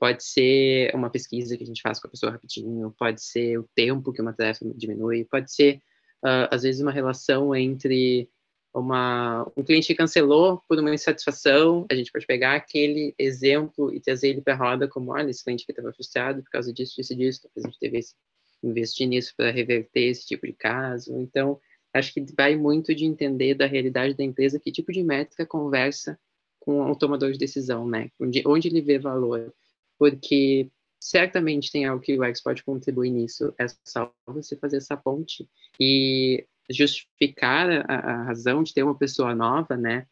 [0.00, 3.68] pode ser uma pesquisa que a gente faz com a pessoa rapidinho, pode ser o
[3.74, 5.76] tempo que uma tarefa diminui, pode ser,
[6.24, 8.28] uh, às vezes, uma relação entre
[8.74, 14.00] uma, um cliente que cancelou por uma insatisfação, a gente pode pegar aquele exemplo e
[14.00, 16.94] trazer ele para a roda como, olha, esse cliente que estava frustrado por causa disso,
[16.96, 18.14] disso, disso, talvez a gente teve esse
[18.62, 21.18] investir nisso para reverter esse tipo de caso.
[21.18, 21.58] Então,
[21.94, 26.18] acho que vai muito de entender da realidade da empresa que tipo de métrica conversa
[26.58, 28.10] com o tomador de decisão, né?
[28.20, 29.52] Onde, onde ele vê valor.
[30.00, 33.52] Porque certamente tem algo que o UX pode contribuir nisso.
[33.58, 35.46] É só você fazer essa ponte
[35.78, 40.06] e justificar a, a razão de ter uma pessoa nova, né?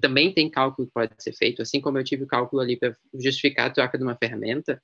[0.00, 2.94] Também tem cálculo que pode ser feito, assim como eu tive o cálculo ali para
[3.14, 4.80] justificar a troca de uma ferramenta,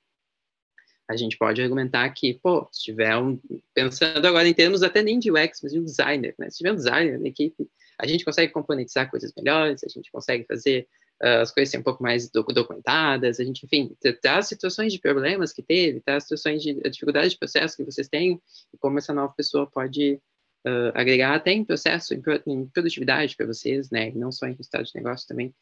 [1.09, 3.39] a gente pode argumentar que, pô, se tiver um,
[3.73, 6.49] pensando agora em termos até nem de UX, mas de um designer, né?
[6.49, 10.43] Se tiver um designer na equipe, a gente consegue componentizar coisas melhores, a gente consegue
[10.45, 10.87] fazer
[11.19, 15.63] as coisas serem um pouco mais documentadas, a gente, enfim, traz situações de problemas que
[15.63, 18.41] teve, traz situações de dificuldades de processo que vocês têm,
[18.73, 20.21] e como essa nova pessoa pode
[20.65, 24.09] uh, agregar até em processo, em, em produtividade para vocês, né?
[24.09, 25.53] E não só em resultado de negócio também.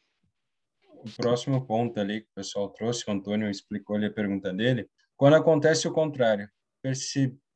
[0.89, 4.89] O próximo ponto ali que o pessoal trouxe, o Antônio explicou ali a pergunta dele,
[5.15, 6.49] quando acontece o contrário,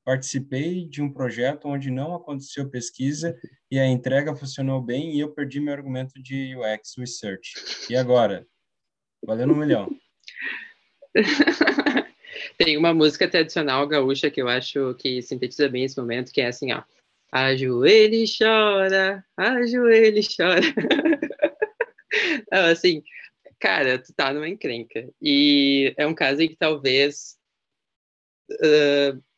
[0.10, 5.32] participei de um projeto onde não aconteceu pesquisa e a entrega funcionou bem e eu
[5.32, 7.54] perdi meu argumento de UX Research.
[7.92, 8.44] E agora?
[9.24, 9.88] Valendo um milhão.
[12.58, 16.48] Tem uma música tradicional gaúcha que eu acho que sintetiza bem esse momento, que é
[16.48, 16.82] assim, ó.
[17.32, 20.62] Ajoelha e chora, ajoelha e chora.
[22.52, 23.04] Não, assim,
[23.60, 25.08] cara, tu tá numa encrenca.
[25.22, 27.38] E é um caso em que talvez
[28.54, 29.30] uh,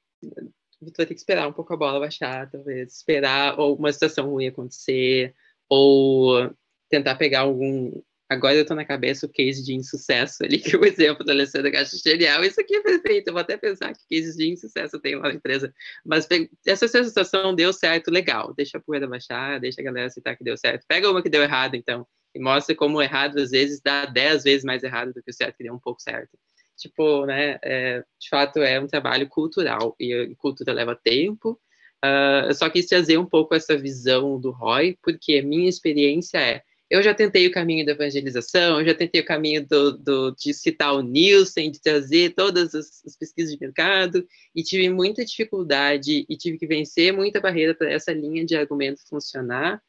[0.89, 2.97] tu vai ter que esperar um pouco a bola baixar, talvez.
[2.97, 5.35] Esperar ou uma situação ruim acontecer,
[5.69, 6.51] ou
[6.89, 8.01] tentar pegar algum.
[8.29, 11.81] Agora eu tô na cabeça o case de insucesso ali, que o exemplo da Alessandra
[11.81, 12.43] acho genial.
[12.43, 15.33] Isso aqui é perfeito, eu vou até pensar que cases de insucesso tem lá na
[15.35, 15.73] empresa.
[16.05, 16.27] Mas
[16.65, 18.53] essa situação deu certo, legal.
[18.55, 20.85] Deixa a poeira baixar, deixa a galera aceitar que deu certo.
[20.87, 24.63] Pega uma que deu errado, então, e mostra como errado às vezes dá dez vezes
[24.63, 26.37] mais errado do que o certo, que deu um pouco certo
[26.81, 31.59] tipo, né, é, de fato é um trabalho cultural e a cultura leva tempo.
[32.03, 36.63] Uh, eu só quis trazer um pouco essa visão do Roy, porque minha experiência é,
[36.89, 40.53] eu já tentei o caminho da evangelização, eu já tentei o caminho do, do de
[40.53, 46.25] citar o Nielsen, de trazer todas as, as pesquisas de mercado, e tive muita dificuldade
[46.27, 49.81] e tive que vencer muita barreira para essa linha de argumento funcionar.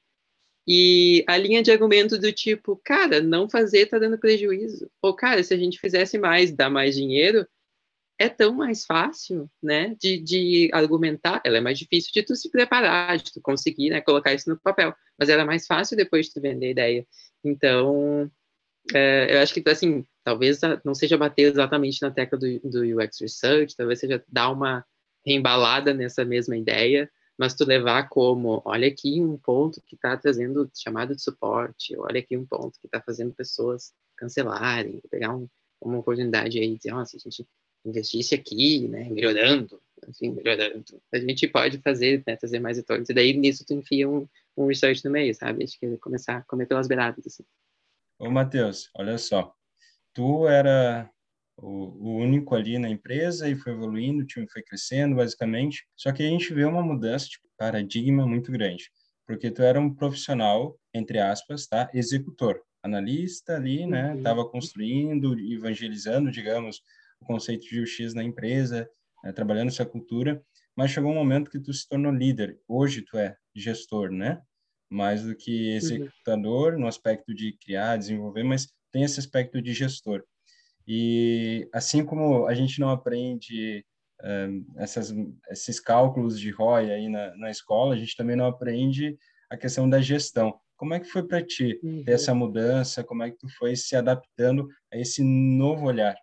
[0.66, 4.88] E a linha de argumento do tipo, cara, não fazer tá dando prejuízo.
[5.02, 7.46] Ou, cara, se a gente fizesse mais, dá mais dinheiro,
[8.18, 11.40] é tão mais fácil, né, de, de argumentar.
[11.44, 14.60] Ela é mais difícil de tu se preparar, de tu conseguir, né, colocar isso no
[14.60, 14.94] papel.
[15.18, 17.06] Mas era mais fácil depois de tu vender a ideia.
[17.44, 18.30] Então,
[18.94, 23.20] é, eu acho que, assim, talvez não seja bater exatamente na tecla do, do UX
[23.20, 24.84] Research, talvez seja dar uma
[25.26, 27.10] reembalada nessa mesma ideia,
[27.42, 32.20] mas tu levar como, olha aqui um ponto que está trazendo chamado de suporte, olha
[32.20, 35.48] aqui um ponto que está fazendo pessoas cancelarem, pegar um,
[35.80, 37.44] uma oportunidade aí e dizer, nossa, a gente
[37.84, 41.02] investisse aqui, né, melhorando, enfim, melhorando.
[41.12, 44.24] A gente pode fazer, né, trazer mais retornos, e daí nisso tu enfia um,
[44.56, 45.64] um research no meio, sabe?
[45.64, 47.42] Acho que é começar a comer pelas beiradas, assim.
[48.20, 49.52] Ô, Matheus, olha só,
[50.14, 51.10] tu era
[51.62, 55.86] o, único ali na empresa e foi evoluindo, o time foi crescendo, basicamente.
[55.96, 58.90] Só que a gente vê uma mudança de paradigma muito grande,
[59.24, 61.88] porque tu era um profissional, entre aspas, tá?
[61.94, 64.12] Executor, analista ali, né?
[64.12, 64.22] Uhum.
[64.22, 66.82] Tava construindo, evangelizando, digamos,
[67.20, 68.88] o conceito de UX na empresa,
[69.22, 69.32] né?
[69.32, 70.42] trabalhando essa cultura,
[70.76, 72.58] mas chegou um momento que tu se tornou líder.
[72.66, 74.42] Hoje tu é gestor, né?
[74.90, 75.76] Mais do que uhum.
[75.76, 76.80] executador, uhum.
[76.80, 80.24] no aspecto de criar, desenvolver, mas tem esse aspecto de gestor.
[80.86, 83.84] E assim como a gente não aprende
[84.22, 85.14] um, essas,
[85.50, 89.18] esses cálculos de ROI aí na, na escola, a gente também não aprende
[89.50, 90.54] a questão da gestão.
[90.76, 92.02] Como é que foi para ti uhum.
[92.04, 93.04] ter essa mudança?
[93.04, 96.16] Como é que tu foi se adaptando a esse novo olhar?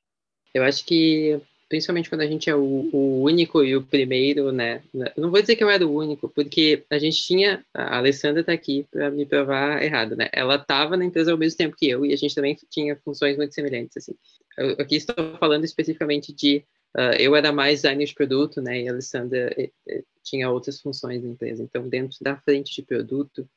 [0.53, 4.81] Eu acho que principalmente quando a gente é o, o, único e o primeiro, né?
[4.93, 7.63] Eu não vou dizer que eu era o único, porque a gente tinha.
[7.73, 10.27] A Alessandra está aqui para me provar errado, né?
[10.33, 13.37] Ela estava na empresa ao mesmo tempo que eu e a gente também tinha funções
[13.37, 14.15] muito semelhantes, assim.
[14.59, 16.65] Eu, aqui estou falando especificamente de.
[16.95, 18.81] Uh, eu era mais designer de produto, né?
[18.81, 21.63] E a Alessandra eh, eh, tinha outras funções na empresa.
[21.63, 23.47] Então, dentro da frente de produto,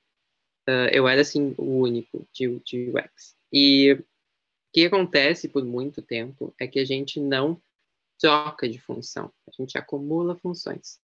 [0.68, 3.34] uh, eu era, assim, o único de, de UX.
[3.52, 4.04] E o
[4.72, 7.60] que acontece por muito tempo é que a gente não
[8.20, 11.00] troca de função, a gente acumula funções.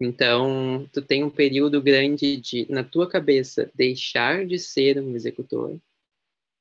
[0.00, 5.76] Então, tu tem um período grande de, na tua cabeça, deixar de ser um executor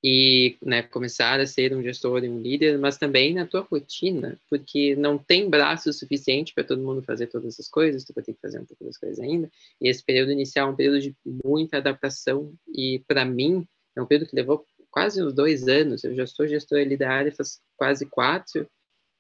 [0.04, 4.40] e né, começar a ser um gestor e um líder, mas também na tua rotina,
[4.50, 8.34] porque não tem braço suficiente para todo mundo fazer todas as coisas, tu vai ter
[8.34, 9.50] que fazer um pouco das coisas ainda.
[9.82, 14.06] E esse período inicial é um período de muita adaptação e, para mim, é um
[14.06, 16.04] período que levou quase uns dois anos.
[16.04, 18.68] Eu já sou gestor ali da área faz quase quatro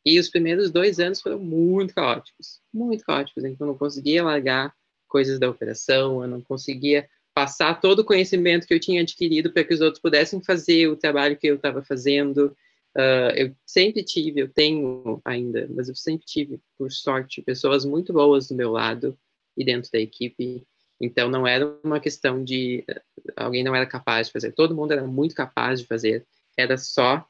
[0.06, 3.44] E os primeiros dois anos foram muito caóticos, muito caóticos.
[3.44, 4.74] Então, eu não conseguia largar
[5.08, 9.64] coisas da operação, eu não conseguia passar todo o conhecimento que eu tinha adquirido para
[9.64, 12.48] que os outros pudessem fazer o trabalho que eu estava fazendo.
[12.98, 18.12] Uh, eu sempre tive, eu tenho ainda, mas eu sempre tive, por sorte, pessoas muito
[18.12, 19.16] boas do meu lado
[19.56, 20.66] e dentro da equipe.
[21.00, 22.84] Então, não era uma questão de
[23.36, 26.26] alguém não era capaz de fazer, todo mundo era muito capaz de fazer.
[26.58, 27.24] Era só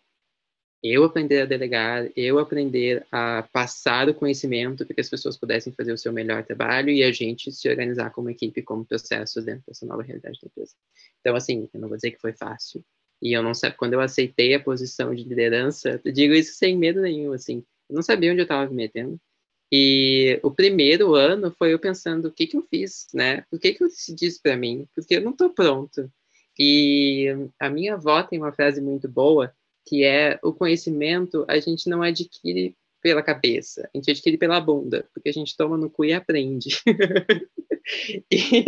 [0.83, 5.73] eu aprender a delegar, eu aprender a passar o conhecimento para que as pessoas pudessem
[5.73, 9.63] fazer o seu melhor trabalho e a gente se organizar como equipe, como processos dentro
[9.67, 10.73] dessa nova realidade da empresa.
[11.19, 12.83] Então, assim, eu não vou dizer que foi fácil.
[13.21, 16.77] E eu não sei, quando eu aceitei a posição de liderança, eu digo isso sem
[16.77, 19.19] medo nenhum, assim, eu não sabia onde eu estava me metendo.
[19.71, 23.41] E o primeiro ano foi eu pensando, o que que eu fiz, né?
[23.49, 24.87] Por que que eu decidi para mim?
[24.95, 26.09] Porque eu não estou pronto.
[26.57, 27.27] E
[27.59, 29.53] a minha avó tem uma frase muito boa,
[29.87, 35.07] que é o conhecimento a gente não adquire pela cabeça, a gente adquire pela bunda,
[35.13, 36.69] porque a gente toma no cu e aprende.
[38.29, 38.65] e,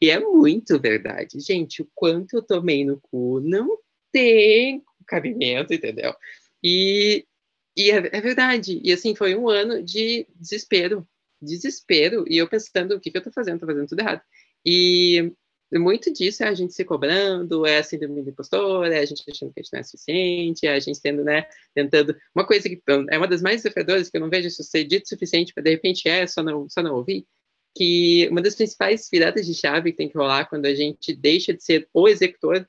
[0.00, 1.38] e, é muito verdade.
[1.40, 3.78] Gente, o quanto eu tomei no cu não
[4.10, 6.14] tem cabimento, entendeu?
[6.64, 7.26] E,
[7.76, 8.80] e é, é verdade.
[8.82, 11.06] E assim, foi um ano de desespero.
[11.42, 12.24] Desespero.
[12.26, 13.60] E eu pensando, o que, que eu tô fazendo?
[13.60, 14.22] Tô fazendo tudo errado.
[14.64, 15.32] E
[15.72, 19.22] muito disso é a gente se cobrando, é a síndrome do impostor, é a gente
[19.28, 22.16] achando que a gente não é suficiente, é a gente tendo, né, tentando.
[22.34, 22.80] Uma coisa que
[23.10, 25.70] é uma das mais desafiadoras, que eu não vejo isso ser dito suficiente, mas de
[25.70, 27.26] repente é, só não, só não ouvir,
[27.76, 31.52] que uma das principais viradas de chave que tem que rolar quando a gente deixa
[31.52, 32.66] de ser o executor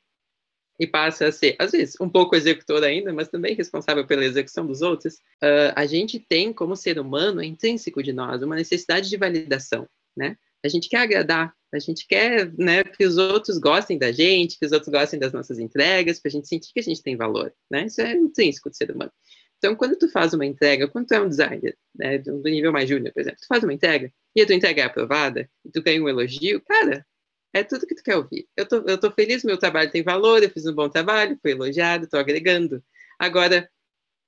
[0.80, 4.66] e passa a ser, às vezes, um pouco executor ainda, mas também responsável pela execução
[4.66, 9.10] dos outros, uh, a gente tem, como ser humano, é intrínseco de nós, uma necessidade
[9.10, 10.38] de validação, né?
[10.64, 14.66] A gente quer agradar, a gente quer né, que os outros gostem da gente, que
[14.66, 17.54] os outros gostem das nossas entregas, para a gente sentir que a gente tem valor.
[17.70, 17.86] Né?
[17.86, 19.12] Isso é intrínseco do ser humano.
[19.58, 22.88] Então, quando tu faz uma entrega, quando tu é um designer, né, do nível mais
[22.88, 25.82] júnior, por exemplo, tu faz uma entrega e a tua entrega é aprovada, e tu
[25.84, 27.06] ganha um elogio, cara,
[27.54, 28.48] é tudo que tu quer ouvir.
[28.56, 31.52] Eu tô, eu tô feliz, meu trabalho tem valor, eu fiz um bom trabalho, fui
[31.52, 32.84] elogiado, tô agregando.
[33.18, 33.70] Agora,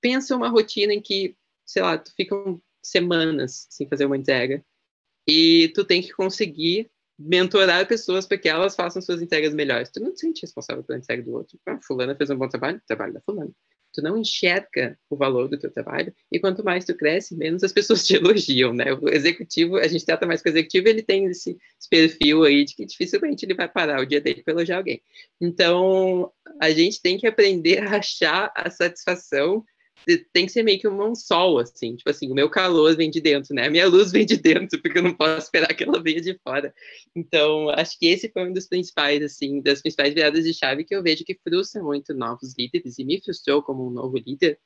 [0.02, 1.36] pensa uma rotina em que,
[1.66, 2.36] sei lá, tu fica
[2.84, 4.66] semanas sem fazer uma entrega,
[5.28, 9.90] e tu tem que conseguir mentorar pessoas para que elas façam suas entregas melhores.
[9.90, 11.60] Tu não te sente responsável pela entrega do outro.
[11.66, 13.52] Ah, fulana fez um bom trabalho, trabalho da fulana.
[13.94, 17.74] Tu não enxerga o valor do teu trabalho e quanto mais tu cresce, menos as
[17.74, 18.94] pessoas te elogiam, né?
[18.94, 22.64] O executivo, a gente trata mais com o executivo, ele tem esse, esse perfil aí
[22.64, 25.02] de que dificilmente ele vai parar o dia dele para elogiar alguém.
[25.40, 29.64] Então, a gente tem que aprender a achar a satisfação
[30.34, 33.22] tem que ser meio que um sol, assim, tipo assim, o meu calor vem de
[33.22, 33.68] dentro, né?
[33.68, 36.38] A minha luz vem de dentro, porque eu não posso esperar que ela venha de
[36.44, 36.74] fora.
[37.16, 40.96] Então, acho que esse foi um dos principais, assim, das principais viradas de chave que
[40.96, 44.60] eu vejo que frustra muito novos líderes, e me frustrou como um novo líder,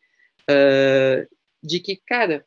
[0.50, 1.28] uh,
[1.62, 2.46] de que, cara,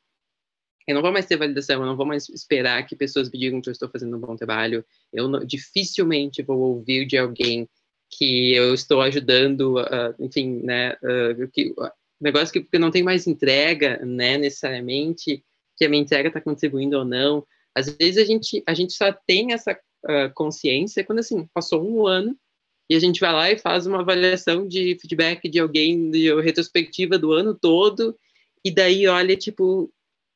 [0.86, 3.60] eu não vou mais ter validação, eu não vou mais esperar que pessoas me digam
[3.60, 7.68] que eu estou fazendo um bom trabalho, eu não, dificilmente vou ouvir de alguém
[8.10, 11.74] que eu estou ajudando, uh, enfim, né, uh, que,
[12.20, 15.44] negócio que porque não tem mais entrega, né, necessariamente,
[15.76, 17.46] que a minha entrega está contribuindo ou não.
[17.74, 22.06] Às vezes a gente, a gente só tem essa uh, consciência quando, assim, passou um
[22.06, 22.36] ano
[22.90, 27.18] e a gente vai lá e faz uma avaliação de feedback de alguém, de retrospectiva
[27.18, 28.18] do ano todo,
[28.64, 29.92] e daí olha, tipo,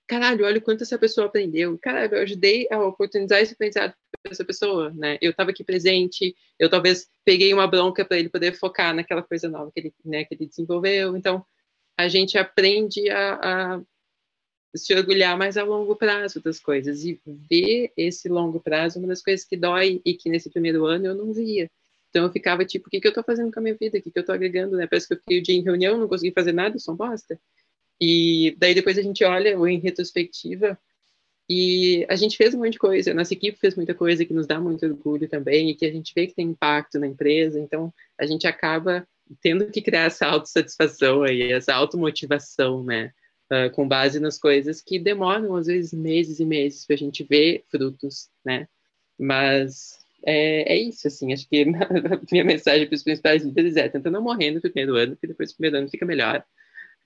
[0.06, 1.78] caralho, olha o quanto essa pessoa aprendeu.
[1.78, 5.16] Caralho, eu ajudei a oportunizar esse aprendizado para essa pessoa, né?
[5.22, 9.48] Eu estava aqui presente, eu talvez peguei uma bronca para ele poder focar naquela coisa
[9.48, 11.16] nova que ele, né, que ele desenvolveu.
[11.16, 11.44] Então,
[11.96, 13.82] a gente aprende a, a
[14.74, 19.22] se orgulhar mais a longo prazo das coisas e ver esse longo prazo uma das
[19.22, 21.70] coisas que dói e que nesse primeiro ano eu não via.
[22.08, 23.98] Então eu ficava tipo, o que, que eu estou fazendo com a minha vida?
[23.98, 24.76] O que, que eu estou agregando?
[24.76, 24.86] Né?
[24.86, 27.38] Parece que eu fiquei o dia em reunião, não consegui fazer nada, sou bosta.
[28.00, 30.78] E daí depois a gente olha em retrospectiva
[31.48, 34.46] e a gente fez um monte de coisa, nossa equipe fez muita coisa que nos
[34.46, 37.92] dá muito orgulho também e que a gente vê que tem impacto na empresa, então
[38.18, 39.06] a gente acaba
[39.40, 43.12] tendo que criar essa autossatisfação aí, essa automotivação, né?
[43.50, 47.22] Uh, com base nas coisas que demoram, às vezes, meses e meses para a gente
[47.22, 48.66] ver frutos, né?
[49.18, 53.88] Mas é, é isso, assim, acho que a minha mensagem para os principais líderes é
[53.88, 56.44] tenta não morrer no primeiro ano, porque depois do primeiro ano fica melhor.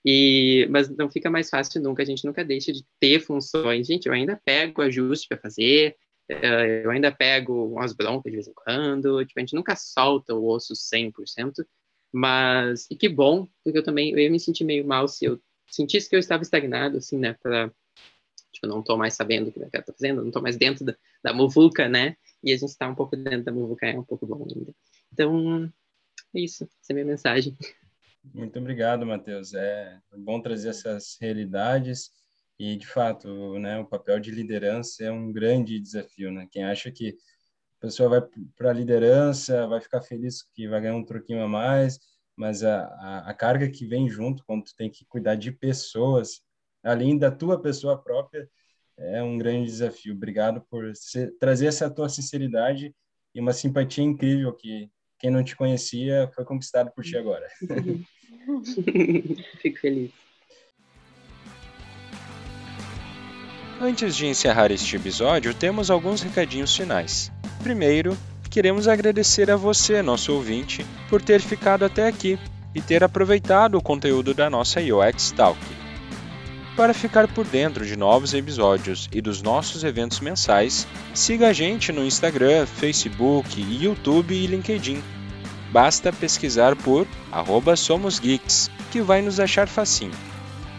[0.05, 3.87] E, mas não fica mais fácil nunca, a gente nunca deixa de ter funções.
[3.87, 5.97] Gente, eu ainda pego ajuste para fazer,
[6.29, 10.33] eh, eu ainda pego umas broncas de vez em quando, tipo, a gente nunca solta
[10.33, 11.65] o osso 100%,
[12.11, 15.39] mas, e que bom, porque eu também, eu ia me sentir meio mal se eu
[15.69, 17.71] sentisse que eu estava estagnado, assim, né, para
[18.51, 20.95] tipo, não estou mais sabendo o que eu estou fazendo, não estou mais dentro da,
[21.23, 24.25] da muvuca, né, e a gente está um pouco dentro da muvuca, é um pouco
[24.25, 24.73] bom ainda.
[25.11, 25.71] Então,
[26.35, 27.57] é isso, essa é a minha mensagem.
[28.33, 29.53] Muito obrigado, Matheus.
[29.53, 32.11] É bom trazer essas realidades
[32.59, 36.31] e, de fato, né, o papel de liderança é um grande desafio.
[36.31, 36.47] Né?
[36.51, 37.15] Quem acha que
[37.77, 38.21] a pessoa vai
[38.55, 41.99] para a liderança, vai ficar feliz que vai ganhar um troquinho a mais,
[42.35, 46.41] mas a, a, a, carga que vem junto quando tu tem que cuidar de pessoas,
[46.83, 48.49] além da tua pessoa própria,
[48.97, 50.13] é um grande desafio.
[50.13, 52.95] Obrigado por ser, trazer essa tua sinceridade
[53.33, 54.89] e uma simpatia incrível que
[55.19, 57.47] quem não te conhecia foi conquistado por ti agora.
[59.61, 60.11] Fico feliz.
[63.79, 67.31] Antes de encerrar este episódio, temos alguns recadinhos finais.
[67.63, 68.17] Primeiro,
[68.49, 72.39] queremos agradecer a você, nosso ouvinte, por ter ficado até aqui
[72.73, 75.59] e ter aproveitado o conteúdo da nossa UX Talk.
[76.75, 81.91] Para ficar por dentro de novos episódios e dos nossos eventos mensais, siga a gente
[81.91, 85.01] no Instagram, Facebook, YouTube e LinkedIn.
[85.71, 87.07] Basta pesquisar por
[87.75, 90.13] @somosgeeks, que vai nos achar facinho.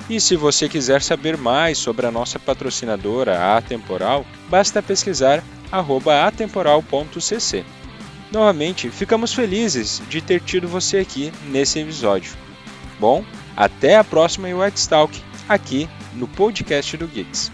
[0.08, 7.64] E se você quiser saber mais sobre a nossa patrocinadora Atemporal, basta pesquisar atemporal.cc.
[8.30, 12.32] Novamente, ficamos felizes de ter tido você aqui nesse episódio.
[13.00, 13.24] Bom,
[13.56, 15.18] até a próxima UX Talk,
[15.48, 17.50] aqui no podcast do Geeks.